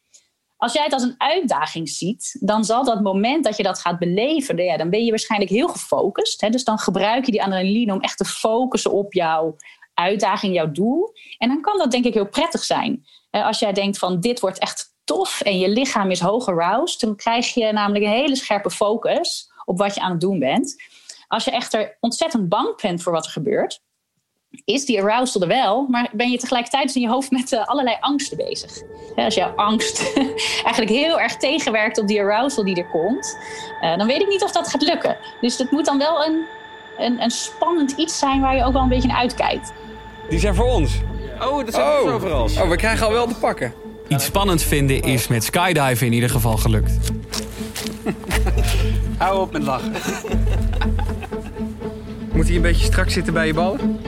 Als 0.61 0.73
jij 0.73 0.85
het 0.85 0.93
als 0.93 1.03
een 1.03 1.15
uitdaging 1.19 1.89
ziet, 1.89 2.37
dan 2.41 2.65
zal 2.65 2.85
dat 2.85 3.01
moment 3.01 3.45
dat 3.45 3.57
je 3.57 3.63
dat 3.63 3.79
gaat 3.79 3.99
beleven, 3.99 4.57
ja, 4.57 4.77
dan 4.77 4.91
ben 4.91 5.05
je 5.05 5.11
waarschijnlijk 5.11 5.51
heel 5.51 5.69
gefocust. 5.69 6.41
Hè? 6.41 6.51
Dus 6.51 6.65
dan 6.65 6.79
gebruik 6.79 7.25
je 7.25 7.33
die 7.33 7.43
adrenaline 7.43 7.93
om 7.93 8.01
echt 8.01 8.17
te 8.17 8.25
focussen 8.25 8.93
op 8.93 9.13
jouw 9.13 9.57
uitdaging, 9.95 10.55
jouw 10.55 10.71
doel. 10.71 11.13
En 11.39 11.49
dan 11.49 11.61
kan 11.61 11.79
dat 11.79 11.91
denk 11.91 12.05
ik 12.05 12.15
heel 12.15 12.29
prettig 12.29 12.63
zijn. 12.63 13.07
Als 13.31 13.59
jij 13.59 13.73
denkt 13.73 13.99
van 13.99 14.21
dit 14.21 14.41
wordt 14.41 14.59
echt 14.59 14.95
tof 15.05 15.41
en 15.41 15.59
je 15.59 15.69
lichaam 15.69 16.11
is 16.11 16.21
hoog 16.21 16.49
aroused, 16.49 17.01
dan 17.01 17.17
krijg 17.17 17.55
je 17.55 17.73
namelijk 17.73 18.05
een 18.05 18.11
hele 18.11 18.37
scherpe 18.37 18.71
focus 18.71 19.53
op 19.65 19.79
wat 19.79 19.95
je 19.95 20.01
aan 20.01 20.11
het 20.11 20.21
doen 20.21 20.39
bent. 20.39 20.83
Als 21.29 21.45
je 21.45 21.51
echter 21.51 21.97
ontzettend 22.01 22.49
bang 22.49 22.81
bent 22.81 23.03
voor 23.03 23.13
wat 23.13 23.25
er 23.25 23.33
gebeurt, 23.33 23.81
is 24.65 24.85
die 24.85 25.03
arousal 25.03 25.41
er 25.41 25.49
wel, 25.49 25.87
maar 25.89 26.11
ben 26.13 26.31
je 26.31 26.39
tegelijkertijd 26.39 26.87
dus 26.87 26.95
in 26.95 27.03
je 27.03 27.09
hoofd 27.09 27.31
met 27.31 27.53
uh, 27.53 27.67
allerlei 27.67 27.97
angsten 28.01 28.37
bezig. 28.37 28.71
als 29.17 29.35
jouw 29.35 29.53
angst 29.57 30.13
eigenlijk 30.65 30.91
heel 30.91 31.21
erg 31.21 31.37
tegenwerkt 31.37 31.99
op 31.99 32.07
die 32.07 32.21
arousal 32.21 32.65
die 32.65 32.77
er 32.77 32.89
komt, 32.89 33.39
uh, 33.83 33.97
dan 33.97 34.07
weet 34.07 34.21
ik 34.21 34.29
niet 34.29 34.43
of 34.43 34.53
dat 34.53 34.69
gaat 34.69 34.83
lukken. 34.83 35.17
Dus 35.41 35.59
het 35.59 35.71
moet 35.71 35.85
dan 35.85 35.99
wel 35.99 36.25
een, 36.25 36.45
een, 36.99 37.23
een 37.23 37.31
spannend 37.31 37.91
iets 37.91 38.19
zijn 38.19 38.41
waar 38.41 38.57
je 38.57 38.65
ook 38.65 38.73
wel 38.73 38.83
een 38.83 38.89
beetje 38.89 39.09
naar 39.09 39.17
uitkijkt. 39.17 39.73
Die 40.29 40.39
zijn 40.39 40.55
voor 40.55 40.67
ons. 40.67 40.93
Oh, 41.41 41.65
dat 41.65 41.75
zijn 41.75 41.87
oh. 41.87 41.99
voor 41.99 42.13
overal. 42.13 42.45
Oh, 42.45 42.69
we 42.69 42.77
krijgen 42.77 43.07
al 43.07 43.13
wel 43.13 43.27
te 43.27 43.35
pakken. 43.35 43.75
Iets 44.09 44.25
spannends 44.25 44.65
vinden 44.65 45.03
is 45.03 45.29
met 45.29 45.45
skydiven 45.45 46.07
in 46.07 46.13
ieder 46.13 46.31
geval 46.31 46.57
gelukt. 46.57 46.93
Hou 49.19 49.41
op 49.41 49.53
met 49.53 49.63
lachen. 49.63 49.93
Moet 52.33 52.47
hij 52.47 52.57
een 52.57 52.63
beetje 52.63 52.85
strak 52.85 53.11
zitten 53.11 53.33
bij 53.33 53.47
je 53.47 53.55
ballen? 53.55 54.01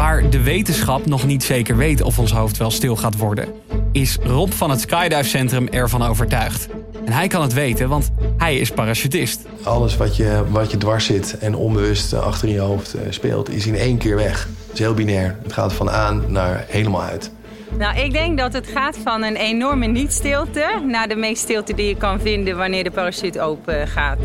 Waar 0.00 0.30
de 0.30 0.42
wetenschap 0.42 1.06
nog 1.06 1.26
niet 1.26 1.42
zeker 1.42 1.76
weet 1.76 2.02
of 2.02 2.18
ons 2.18 2.32
hoofd 2.32 2.56
wel 2.56 2.70
stil 2.70 2.96
gaat 2.96 3.16
worden, 3.16 3.48
is 3.92 4.18
Rob 4.22 4.50
van 4.50 4.70
het 4.70 4.80
Skydive 4.80 5.22
Centrum 5.22 5.68
ervan 5.68 6.02
overtuigd. 6.02 6.68
En 7.04 7.12
hij 7.12 7.28
kan 7.28 7.42
het 7.42 7.52
weten, 7.52 7.88
want 7.88 8.10
hij 8.36 8.56
is 8.56 8.70
parachutist. 8.70 9.46
Alles 9.62 9.96
wat 9.96 10.16
je, 10.16 10.44
wat 10.50 10.70
je 10.70 10.76
dwars 10.76 11.04
zit 11.04 11.38
en 11.38 11.54
onbewust 11.54 12.12
achter 12.12 12.48
in 12.48 12.54
je 12.54 12.60
hoofd 12.60 12.94
eh, 12.94 13.00
speelt, 13.10 13.50
is 13.50 13.66
in 13.66 13.74
één 13.74 13.98
keer 13.98 14.16
weg. 14.16 14.48
Het 14.66 14.72
is 14.72 14.78
heel 14.78 14.94
binair. 14.94 15.36
Het 15.42 15.52
gaat 15.52 15.72
van 15.72 15.90
aan 15.90 16.24
naar 16.28 16.64
helemaal 16.68 17.02
uit. 17.02 17.32
Nou, 17.78 17.98
ik 17.98 18.12
denk 18.12 18.38
dat 18.38 18.52
het 18.52 18.66
gaat 18.66 18.96
van 19.02 19.22
een 19.22 19.36
enorme 19.36 19.86
niet-stilte 19.86 20.82
naar 20.86 21.08
de 21.08 21.16
meest 21.16 21.42
stilte 21.42 21.74
die 21.74 21.86
je 21.86 21.96
kan 21.96 22.20
vinden 22.20 22.56
wanneer 22.56 22.84
de 22.84 22.90
parachute 22.90 23.40
open 23.40 23.88
gaat. 23.88 24.18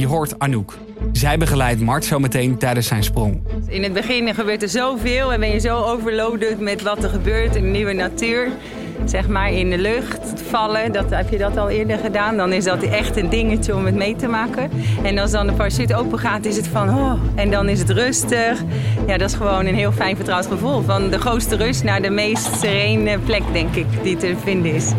Je 0.00 0.06
hoort 0.06 0.38
Anouk. 0.38 0.78
Zij 1.12 1.38
begeleidt 1.38 1.80
Mart 1.80 2.04
zo 2.04 2.18
meteen 2.18 2.58
tijdens 2.58 2.86
zijn 2.86 3.04
sprong. 3.04 3.42
In 3.66 3.82
het 3.82 3.92
begin 3.92 4.34
gebeurt 4.34 4.62
er 4.62 4.68
zoveel 4.68 5.32
en 5.32 5.40
ben 5.40 5.50
je 5.50 5.58
zo 5.58 5.82
overloaded 5.82 6.60
met 6.60 6.82
wat 6.82 7.04
er 7.04 7.10
gebeurt 7.10 7.56
in 7.56 7.62
de 7.62 7.68
nieuwe 7.68 7.92
natuur 7.92 8.48
zeg 9.04 9.28
maar 9.28 9.52
in 9.52 9.70
de 9.70 9.78
lucht 9.78 10.42
vallen. 10.48 10.92
Dat, 10.92 11.10
heb 11.10 11.30
je 11.30 11.38
dat 11.38 11.56
al 11.56 11.68
eerder 11.68 11.98
gedaan? 11.98 12.36
Dan 12.36 12.52
is 12.52 12.64
dat 12.64 12.82
echt 12.82 13.16
een 13.16 13.28
dingetje 13.28 13.74
om 13.74 13.84
het 13.84 13.94
mee 13.94 14.16
te 14.16 14.26
maken. 14.26 14.70
En 15.02 15.18
als 15.18 15.30
dan 15.30 15.46
de 15.46 15.52
parachute 15.52 15.96
open 15.96 16.18
gaat, 16.18 16.44
is 16.44 16.56
het 16.56 16.68
van 16.68 16.88
oh, 16.88 17.12
en 17.34 17.50
dan 17.50 17.68
is 17.68 17.78
het 17.78 17.90
rustig. 17.90 18.62
Ja, 19.06 19.18
dat 19.18 19.30
is 19.30 19.36
gewoon 19.36 19.66
een 19.66 19.74
heel 19.74 19.92
fijn 19.92 20.16
vertrouwd 20.16 20.46
gevoel. 20.46 20.82
Van 20.82 21.10
de 21.10 21.18
grootste 21.18 21.56
rust 21.56 21.84
naar 21.84 22.02
de 22.02 22.10
meest 22.10 22.58
serene 22.60 23.18
plek, 23.18 23.42
denk 23.52 23.74
ik, 23.74 23.86
die 24.02 24.16
te 24.16 24.34
vinden 24.44 24.74
is. 24.74 24.92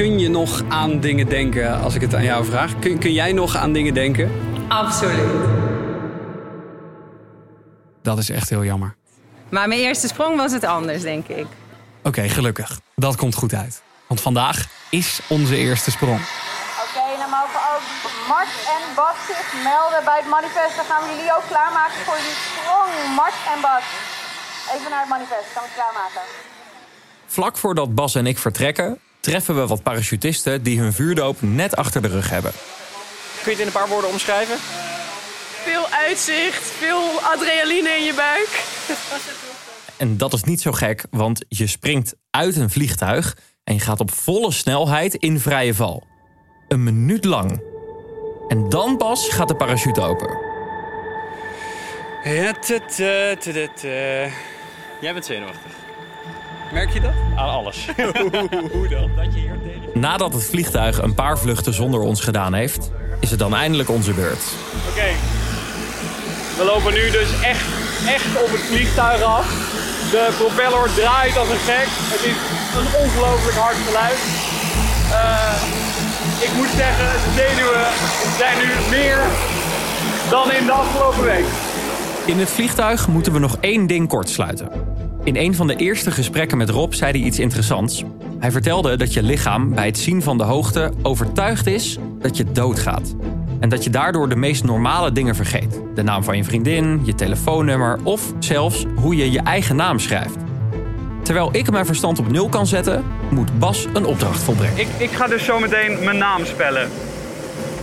Kun 0.00 0.18
je 0.18 0.28
nog 0.28 0.62
aan 0.68 1.00
dingen 1.00 1.28
denken 1.28 1.80
als 1.80 1.94
ik 1.94 2.00
het 2.00 2.14
aan 2.14 2.24
jou 2.24 2.44
vraag? 2.44 2.78
Kun, 2.78 2.98
kun 2.98 3.12
jij 3.12 3.32
nog 3.32 3.56
aan 3.56 3.72
dingen 3.72 3.94
denken? 3.94 4.32
Absoluut. 4.68 5.48
Dat 8.02 8.18
is 8.18 8.30
echt 8.30 8.48
heel 8.48 8.64
jammer. 8.64 8.96
Maar 9.48 9.68
mijn 9.68 9.80
eerste 9.80 10.08
sprong 10.08 10.36
was 10.36 10.52
het 10.52 10.64
anders, 10.64 11.02
denk 11.02 11.26
ik. 11.28 11.46
Oké, 12.02 12.28
gelukkig. 12.28 12.80
Dat 12.94 13.16
komt 13.16 13.34
goed 13.34 13.54
uit. 13.54 13.82
Want 14.06 14.20
vandaag 14.20 14.66
is 14.90 15.20
onze 15.28 15.56
eerste 15.56 15.90
sprong. 15.90 16.20
Oké, 16.84 17.06
dan 17.18 17.30
mogen 17.30 17.60
ook 17.72 17.84
Mart 18.28 18.54
en 18.74 18.94
Bas 18.94 19.16
zich 19.26 19.54
melden 19.64 20.04
bij 20.04 20.18
het 20.22 20.28
manifest. 20.28 20.76
Dan 20.76 20.84
gaan 20.84 21.02
we 21.02 21.14
jullie 21.14 21.36
ook 21.36 21.46
klaarmaken 21.48 22.00
voor 22.06 22.16
die 22.26 22.36
sprong. 22.46 23.14
Mart 23.16 23.38
en 23.54 23.60
Bas. 23.60 23.84
Even 24.74 24.90
naar 24.90 25.00
het 25.00 25.08
manifest, 25.08 25.48
gaan 25.54 25.62
we 25.62 25.70
klaarmaken. 25.74 26.22
Vlak 27.26 27.56
voordat 27.56 27.94
Bas 27.94 28.14
en 28.14 28.26
ik 28.26 28.38
vertrekken, 28.38 29.00
treffen 29.20 29.54
we 29.54 29.66
wat 29.66 29.82
parachutisten 29.82 30.62
die 30.62 30.78
hun 30.78 30.92
vuurdoop 30.92 31.36
net 31.40 31.76
achter 31.76 32.02
de 32.02 32.08
rug 32.08 32.30
hebben. 32.30 32.52
Kun 33.42 33.50
je 33.52 33.58
het 33.58 33.60
in 33.60 33.66
een 33.66 33.72
paar 33.72 33.88
woorden 33.88 34.10
omschrijven? 34.10 34.56
Veel 35.64 35.88
uitzicht, 35.88 36.62
veel 36.62 37.20
adrenaline 37.20 37.88
in 37.88 38.04
je 38.04 38.14
buik. 38.14 38.64
En 39.96 40.16
dat 40.16 40.32
is 40.32 40.42
niet 40.42 40.60
zo 40.60 40.72
gek, 40.72 41.04
want 41.10 41.44
je 41.48 41.66
springt 41.66 42.14
uit 42.30 42.56
een 42.56 42.70
vliegtuig 42.70 43.36
en 43.64 43.74
je 43.74 43.80
gaat 43.80 44.00
op 44.00 44.10
volle 44.10 44.52
snelheid 44.52 45.14
in 45.14 45.40
vrije 45.40 45.74
val. 45.74 46.06
Een 46.68 46.82
minuut 46.82 47.24
lang. 47.24 47.62
En 48.48 48.68
dan 48.68 48.96
pas 48.96 49.28
gaat 49.28 49.48
de 49.48 49.56
parachute 49.56 50.00
open. 50.00 50.38
Ja, 52.24 52.54
Jij 55.00 55.12
bent 55.12 55.24
zenuwachtig. 55.24 55.79
Merk 56.72 56.90
je 56.92 57.00
dat? 57.00 57.12
Aan 57.36 57.48
alles. 57.48 57.88
Hoe 58.72 58.88
dan? 58.88 59.10
Dat 59.16 59.34
je 59.34 59.40
hier 59.40 59.58
tegen... 59.64 60.00
Nadat 60.00 60.32
het 60.32 60.44
vliegtuig 60.44 61.02
een 61.02 61.14
paar 61.14 61.38
vluchten 61.38 61.74
zonder 61.74 62.00
ons 62.00 62.20
gedaan 62.20 62.54
heeft, 62.54 62.90
is 63.20 63.30
het 63.30 63.38
dan 63.38 63.54
eindelijk 63.54 63.88
onze 63.88 64.12
beurt. 64.12 64.42
Oké. 64.90 65.08
We 66.56 66.64
lopen 66.64 66.92
nu 66.92 67.10
dus 67.10 67.40
echt, 67.42 67.64
echt 68.06 68.42
op 68.44 68.50
het 68.50 68.60
vliegtuig 68.60 69.22
af. 69.22 69.46
De 70.10 70.34
propeller 70.38 70.94
draait 70.94 71.36
als 71.36 71.48
een 71.48 71.64
gek. 71.70 71.88
Het 71.88 72.24
is 72.30 72.36
een 72.78 73.00
ongelooflijk 73.02 73.56
hard 73.56 73.76
geluid. 73.86 74.18
Uh, 75.10 75.62
ik 76.46 76.52
moet 76.56 76.68
zeggen, 76.76 77.06
de 77.06 77.30
zenuwen 77.36 77.86
zijn 78.38 78.58
nu 78.58 78.96
meer 78.96 79.20
dan 80.30 80.52
in 80.52 80.66
de 80.66 80.72
afgelopen 80.72 81.24
week. 81.24 81.44
In 82.26 82.38
het 82.38 82.50
vliegtuig 82.50 83.08
moeten 83.08 83.32
we 83.32 83.38
nog 83.38 83.56
één 83.60 83.86
ding 83.86 84.08
kortsluiten. 84.08 84.89
In 85.24 85.36
een 85.36 85.54
van 85.54 85.66
de 85.66 85.76
eerste 85.76 86.10
gesprekken 86.10 86.58
met 86.58 86.68
Rob 86.70 86.92
zei 86.92 87.10
hij 87.12 87.20
iets 87.20 87.38
interessants. 87.38 88.04
Hij 88.38 88.50
vertelde 88.50 88.96
dat 88.96 89.12
je 89.14 89.22
lichaam 89.22 89.74
bij 89.74 89.86
het 89.86 89.98
zien 89.98 90.22
van 90.22 90.38
de 90.38 90.44
hoogte 90.44 90.92
overtuigd 91.02 91.66
is 91.66 91.98
dat 92.18 92.36
je 92.36 92.44
doodgaat. 92.52 93.14
En 93.60 93.68
dat 93.68 93.84
je 93.84 93.90
daardoor 93.90 94.28
de 94.28 94.36
meest 94.36 94.64
normale 94.64 95.12
dingen 95.12 95.34
vergeet. 95.34 95.80
De 95.94 96.02
naam 96.02 96.24
van 96.24 96.36
je 96.36 96.44
vriendin, 96.44 97.00
je 97.04 97.14
telefoonnummer 97.14 97.98
of 98.02 98.32
zelfs 98.38 98.86
hoe 98.94 99.16
je 99.16 99.30
je 99.30 99.40
eigen 99.40 99.76
naam 99.76 99.98
schrijft. 99.98 100.36
Terwijl 101.22 101.48
ik 101.52 101.70
mijn 101.70 101.86
verstand 101.86 102.18
op 102.18 102.30
nul 102.30 102.48
kan 102.48 102.66
zetten, 102.66 103.04
moet 103.30 103.58
Bas 103.58 103.86
een 103.92 104.04
opdracht 104.04 104.42
volbrengen. 104.42 104.78
Ik, 104.78 104.88
ik 104.98 105.10
ga 105.10 105.26
dus 105.26 105.44
zometeen 105.44 106.04
mijn 106.04 106.18
naam 106.18 106.44
spellen. 106.44 106.88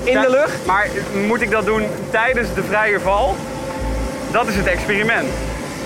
in 0.04 0.22
de 0.22 0.30
lucht. 0.30 0.66
Maar 0.66 0.90
moet 1.28 1.42
ik 1.42 1.52
dat 1.52 1.66
doen 1.66 1.82
tijdens 2.12 2.54
de 2.54 2.64
vrije 2.64 3.00
val? 3.00 3.36
Dat 4.32 4.48
is 4.48 4.56
het 4.56 4.66
experiment. 4.66 5.28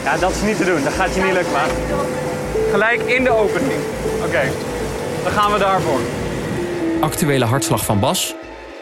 Ja, 0.03 0.17
dat 0.17 0.31
is 0.31 0.41
niet 0.41 0.57
te 0.57 0.65
doen. 0.65 0.83
Dat 0.83 0.93
gaat 0.93 1.15
je 1.15 1.21
niet 1.21 1.33
lukken, 1.33 1.51
maar. 1.51 1.69
Gelijk 2.71 3.01
in 3.01 3.23
de 3.23 3.29
opening. 3.29 3.79
Oké, 4.25 4.41
dan 5.23 5.31
gaan 5.31 5.51
we 5.51 5.59
daarvoor. 5.59 5.99
Actuele 6.99 7.45
hartslag 7.45 7.85
van 7.85 7.99
Bas 7.99 8.35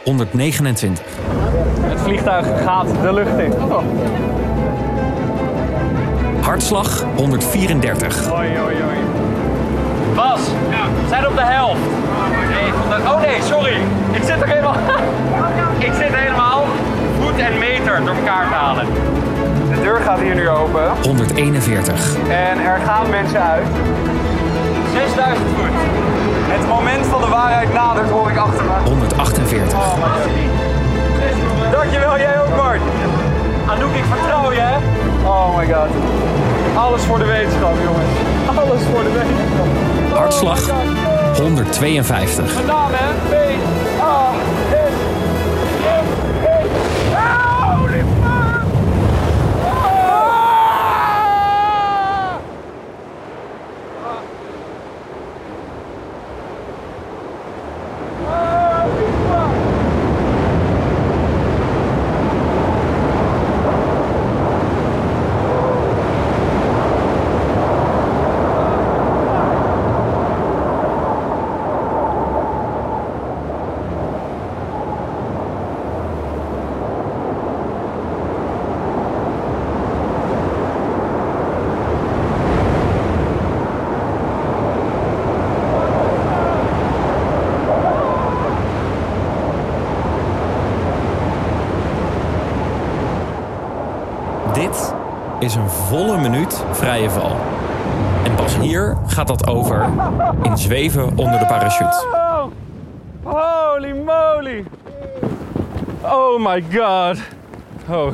129. 0.04 1.06
Het 1.82 2.00
vliegtuig 2.00 2.48
gaat 2.64 2.88
de 3.02 3.14
lucht 3.14 3.38
in. 3.38 3.54
Oh. 3.54 3.84
Hartslag 6.42 7.06
134. 7.16 8.32
Oei, 8.32 8.48
oei, 8.48 8.60
oei. 8.60 8.98
Bas, 10.16 10.40
we 11.02 11.08
zijn 11.10 11.28
op 11.28 11.36
de 11.36 11.44
helft. 11.44 11.82
Oh 13.08 13.22
nee, 13.22 13.42
sorry. 13.42 13.76
Ik 14.12 14.24
zit 14.24 14.42
er 14.42 14.48
helemaal... 14.48 14.76
ik 15.88 15.94
zit 15.94 16.16
helemaal 16.16 16.66
voet 17.20 17.40
en 17.40 17.58
meter 17.58 18.06
door 18.06 18.16
elkaar 18.16 18.48
te 18.48 18.54
halen. 18.54 18.88
De 19.80 19.86
deur 19.86 20.02
gaat 20.02 20.20
hier 20.20 20.36
nu 20.36 20.50
open. 20.50 20.82
141. 21.04 22.16
En 22.30 22.60
er 22.60 22.80
gaan 22.86 23.10
mensen 23.10 23.42
uit. 23.42 23.66
6000 24.94 25.48
voet. 25.56 25.76
Het 26.54 26.68
moment 26.68 27.06
van 27.06 27.22
de 27.22 27.28
waarheid 27.28 27.74
nadert, 27.74 28.10
hoor 28.10 28.30
ik 28.30 28.38
achter 28.38 28.66
me. 28.66 28.90
148. 28.90 29.78
Oh 29.78 29.96
my 29.96 30.02
god. 30.02 31.72
Dankjewel, 31.72 32.18
jij 32.18 32.42
ook, 32.42 32.56
Bart. 32.56 32.82
Anouk, 33.68 33.96
ik 33.96 34.04
vertrouw 34.12 34.52
je, 34.52 34.60
hè? 34.60 34.76
Oh 35.28 35.58
my 35.58 35.66
god. 35.74 35.90
Alles 36.76 37.02
voor 37.02 37.18
de 37.18 37.26
wetenschap, 37.26 37.74
jongens. 37.84 38.12
Alles 38.56 38.82
voor 38.92 39.04
de 39.04 39.12
wetenschap. 39.12 39.68
Hartslag 40.18 40.70
152. 41.38 42.56
Gedaan, 42.56 42.92
hè 42.92 43.08
A, 44.02 44.32
S, 44.70 44.84
M, 45.82 46.06
E. 46.46 46.60
Holy 47.16 48.04
fuck! 48.22 48.60
Dit 94.54 94.94
is 95.50 95.56
een 95.56 95.70
volle 95.70 96.18
minuut 96.18 96.64
vrije 96.72 97.10
val. 97.10 97.36
En 98.24 98.36
pas 98.36 98.58
hier 98.58 98.98
gaat 99.08 99.28
dat 99.28 99.48
over 99.48 99.90
in 100.44 100.58
zweven 100.58 101.18
onder 101.18 101.40
de 101.40 101.46
parachute. 101.46 102.06
Holy 103.24 103.92
moly! 103.92 104.66
Oh 106.02 106.40
my 106.40 106.64
god! 106.72 107.18
Oh. 107.90 108.14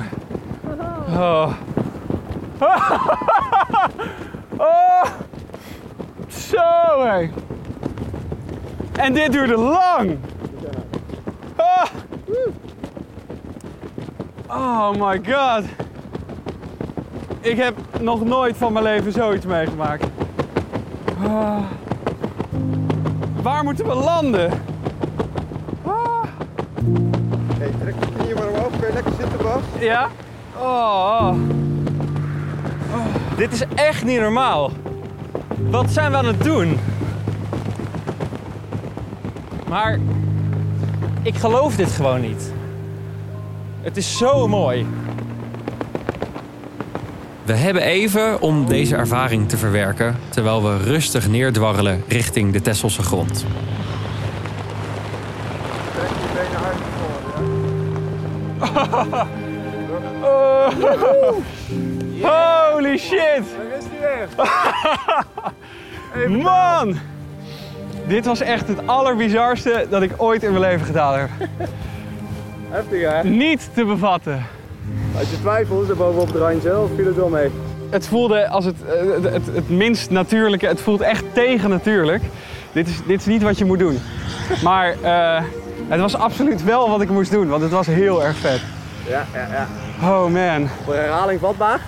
Oh. 1.17 1.51
oh. 4.57 5.03
Zo 6.27 7.03
hé! 7.03 7.31
En 8.93 9.13
dit 9.13 9.31
duurde 9.31 9.57
lang! 9.57 10.17
Ah. 11.55 11.87
Oh 14.47 14.91
my 14.91 15.21
god! 15.23 15.84
Ik 17.45 17.57
heb 17.57 17.75
nog 17.99 18.23
nooit 18.23 18.57
van 18.57 18.73
mijn 18.73 18.85
leven 18.85 19.11
zoiets 19.11 19.45
meegemaakt. 19.45 20.05
Ah. 21.23 21.57
Waar 23.41 23.63
moeten 23.63 23.87
we 23.87 23.93
landen? 23.93 24.49
Hey, 27.57 27.71
trek 27.81 27.95
knieën 28.17 28.35
maar 28.35 28.47
omhoog. 28.47 28.71
Kun 28.79 28.87
je 28.87 28.93
lekker 28.93 29.11
zitten, 29.19 29.37
Bas? 29.37 29.61
Ja? 29.79 30.09
Oh. 30.57 31.33
Oh. 32.93 33.37
Dit 33.37 33.53
is 33.53 33.63
echt 33.75 34.03
niet 34.03 34.19
normaal. 34.19 34.71
Wat 35.69 35.89
zijn 35.89 36.11
we 36.11 36.17
aan 36.17 36.25
het 36.25 36.43
doen? 36.43 36.79
Maar 39.67 39.99
ik 41.21 41.35
geloof 41.35 41.75
dit 41.75 41.91
gewoon 41.91 42.21
niet. 42.21 42.53
Het 43.81 43.97
is 43.97 44.17
zo 44.17 44.47
mooi. 44.47 44.87
We 47.45 47.53
hebben 47.53 47.81
even 47.81 48.41
om 48.41 48.65
deze 48.65 48.95
ervaring 48.95 49.49
te 49.49 49.57
verwerken 49.57 50.15
terwijl 50.29 50.63
we 50.63 50.77
rustig 50.77 51.27
neerdwarrelen 51.27 52.03
richting 52.07 52.53
de 52.53 52.61
Tesselse 52.61 53.03
grond. 53.03 53.45
Holy 62.21 62.97
shit! 62.97 63.43
Daar 63.57 63.77
is 63.77 63.83
hij 63.91 64.27
weer. 66.13 66.29
Man! 66.43 66.97
Dit 68.07 68.25
was 68.25 68.39
echt 68.39 68.67
het 68.67 68.87
allerbizarste 68.87 69.87
dat 69.89 70.01
ik 70.01 70.11
ooit 70.17 70.43
in 70.43 70.49
mijn 70.49 70.61
leven 70.61 70.85
gedaan 70.85 71.19
heb. 71.19 71.29
Heftig, 72.69 73.11
hè? 73.11 73.23
Niet 73.23 73.69
te 73.73 73.85
bevatten. 73.85 74.54
Als 75.19 75.29
je 75.29 75.41
twijfelt, 75.41 75.89
er 75.89 75.95
bovenop 75.95 76.27
het 76.27 76.35
randje, 76.35 76.79
of 76.79 76.89
viel 76.95 77.05
het 77.05 77.15
wel 77.15 77.29
mee? 77.29 77.51
Het 77.89 78.07
voelde 78.07 78.47
als 78.47 78.65
het, 78.65 78.75
eh, 78.83 79.13
het, 79.13 79.23
het, 79.23 79.45
het 79.53 79.69
minst 79.69 80.09
natuurlijke. 80.09 80.67
Het 80.67 80.81
voelt 80.81 81.01
echt 81.01 81.23
tegen 81.33 81.69
natuurlijk. 81.69 82.23
Dit 82.71 82.87
is, 82.87 82.99
dit 83.07 83.19
is 83.19 83.25
niet 83.25 83.41
wat 83.41 83.57
je 83.57 83.65
moet 83.65 83.79
doen. 83.79 83.99
Maar 84.63 84.95
eh, 85.01 85.43
het 85.87 85.99
was 85.99 86.15
absoluut 86.15 86.63
wel 86.63 86.89
wat 86.89 87.01
ik 87.01 87.09
moest 87.09 87.31
doen, 87.31 87.47
want 87.47 87.61
het 87.61 87.71
was 87.71 87.87
heel 87.87 88.23
erg 88.23 88.37
vet. 88.37 88.61
Ja, 89.07 89.25
ja, 89.33 89.47
ja. 89.51 89.67
Oh 90.09 90.25
man. 90.25 90.69
Voor 90.83 90.95
herhaling 90.95 91.39
vatbaar? 91.39 91.79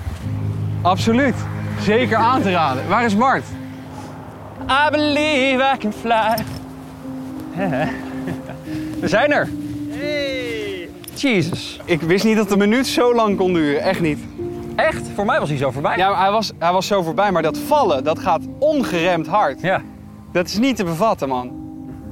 Absoluut. 0.82 1.36
Zeker 1.82 2.18
aan 2.18 2.42
te 2.42 2.52
raden. 2.52 2.88
Waar 2.88 3.06
is 3.06 3.16
Mart? 3.16 3.44
I 4.70 4.90
believe 4.92 5.72
I 5.74 5.78
can 5.78 5.94
fly. 5.94 6.44
We 9.02 9.08
zijn 9.08 9.32
er. 9.32 9.50
Hey! 9.90 10.47
Jesus. 11.22 11.80
Ik 11.86 12.02
wist 12.02 12.24
niet 12.26 12.36
dat 12.36 12.50
de 12.50 12.58
minuut 12.58 12.88
zo 12.88 13.16
lang 13.16 13.38
kon 13.38 13.54
duren. 13.54 13.82
Echt 13.82 14.02
niet. 14.02 14.20
Echt? 14.76 15.10
Voor 15.16 15.26
mij 15.26 15.40
was 15.40 15.50
hij 15.50 15.58
zo 15.58 15.72
voorbij. 15.72 15.98
Ja, 15.98 16.10
maar 16.10 16.20
hij 16.20 16.32
was, 16.32 16.52
hij 16.58 16.72
was 16.72 16.88
zo 16.88 17.02
voorbij. 17.02 17.32
Maar 17.32 17.42
dat 17.42 17.58
vallen, 17.58 18.04
dat 18.04 18.20
gaat 18.20 18.42
ongeremd 18.60 19.28
hard. 19.28 19.62
Ja. 19.62 19.82
Dat 20.32 20.48
is 20.48 20.58
niet 20.58 20.76
te 20.76 20.84
bevatten, 20.84 21.30
man. 21.30 21.52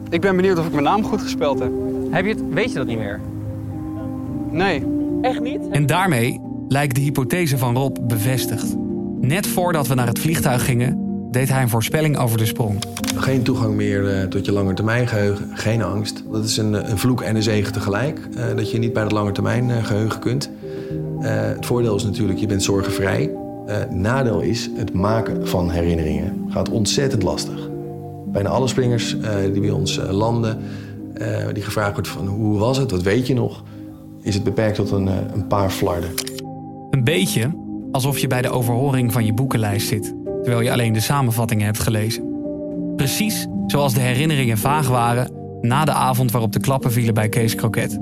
Ik 0.09 0.21
ben 0.21 0.35
benieuwd 0.35 0.57
of 0.57 0.65
ik 0.65 0.71
mijn 0.71 0.83
naam 0.83 1.03
goed 1.03 1.21
gespeld 1.21 1.59
heb. 1.59 1.71
Heb 2.09 2.25
je 2.25 2.31
het, 2.31 2.43
weet 2.49 2.71
je 2.71 2.77
dat 2.77 2.87
niet 2.87 2.97
meer? 2.97 3.19
Nee. 4.49 4.83
Echt 5.21 5.41
niet? 5.41 5.67
En 5.69 5.85
daarmee 5.85 6.41
lijkt 6.67 6.95
de 6.95 7.01
hypothese 7.01 7.57
van 7.57 7.75
Rob 7.75 7.97
bevestigd. 8.01 8.75
Net 9.21 9.47
voordat 9.47 9.87
we 9.87 9.93
naar 9.93 10.07
het 10.07 10.19
vliegtuig 10.19 10.65
gingen, 10.65 11.04
deed 11.35 11.49
hij 11.49 11.61
een 11.61 11.69
voorspelling 11.69 12.17
over 12.17 12.37
de 12.37 12.45
sprong. 12.45 12.83
Geen 13.15 13.43
toegang 13.43 13.75
meer 13.75 14.09
eh, 14.09 14.27
tot 14.27 14.45
je 14.45 14.51
langetermijngeheugen, 14.51 15.49
geen 15.53 15.81
angst. 15.81 16.23
Dat 16.31 16.43
is 16.43 16.57
een, 16.57 16.75
eh, 16.75 16.89
een 16.89 16.97
vloek 16.97 17.21
en 17.21 17.35
een 17.35 17.43
zegen 17.43 17.73
tegelijk, 17.73 18.19
eh, 18.35 18.55
dat 18.55 18.71
je 18.71 18.77
niet 18.77 18.93
bij 18.93 19.03
het 19.03 19.11
langetermijngeheugen 19.11 20.19
kunt. 20.19 20.49
Het 21.19 21.65
voordeel 21.65 21.95
is 21.95 22.03
natuurlijk, 22.03 22.39
je 22.39 22.45
bent 22.45 22.63
zorgenvrij. 22.63 23.31
Het 23.65 23.91
nadeel 23.91 24.39
is, 24.39 24.69
het 24.75 24.93
maken 24.93 25.47
van 25.47 25.71
herinneringen 25.71 26.45
gaat 26.49 26.69
ontzettend 26.69 27.23
lastig. 27.23 27.69
Bijna 28.25 28.49
alle 28.49 28.67
springers 28.67 29.15
die 29.51 29.61
bij 29.61 29.69
ons 29.69 29.99
landen, 30.09 30.59
die 31.53 31.63
gevraagd 31.63 31.93
wordt 31.93 32.07
van 32.07 32.27
hoe 32.27 32.57
was 32.57 32.77
het, 32.77 32.91
wat 32.91 33.01
weet 33.01 33.27
je 33.27 33.33
nog, 33.33 33.63
is 34.21 34.33
het 34.33 34.43
beperkt 34.43 34.75
tot 34.75 34.91
een, 34.91 35.07
een 35.07 35.47
paar 35.47 35.69
flarden. 35.69 36.09
Een 36.89 37.03
beetje 37.03 37.51
alsof 37.91 38.17
je 38.17 38.27
bij 38.27 38.41
de 38.41 38.49
overhoring 38.49 39.13
van 39.13 39.25
je 39.25 39.33
boekenlijst 39.33 39.87
zit, 39.87 40.13
terwijl 40.45 40.65
je 40.65 40.71
alleen 40.71 40.93
de 40.93 40.99
samenvattingen 40.99 41.65
hebt 41.65 41.79
gelezen. 41.79 42.23
Precies 42.95 43.47
zoals 43.67 43.93
de 43.93 43.99
herinneringen 43.99 44.57
vaag 44.57 44.87
waren 44.87 45.31
na 45.61 45.85
de 45.85 45.91
avond 45.91 46.31
waarop 46.31 46.51
de 46.51 46.59
klappen 46.59 46.91
vielen 46.91 47.13
bij 47.13 47.29
Kees 47.29 47.55
Kroket. 47.55 47.99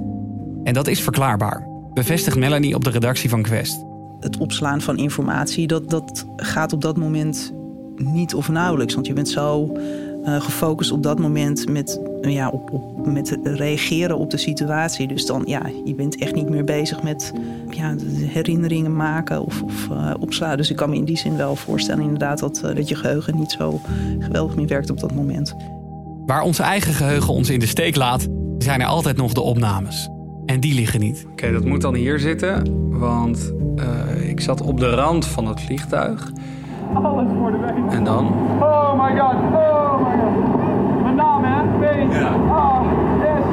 En 0.64 0.74
dat 0.74 0.88
is 0.88 1.02
verklaarbaar, 1.02 1.68
bevestigt 1.94 2.38
Melanie 2.38 2.76
op 2.76 2.84
de 2.84 2.90
redactie 2.90 3.30
van 3.30 3.42
Quest. 3.42 3.86
Het 4.20 4.38
opslaan 4.38 4.82
van 4.82 4.98
informatie, 4.98 5.68
dat, 5.68 5.90
dat 5.90 6.26
gaat 6.36 6.74
op 6.74 6.82
dat 6.82 6.98
moment 6.98 7.54
niet 7.96 8.34
of 8.34 8.50
nauwelijks. 8.50 8.94
Want 8.94 9.08
je 9.08 9.14
bent 9.14 9.30
zo 9.30 9.78
eh, 10.24 10.42
gefocust 10.42 10.92
op 10.92 11.04
dat 11.04 11.20
moment 11.20 11.70
met, 11.70 12.00
ja, 12.22 12.50
op, 12.50 12.72
op, 12.72 13.06
met 13.06 13.40
reageren 13.44 14.18
op 14.18 14.30
de 14.30 14.38
situatie. 14.38 15.08
Dus 15.08 15.26
dan, 15.26 15.44
ja, 15.46 15.62
je 15.86 15.96
bent 15.96 16.18
echt 16.18 16.36
niet 16.36 16.50
meer 16.50 16.64
bezig 16.64 17.04
met 17.04 17.34
ja, 17.70 17.96
herinneringen 18.26 18.96
maken 18.96 19.46
of, 19.46 19.62
of 19.62 19.90
eh, 19.90 20.14
opslaan. 20.20 20.58
Dus 20.58 20.70
ik 20.70 20.76
kan 20.76 20.90
me 20.90 20.96
in 20.96 21.06
die 21.06 21.18
zin 21.18 21.38
wel 21.38 21.56
voorstellen 21.56 22.04
inderdaad 22.04 22.40
dat, 22.40 22.62
eh, 22.64 22.76
dat 22.76 22.90
je 22.90 22.96
geheugen 22.96 23.38
niet 23.38 23.52
zo 23.52 23.82
geweldig 24.20 24.56
meer 24.56 24.68
werkt 24.68 24.90
op 24.90 25.00
dat 25.00 25.14
moment. 25.14 25.56
Waar 26.26 26.42
ons 26.42 26.60
eigen 26.60 26.94
geheugen 26.94 27.34
ons 27.34 27.50
in 27.50 27.60
de 27.60 27.66
steek 27.66 27.96
laat, 27.96 28.28
zijn 28.58 28.82
er 28.82 28.88
altijd 28.88 29.18
nog 29.18 29.34
de 29.34 29.42
opnames. 29.42 30.10
En 30.46 30.60
die 30.60 30.74
liggen 30.74 31.00
niet. 31.00 31.26
Oké, 31.32 31.52
dat 31.52 31.66
moet 31.66 31.82
dan 31.82 31.94
hier 31.96 32.20
zitten, 32.20 32.64
want 33.00 33.54
eh, 33.76 34.30
ik 34.30 34.42
zat 34.42 34.62
op 34.62 34.80
de 34.80 34.90
rand 34.90 35.26
van 35.26 35.48
het 35.48 35.62
vliegtuig. 35.62 36.32
Alles 36.94 37.28
voor 37.38 37.52
de 37.52 37.58
week. 37.58 37.94
En 37.94 38.04
dan? 38.04 38.28
Oh 38.60 39.04
my 39.04 39.20
god, 39.20 39.34
oh 39.34 39.98
my 39.98 40.18
god. 40.20 41.04
Mijn 41.04 41.16
naam 41.16 41.44
hè? 41.44 41.64
B. 41.80 42.12
Ja. 42.14 42.36
A. 42.50 42.84
S. 43.20 43.46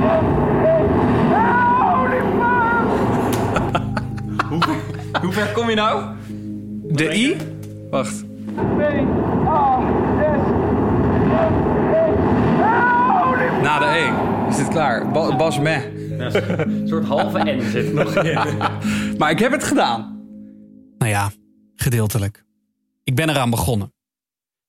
M. 0.00 0.26
E. 0.64 0.82
Holy 1.80 2.20
fuck! 4.60 5.21
Hoe 5.32 5.42
ver 5.42 5.52
kom 5.52 5.68
je 5.68 5.74
nou? 5.74 6.16
De 6.94 7.14
I? 7.16 7.36
Wacht. 7.90 8.24
B. 8.54 8.80
A. 9.46 9.80
S. 10.18 10.22
Na 13.62 13.78
de 13.78 13.84
E. 13.84 14.12
Is 14.48 14.56
dit 14.56 14.68
klaar? 14.68 15.10
Ba- 15.10 15.36
Bas 15.36 15.58
meh. 15.58 15.82
Een 16.18 16.88
soort 16.88 17.04
halve 17.04 17.38
N 17.38 17.60
zit 17.70 17.86
er 17.86 17.94
nog 17.94 18.16
in. 18.16 18.38
Maar 19.18 19.30
ik 19.30 19.38
heb 19.38 19.52
het 19.52 19.64
gedaan. 19.64 20.20
Nou 20.98 21.10
ja, 21.10 21.30
gedeeltelijk. 21.74 22.44
Ik 23.04 23.14
ben 23.14 23.28
eraan 23.30 23.50
begonnen. 23.50 23.94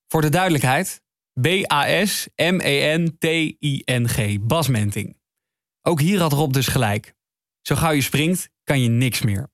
Voor 0.08 0.22
de 0.22 0.30
duidelijkheid, 0.30 1.02
B-A-S-M-E-N-T-I-N-G, 1.42 4.40
Basmenting. 4.42 5.18
Ook 5.82 6.00
hier 6.00 6.20
had 6.20 6.34
Rob 6.34 6.54
dus 6.54 6.68
gelijk. 6.68 7.14
Zo 7.62 7.76
gauw 7.76 7.92
je 7.92 8.02
springt, 8.02 8.50
kan 8.64 8.82
je 8.82 8.90
niks 8.90 9.22
meer. 9.22 9.52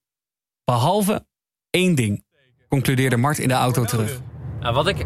Behalve 0.70 1.26
één 1.70 1.96
ding, 1.96 2.24
concludeerde 2.68 3.18
Mart 3.18 3.38
in 3.38 3.48
de 3.48 3.54
auto 3.54 3.84
terug. 3.84 4.22
Nou, 4.60 4.74
wat 4.74 4.88
ik 4.88 5.06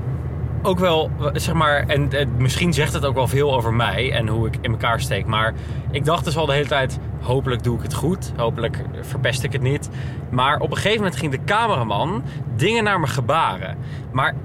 ook 0.62 0.80
wel, 0.80 1.12
zeg 1.34 1.54
maar, 1.54 1.88
en, 1.88 2.12
en 2.12 2.38
misschien 2.38 2.74
zegt 2.74 2.94
het 2.94 3.06
ook 3.06 3.16
wel 3.16 3.28
veel 3.28 3.56
over 3.56 3.74
mij 3.74 4.12
en 4.12 4.28
hoe 4.28 4.48
ik 4.48 4.56
in 4.62 4.72
elkaar 4.72 5.02
steek. 5.02 5.26
Maar 5.26 5.54
ik 5.92 6.06
dacht 6.06 6.26
dus 6.26 6.38
al 6.38 6.46
de 6.46 6.54
hele 6.54 6.68
tijd, 6.68 7.00
hopelijk 7.22 7.64
doe 7.64 7.78
ik 7.78 7.84
het 7.84 7.94
goed. 7.94 8.34
Hopelijk 8.36 8.84
verpest 9.02 9.44
ik 9.44 9.52
het 9.52 9.62
niet. 9.62 9.90
Maar 10.32 10.60
op 10.60 10.70
een 10.70 10.76
gegeven 10.76 10.98
moment 10.98 11.16
ging 11.16 11.32
de 11.32 11.44
cameraman 11.44 12.24
dingen 12.56 12.84
naar 12.84 13.00
me 13.00 13.08
gebaren. 13.08 13.78
Maar 14.12 14.36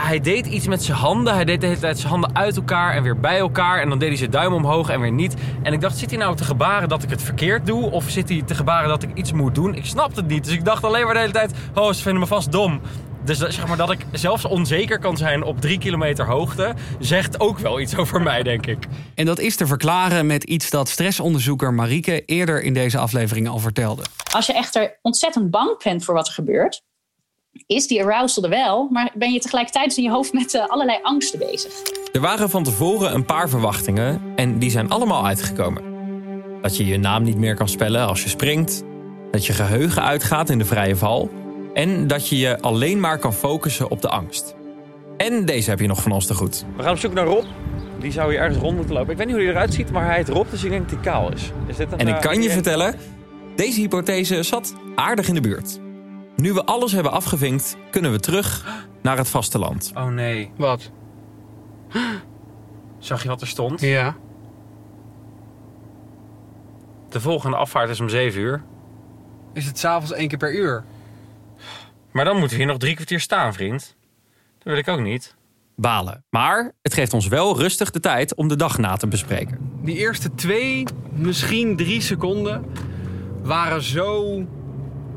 hij 0.00 0.20
deed 0.20 0.46
iets 0.46 0.66
met 0.66 0.82
zijn 0.82 0.98
handen. 0.98 1.34
Hij 1.34 1.44
deed 1.44 1.60
de 1.60 1.66
hele 1.66 1.78
tijd 1.78 1.98
zijn 1.98 2.10
handen 2.10 2.36
uit 2.36 2.56
elkaar 2.56 2.94
en 2.94 3.02
weer 3.02 3.20
bij 3.20 3.38
elkaar. 3.38 3.80
En 3.80 3.88
dan 3.88 3.98
deed 3.98 4.08
hij 4.08 4.18
zijn 4.18 4.30
duim 4.30 4.52
omhoog 4.52 4.88
en 4.88 5.00
weer 5.00 5.12
niet. 5.12 5.34
En 5.62 5.72
ik 5.72 5.80
dacht, 5.80 5.98
zit 5.98 6.10
hij 6.10 6.18
nou 6.18 6.36
te 6.36 6.44
gebaren 6.44 6.88
dat 6.88 7.02
ik 7.02 7.10
het 7.10 7.22
verkeerd 7.22 7.66
doe? 7.66 7.90
Of 7.90 8.10
zit 8.10 8.28
hij 8.28 8.42
te 8.42 8.54
gebaren 8.54 8.88
dat 8.88 9.02
ik 9.02 9.10
iets 9.14 9.32
moet 9.32 9.54
doen? 9.54 9.74
Ik 9.74 9.84
snapte 9.84 10.20
het 10.20 10.28
niet. 10.28 10.44
Dus 10.44 10.52
ik 10.52 10.64
dacht 10.64 10.84
alleen 10.84 11.04
maar 11.04 11.14
de 11.14 11.20
hele 11.20 11.32
tijd, 11.32 11.52
oh, 11.74 11.92
ze 11.92 12.02
vinden 12.02 12.20
me 12.20 12.26
vast 12.26 12.52
dom. 12.52 12.80
Dus 13.24 13.38
dat, 13.38 13.52
zeg 13.52 13.66
maar 13.66 13.76
dat 13.76 13.90
ik 13.90 14.06
zelfs 14.12 14.44
onzeker 14.44 14.98
kan 14.98 15.16
zijn 15.16 15.42
op 15.42 15.60
drie 15.60 15.78
kilometer 15.78 16.26
hoogte, 16.26 16.74
zegt 16.98 17.40
ook 17.40 17.58
wel 17.58 17.80
iets 17.80 17.96
over 17.96 18.22
mij, 18.22 18.42
denk 18.42 18.66
ik. 18.66 18.86
En 19.14 19.26
dat 19.26 19.38
is 19.38 19.56
te 19.56 19.66
verklaren 19.66 20.26
met 20.26 20.44
iets 20.44 20.70
dat 20.70 20.88
stressonderzoeker 20.88 21.74
Marieke 21.74 22.24
eerder 22.24 22.62
in 22.62 22.74
deze 22.74 22.98
aflevering 22.98 23.48
al 23.48 23.58
vertelde. 23.58 24.02
Als 24.34 24.46
je 24.46 24.52
echter 24.52 24.98
ontzettend 25.02 25.50
bang 25.50 25.82
bent 25.82 26.04
voor 26.04 26.14
wat 26.14 26.26
er 26.26 26.32
gebeurt, 26.32 26.82
is 27.66 27.86
die 27.86 28.02
arousal 28.02 28.42
er 28.42 28.50
wel, 28.50 28.88
maar 28.90 29.12
ben 29.14 29.32
je 29.32 29.40
tegelijkertijd 29.40 29.96
in 29.96 30.02
je 30.02 30.10
hoofd 30.10 30.32
met 30.32 30.54
eh, 30.54 30.66
allerlei 30.66 30.98
angsten 31.02 31.38
bezig. 31.38 31.72
Er 32.12 32.20
waren 32.20 32.50
van 32.50 32.62
tevoren 32.62 33.14
een 33.14 33.24
paar 33.24 33.48
verwachtingen 33.48 34.22
en 34.36 34.58
die 34.58 34.70
zijn 34.70 34.90
allemaal 34.90 35.26
uitgekomen. 35.26 35.82
Dat 36.62 36.76
je 36.76 36.86
je 36.86 36.98
naam 36.98 37.22
niet 37.22 37.38
meer 37.38 37.54
kan 37.54 37.68
spellen 37.68 38.06
als 38.06 38.22
je 38.22 38.28
springt, 38.28 38.82
dat 39.30 39.46
je 39.46 39.52
geheugen 39.52 40.02
uitgaat 40.02 40.50
in 40.50 40.58
de 40.58 40.64
vrije 40.64 40.96
val 40.96 41.30
en 41.74 42.06
dat 42.06 42.28
je 42.28 42.38
je 42.38 42.60
alleen 42.60 43.00
maar 43.00 43.18
kan 43.18 43.32
focussen 43.32 43.90
op 43.90 44.02
de 44.02 44.08
angst. 44.08 44.54
En 45.16 45.44
deze 45.44 45.70
heb 45.70 45.80
je 45.80 45.86
nog 45.86 46.02
van 46.02 46.12
ons 46.12 46.26
te 46.26 46.34
goed. 46.34 46.64
We 46.76 46.82
gaan 46.82 46.92
op 46.92 46.98
zoek 46.98 47.14
naar 47.14 47.26
Rob. 47.26 47.44
Die 48.00 48.12
zou 48.12 48.30
hier 48.30 48.40
ergens 48.40 48.58
rond 48.58 48.76
moeten 48.76 48.94
lopen. 48.94 49.10
Ik 49.10 49.16
weet 49.16 49.26
niet 49.26 49.36
hoe 49.36 49.44
hij 49.44 49.54
eruit 49.54 49.74
ziet, 49.74 49.90
maar 49.90 50.04
hij 50.04 50.16
heet 50.16 50.28
Rob, 50.28 50.50
dus 50.50 50.64
ik 50.64 50.70
denk 50.70 50.82
dat 50.82 50.90
hij 50.90 51.12
kaal 51.12 51.32
is. 51.32 51.52
is 51.66 51.76
dit 51.76 51.92
een, 51.92 51.98
En 51.98 52.08
ik 52.08 52.14
eh, 52.14 52.20
kan 52.20 52.42
je 52.42 52.50
vertellen, 52.50 52.94
deze 53.56 53.80
hypothese 53.80 54.42
zat 54.42 54.74
aardig 54.94 55.28
in 55.28 55.34
de 55.34 55.40
buurt. 55.40 55.80
Nu 56.36 56.52
we 56.52 56.64
alles 56.64 56.92
hebben 56.92 57.12
afgevinkt, 57.12 57.76
kunnen 57.90 58.12
we 58.12 58.20
terug 58.20 58.66
naar 59.02 59.16
het 59.16 59.28
vasteland. 59.28 59.92
Oh 59.94 60.06
nee. 60.06 60.50
Wat? 60.56 60.90
Zag 62.98 63.22
je 63.22 63.28
wat 63.28 63.40
er 63.40 63.46
stond? 63.46 63.80
Ja. 63.80 64.16
De 67.08 67.20
volgende 67.20 67.56
afvaart 67.56 67.88
is 67.88 68.00
om 68.00 68.08
7 68.08 68.40
uur. 68.40 68.62
Is 69.52 69.66
het 69.66 69.78
s'avonds 69.78 70.12
één 70.12 70.28
keer 70.28 70.38
per 70.38 70.54
uur? 70.54 70.84
Maar 72.12 72.24
dan 72.24 72.38
moeten 72.38 72.56
we 72.56 72.62
hier 72.62 72.72
nog 72.72 72.80
drie 72.80 72.94
kwartier 72.94 73.20
staan, 73.20 73.52
vriend. 73.54 73.96
Dat 74.58 74.66
wil 74.72 74.76
ik 74.76 74.88
ook 74.88 75.00
niet. 75.00 75.34
Balen. 75.76 76.24
Maar 76.30 76.72
het 76.82 76.94
geeft 76.94 77.12
ons 77.14 77.28
wel 77.28 77.58
rustig 77.58 77.90
de 77.90 78.00
tijd 78.00 78.34
om 78.34 78.48
de 78.48 78.56
dag 78.56 78.78
na 78.78 78.96
te 78.96 79.06
bespreken. 79.06 79.78
Die 79.82 79.96
eerste 79.96 80.34
twee, 80.34 80.84
misschien 81.12 81.76
drie 81.76 82.00
seconden 82.00 82.64
waren 83.42 83.82
zo 83.82 84.42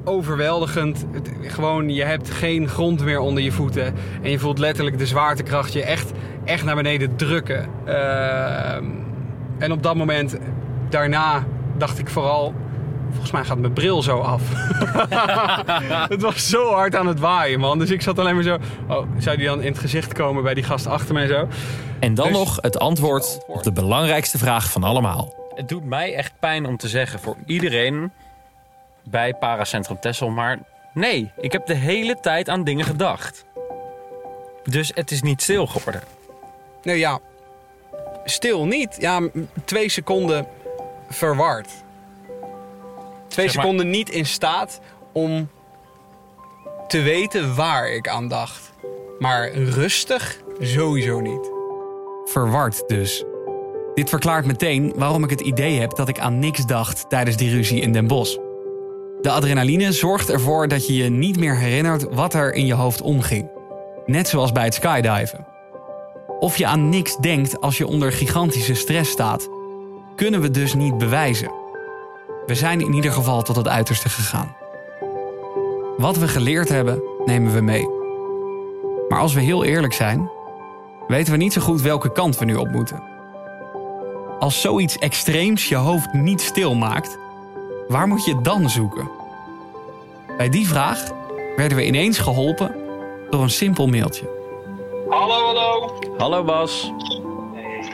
overweldigend. 0.03 1.05
Het- 1.11 1.31
gewoon, 1.41 1.89
je 1.89 2.03
hebt 2.03 2.29
geen 2.29 2.67
grond 2.67 3.03
meer 3.03 3.19
onder 3.19 3.43
je 3.43 3.51
voeten. 3.51 3.93
En 4.21 4.31
je 4.31 4.39
voelt 4.39 4.59
letterlijk 4.59 4.97
de 4.97 5.05
zwaartekracht 5.05 5.73
je 5.73 5.83
echt, 5.83 6.11
echt 6.45 6.63
naar 6.63 6.75
beneden 6.75 7.15
drukken. 7.15 7.67
Ehm, 7.85 8.85
en 9.57 9.71
op 9.71 9.83
dat 9.83 9.95
moment, 9.95 10.37
daarna, 10.89 11.43
dacht 11.77 11.99
ik 11.99 12.09
vooral... 12.09 12.53
Volgens 13.11 13.31
mij 13.31 13.43
gaat 13.43 13.57
mijn 13.57 13.73
bril 13.73 14.01
zo 14.01 14.19
af. 14.19 14.41
het 16.13 16.21
was 16.21 16.49
zo 16.49 16.71
hard 16.73 16.95
aan 16.95 17.07
het 17.07 17.19
waaien, 17.19 17.59
man. 17.59 17.79
Dus 17.79 17.89
ik 17.91 18.01
zat 18.01 18.19
alleen 18.19 18.35
maar 18.35 18.43
zo... 18.43 18.57
Oh, 18.87 19.05
zou 19.17 19.37
die 19.37 19.45
dan 19.45 19.61
in 19.61 19.67
het 19.71 19.79
gezicht 19.79 20.13
komen 20.13 20.43
bij 20.43 20.53
die 20.53 20.63
gast 20.63 20.87
achter 20.87 21.13
mij 21.13 21.27
zo? 21.27 21.47
En 21.99 22.13
dan 22.13 22.27
Dus- 22.27 22.37
nog 22.37 22.57
het 22.61 22.79
antwoord 22.79 23.39
op 23.47 23.63
de 23.63 23.71
belangrijkste 23.71 24.37
vraag 24.37 24.71
van 24.71 24.83
allemaal. 24.83 25.33
Het 25.55 25.69
doet 25.69 25.85
mij 25.85 26.15
echt 26.15 26.31
pijn 26.39 26.65
om 26.65 26.77
te 26.77 26.87
zeggen 26.87 27.19
voor 27.19 27.35
iedereen 27.45 28.11
bij 29.09 29.33
Paracentrum 29.33 29.99
Tessel, 29.99 30.29
maar 30.29 30.59
nee, 30.93 31.31
ik 31.37 31.51
heb 31.51 31.65
de 31.65 31.73
hele 31.75 32.19
tijd 32.19 32.49
aan 32.49 32.63
dingen 32.63 32.85
gedacht. 32.85 33.45
Dus 34.63 34.91
het 34.95 35.11
is 35.11 35.21
niet 35.21 35.41
stil 35.41 35.67
geworden. 35.67 36.01
Nou 36.81 36.97
ja, 36.97 37.19
stil 38.23 38.65
niet. 38.65 38.95
Ja, 38.99 39.21
twee 39.65 39.89
seconden 39.89 40.47
verward. 41.09 41.67
Twee 43.27 43.45
Zeg 43.45 43.55
maar- 43.55 43.63
seconden 43.63 43.89
niet 43.89 44.09
in 44.09 44.25
staat 44.25 44.79
om 45.11 45.49
te 46.87 47.01
weten 47.01 47.55
waar 47.55 47.89
ik 47.89 48.07
aan 48.07 48.27
dacht. 48.27 48.71
Maar 49.19 49.51
rustig 49.51 50.37
sowieso 50.59 51.19
niet. 51.19 51.51
Verward 52.25 52.83
dus. 52.87 53.23
Dit 53.93 54.09
verklaart 54.09 54.45
meteen 54.45 54.93
waarom 54.95 55.23
ik 55.23 55.29
het 55.29 55.41
idee 55.41 55.79
heb 55.79 55.95
dat 55.95 56.09
ik 56.09 56.19
aan 56.19 56.39
niks 56.39 56.65
dacht 56.65 57.09
tijdens 57.09 57.37
die 57.37 57.49
ruzie 57.51 57.81
in 57.81 57.91
Den 57.91 58.07
Bosch. 58.07 58.37
De 59.21 59.29
adrenaline 59.29 59.91
zorgt 59.91 60.29
ervoor 60.29 60.67
dat 60.67 60.87
je 60.87 60.95
je 60.95 61.09
niet 61.09 61.39
meer 61.39 61.55
herinnert 61.55 62.13
wat 62.13 62.33
er 62.33 62.53
in 62.53 62.65
je 62.65 62.73
hoofd 62.73 63.01
omging. 63.01 63.49
Net 64.05 64.27
zoals 64.27 64.51
bij 64.51 64.63
het 64.63 64.73
skydiven. 64.73 65.45
Of 66.39 66.57
je 66.57 66.65
aan 66.65 66.89
niks 66.89 67.17
denkt 67.17 67.61
als 67.61 67.77
je 67.77 67.87
onder 67.87 68.11
gigantische 68.11 68.73
stress 68.73 69.11
staat, 69.11 69.49
kunnen 70.15 70.41
we 70.41 70.51
dus 70.51 70.73
niet 70.73 70.97
bewijzen. 70.97 71.51
We 72.45 72.55
zijn 72.55 72.81
in 72.81 72.93
ieder 72.93 73.11
geval 73.11 73.41
tot 73.41 73.55
het 73.55 73.67
uiterste 73.67 74.09
gegaan. 74.09 74.55
Wat 75.97 76.17
we 76.17 76.27
geleerd 76.27 76.69
hebben, 76.69 77.01
nemen 77.25 77.53
we 77.53 77.61
mee. 77.61 77.87
Maar 79.09 79.19
als 79.19 79.33
we 79.33 79.41
heel 79.41 79.63
eerlijk 79.63 79.93
zijn, 79.93 80.29
weten 81.07 81.31
we 81.31 81.37
niet 81.37 81.53
zo 81.53 81.61
goed 81.61 81.81
welke 81.81 82.11
kant 82.11 82.37
we 82.37 82.45
nu 82.45 82.55
op 82.55 82.71
moeten. 82.71 83.03
Als 84.39 84.61
zoiets 84.61 84.97
extreems 84.97 85.69
je 85.69 85.75
hoofd 85.75 86.13
niet 86.13 86.41
stil 86.41 86.75
maakt, 86.75 87.17
waar 87.89 88.07
moet 88.07 88.25
je 88.25 88.35
het 88.35 88.43
dan 88.43 88.69
zoeken? 88.69 89.09
Bij 90.37 90.49
die 90.49 90.67
vraag 90.67 91.11
werden 91.55 91.77
we 91.77 91.85
ineens 91.85 92.17
geholpen 92.17 92.75
door 93.29 93.41
een 93.41 93.49
simpel 93.49 93.87
mailtje. 93.87 94.29
Hallo, 95.09 95.45
hallo. 95.45 95.99
Hallo 96.17 96.43
Bas. 96.43 96.91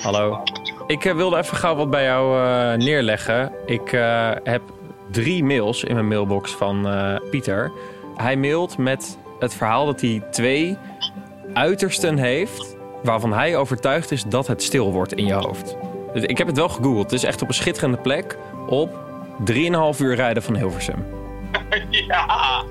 Hallo. 0.01 0.43
Ik 0.87 1.05
eh, 1.05 1.15
wilde 1.15 1.37
even 1.37 1.57
gauw 1.57 1.75
wat 1.75 1.89
bij 1.89 2.03
jou 2.03 2.39
eh, 2.39 2.77
neerleggen. 2.77 3.51
Ik 3.65 3.93
eh, 3.93 4.31
heb 4.43 4.61
drie 5.11 5.43
mails 5.43 5.83
in 5.83 5.93
mijn 5.93 6.07
mailbox 6.07 6.51
van 6.51 6.87
eh, 6.87 7.15
Pieter. 7.29 7.71
Hij 8.15 8.37
mailt 8.37 8.77
met 8.77 9.17
het 9.39 9.53
verhaal 9.53 9.85
dat 9.85 10.01
hij 10.01 10.23
twee 10.31 10.77
uitersten 11.53 12.17
heeft... 12.17 12.75
waarvan 13.03 13.33
hij 13.33 13.57
overtuigd 13.57 14.11
is 14.11 14.23
dat 14.23 14.47
het 14.47 14.63
stil 14.63 14.91
wordt 14.91 15.13
in 15.13 15.25
je 15.25 15.33
hoofd. 15.33 15.75
Dus 16.13 16.23
ik 16.23 16.37
heb 16.37 16.47
het 16.47 16.57
wel 16.57 16.69
gegoogeld. 16.69 17.03
Het 17.03 17.13
is 17.13 17.23
echt 17.23 17.41
op 17.41 17.47
een 17.47 17.53
schitterende 17.53 17.97
plek 17.97 18.37
op 18.67 19.04
3,5 19.39 19.99
uur 19.99 20.15
rijden 20.15 20.43
van 20.43 20.55
Hilversum. 20.55 21.05
Ja, 21.89 22.63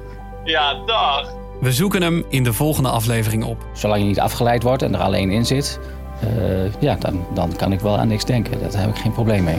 ja, 0.44 0.74
dag. 0.86 1.34
We 1.60 1.72
zoeken 1.72 2.02
hem 2.02 2.24
in 2.28 2.44
de 2.44 2.52
volgende 2.52 2.88
aflevering 2.88 3.44
op. 3.44 3.64
Zolang 3.72 4.00
je 4.00 4.06
niet 4.06 4.20
afgeleid 4.20 4.62
wordt 4.62 4.82
en 4.82 4.94
er 4.94 5.00
alleen 5.00 5.30
in 5.30 5.46
zit, 5.46 5.80
eh, 6.20 6.80
ja, 6.80 6.96
dan, 6.98 7.26
dan 7.34 7.56
kan 7.56 7.72
ik 7.72 7.80
wel 7.80 7.98
aan 7.98 8.08
niks 8.08 8.24
denken. 8.24 8.60
Daar 8.60 8.80
heb 8.80 8.90
ik 8.90 8.96
geen 8.96 9.12
probleem 9.12 9.44
mee. 9.44 9.58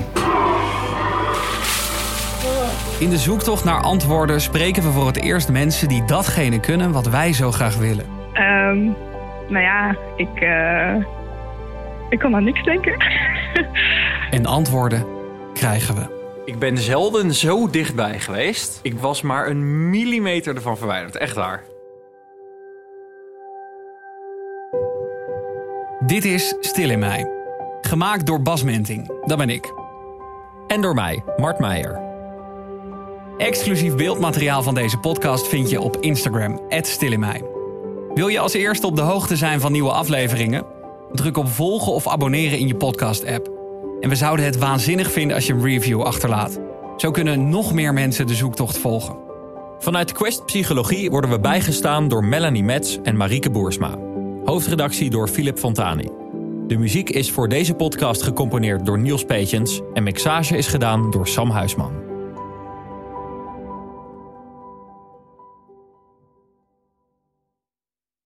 In 2.99 3.10
de 3.10 3.18
zoektocht 3.18 3.64
naar 3.64 3.82
antwoorden 3.82 4.41
spreken 4.41 4.84
we 4.84 4.89
voor 4.89 5.08
het 5.08 5.22
eerst 5.22 5.49
mensen 5.49 5.88
die 5.88 6.06
datgene 6.06 6.60
kunnen 6.60 6.91
wat 6.91 7.08
wij 7.08 7.34
zo 7.34 7.51
graag 7.51 7.78
willen. 7.78 8.06
Ehm, 8.34 8.84
nou 9.47 9.64
ja, 9.64 9.95
ik, 10.16 10.39
eh, 10.41 10.95
ik 12.10 12.20
kan 12.20 12.36
aan 12.36 12.43
niks 12.43 12.64
denken. 12.64 12.95
En 14.32 14.45
antwoorden 14.45 15.06
krijgen 15.53 15.95
we. 15.95 16.25
Ik 16.46 16.60
ben 16.60 16.78
zelden 16.78 17.34
zo 17.34 17.70
dichtbij 17.70 18.20
geweest. 18.20 18.80
Ik 18.82 19.00
was 19.00 19.22
maar 19.22 19.48
een 19.48 19.89
millimeter 19.89 20.56
ervan 20.56 20.78
verwijderd. 20.78 21.16
Echt 21.16 21.36
waar. 21.36 21.64
Dit 26.06 26.26
is 26.26 26.56
Stil 26.60 26.89
in 26.89 27.00
mij. 27.00 27.32
Gemaakt 27.82 28.26
door 28.26 28.41
Bas 28.41 28.64
Menting, 28.64 29.12
dat 29.26 29.38
ben 29.38 29.50
ik. 29.50 29.74
En 30.68 30.82
door 30.82 30.93
mij, 30.93 31.24
Mart 31.38 31.60
Meijer. 31.60 32.02
Exclusief 33.38 33.96
beeldmateriaal 33.96 34.64
van 34.64 34.76
deze 34.76 34.98
podcast 34.98 35.48
vind 35.48 35.70
je 35.70 35.82
op 35.82 35.98
Instagram, 36.00 36.62
@stilinmij. 36.70 37.43
Wil 38.14 38.28
je 38.28 38.39
als 38.39 38.54
eerste 38.54 38.88
op 38.88 38.96
de 38.96 39.02
hoogte 39.02 39.36
zijn 39.36 39.60
van 39.60 39.72
nieuwe 39.72 39.91
afleveringen? 39.91 40.66
Druk 41.12 41.38
op 41.38 41.48
volgen 41.48 41.91
of 41.91 42.08
abonneren 42.08 42.60
in 42.60 42.68
je 42.68 42.76
podcast-app. 42.76 43.55
En 44.00 44.10
we 44.10 44.16
zouden 44.16 44.46
het 44.46 44.58
waanzinnig 44.58 45.12
vinden 45.12 45.36
als 45.36 45.48
je 45.48 45.54
een 45.54 45.64
review 45.64 46.02
achterlaat. 46.02 46.60
Zo 46.98 47.12
kunnen 47.12 47.50
nog 47.50 47.74
meer 47.74 47.93
mensen 47.93 48.28
de 48.28 48.36
zoektocht 48.36 48.78
volgen. 48.78 49.18
Vanuit 49.80 50.12
Quest 50.12 50.46
Psychologie 50.46 51.10
worden 51.10 51.30
we 51.30 51.39
bijgestaan 51.39 52.08
door 52.08 52.24
Melanie 52.24 52.64
Metz 52.64 52.98
en 53.04 53.18
Marieke 53.18 53.50
Boersma. 53.50 53.98
Hoofdredactie 54.43 55.10
door 55.10 55.28
Philip 55.28 55.58
Fontani. 55.58 56.10
De 56.68 56.78
muziek 56.78 57.10
is 57.10 57.32
voor 57.32 57.50
deze 57.50 57.74
podcast 57.74 58.22
gecomponeerd 58.22 58.86
door 58.86 59.00
Niels 59.00 59.26
Petjens 59.26 59.82
en 59.93 60.04
mixage 60.04 60.58
is 60.58 60.68
gedaan 60.68 61.12
door 61.12 61.28
Sam 61.28 61.50
Huisman. 61.50 62.05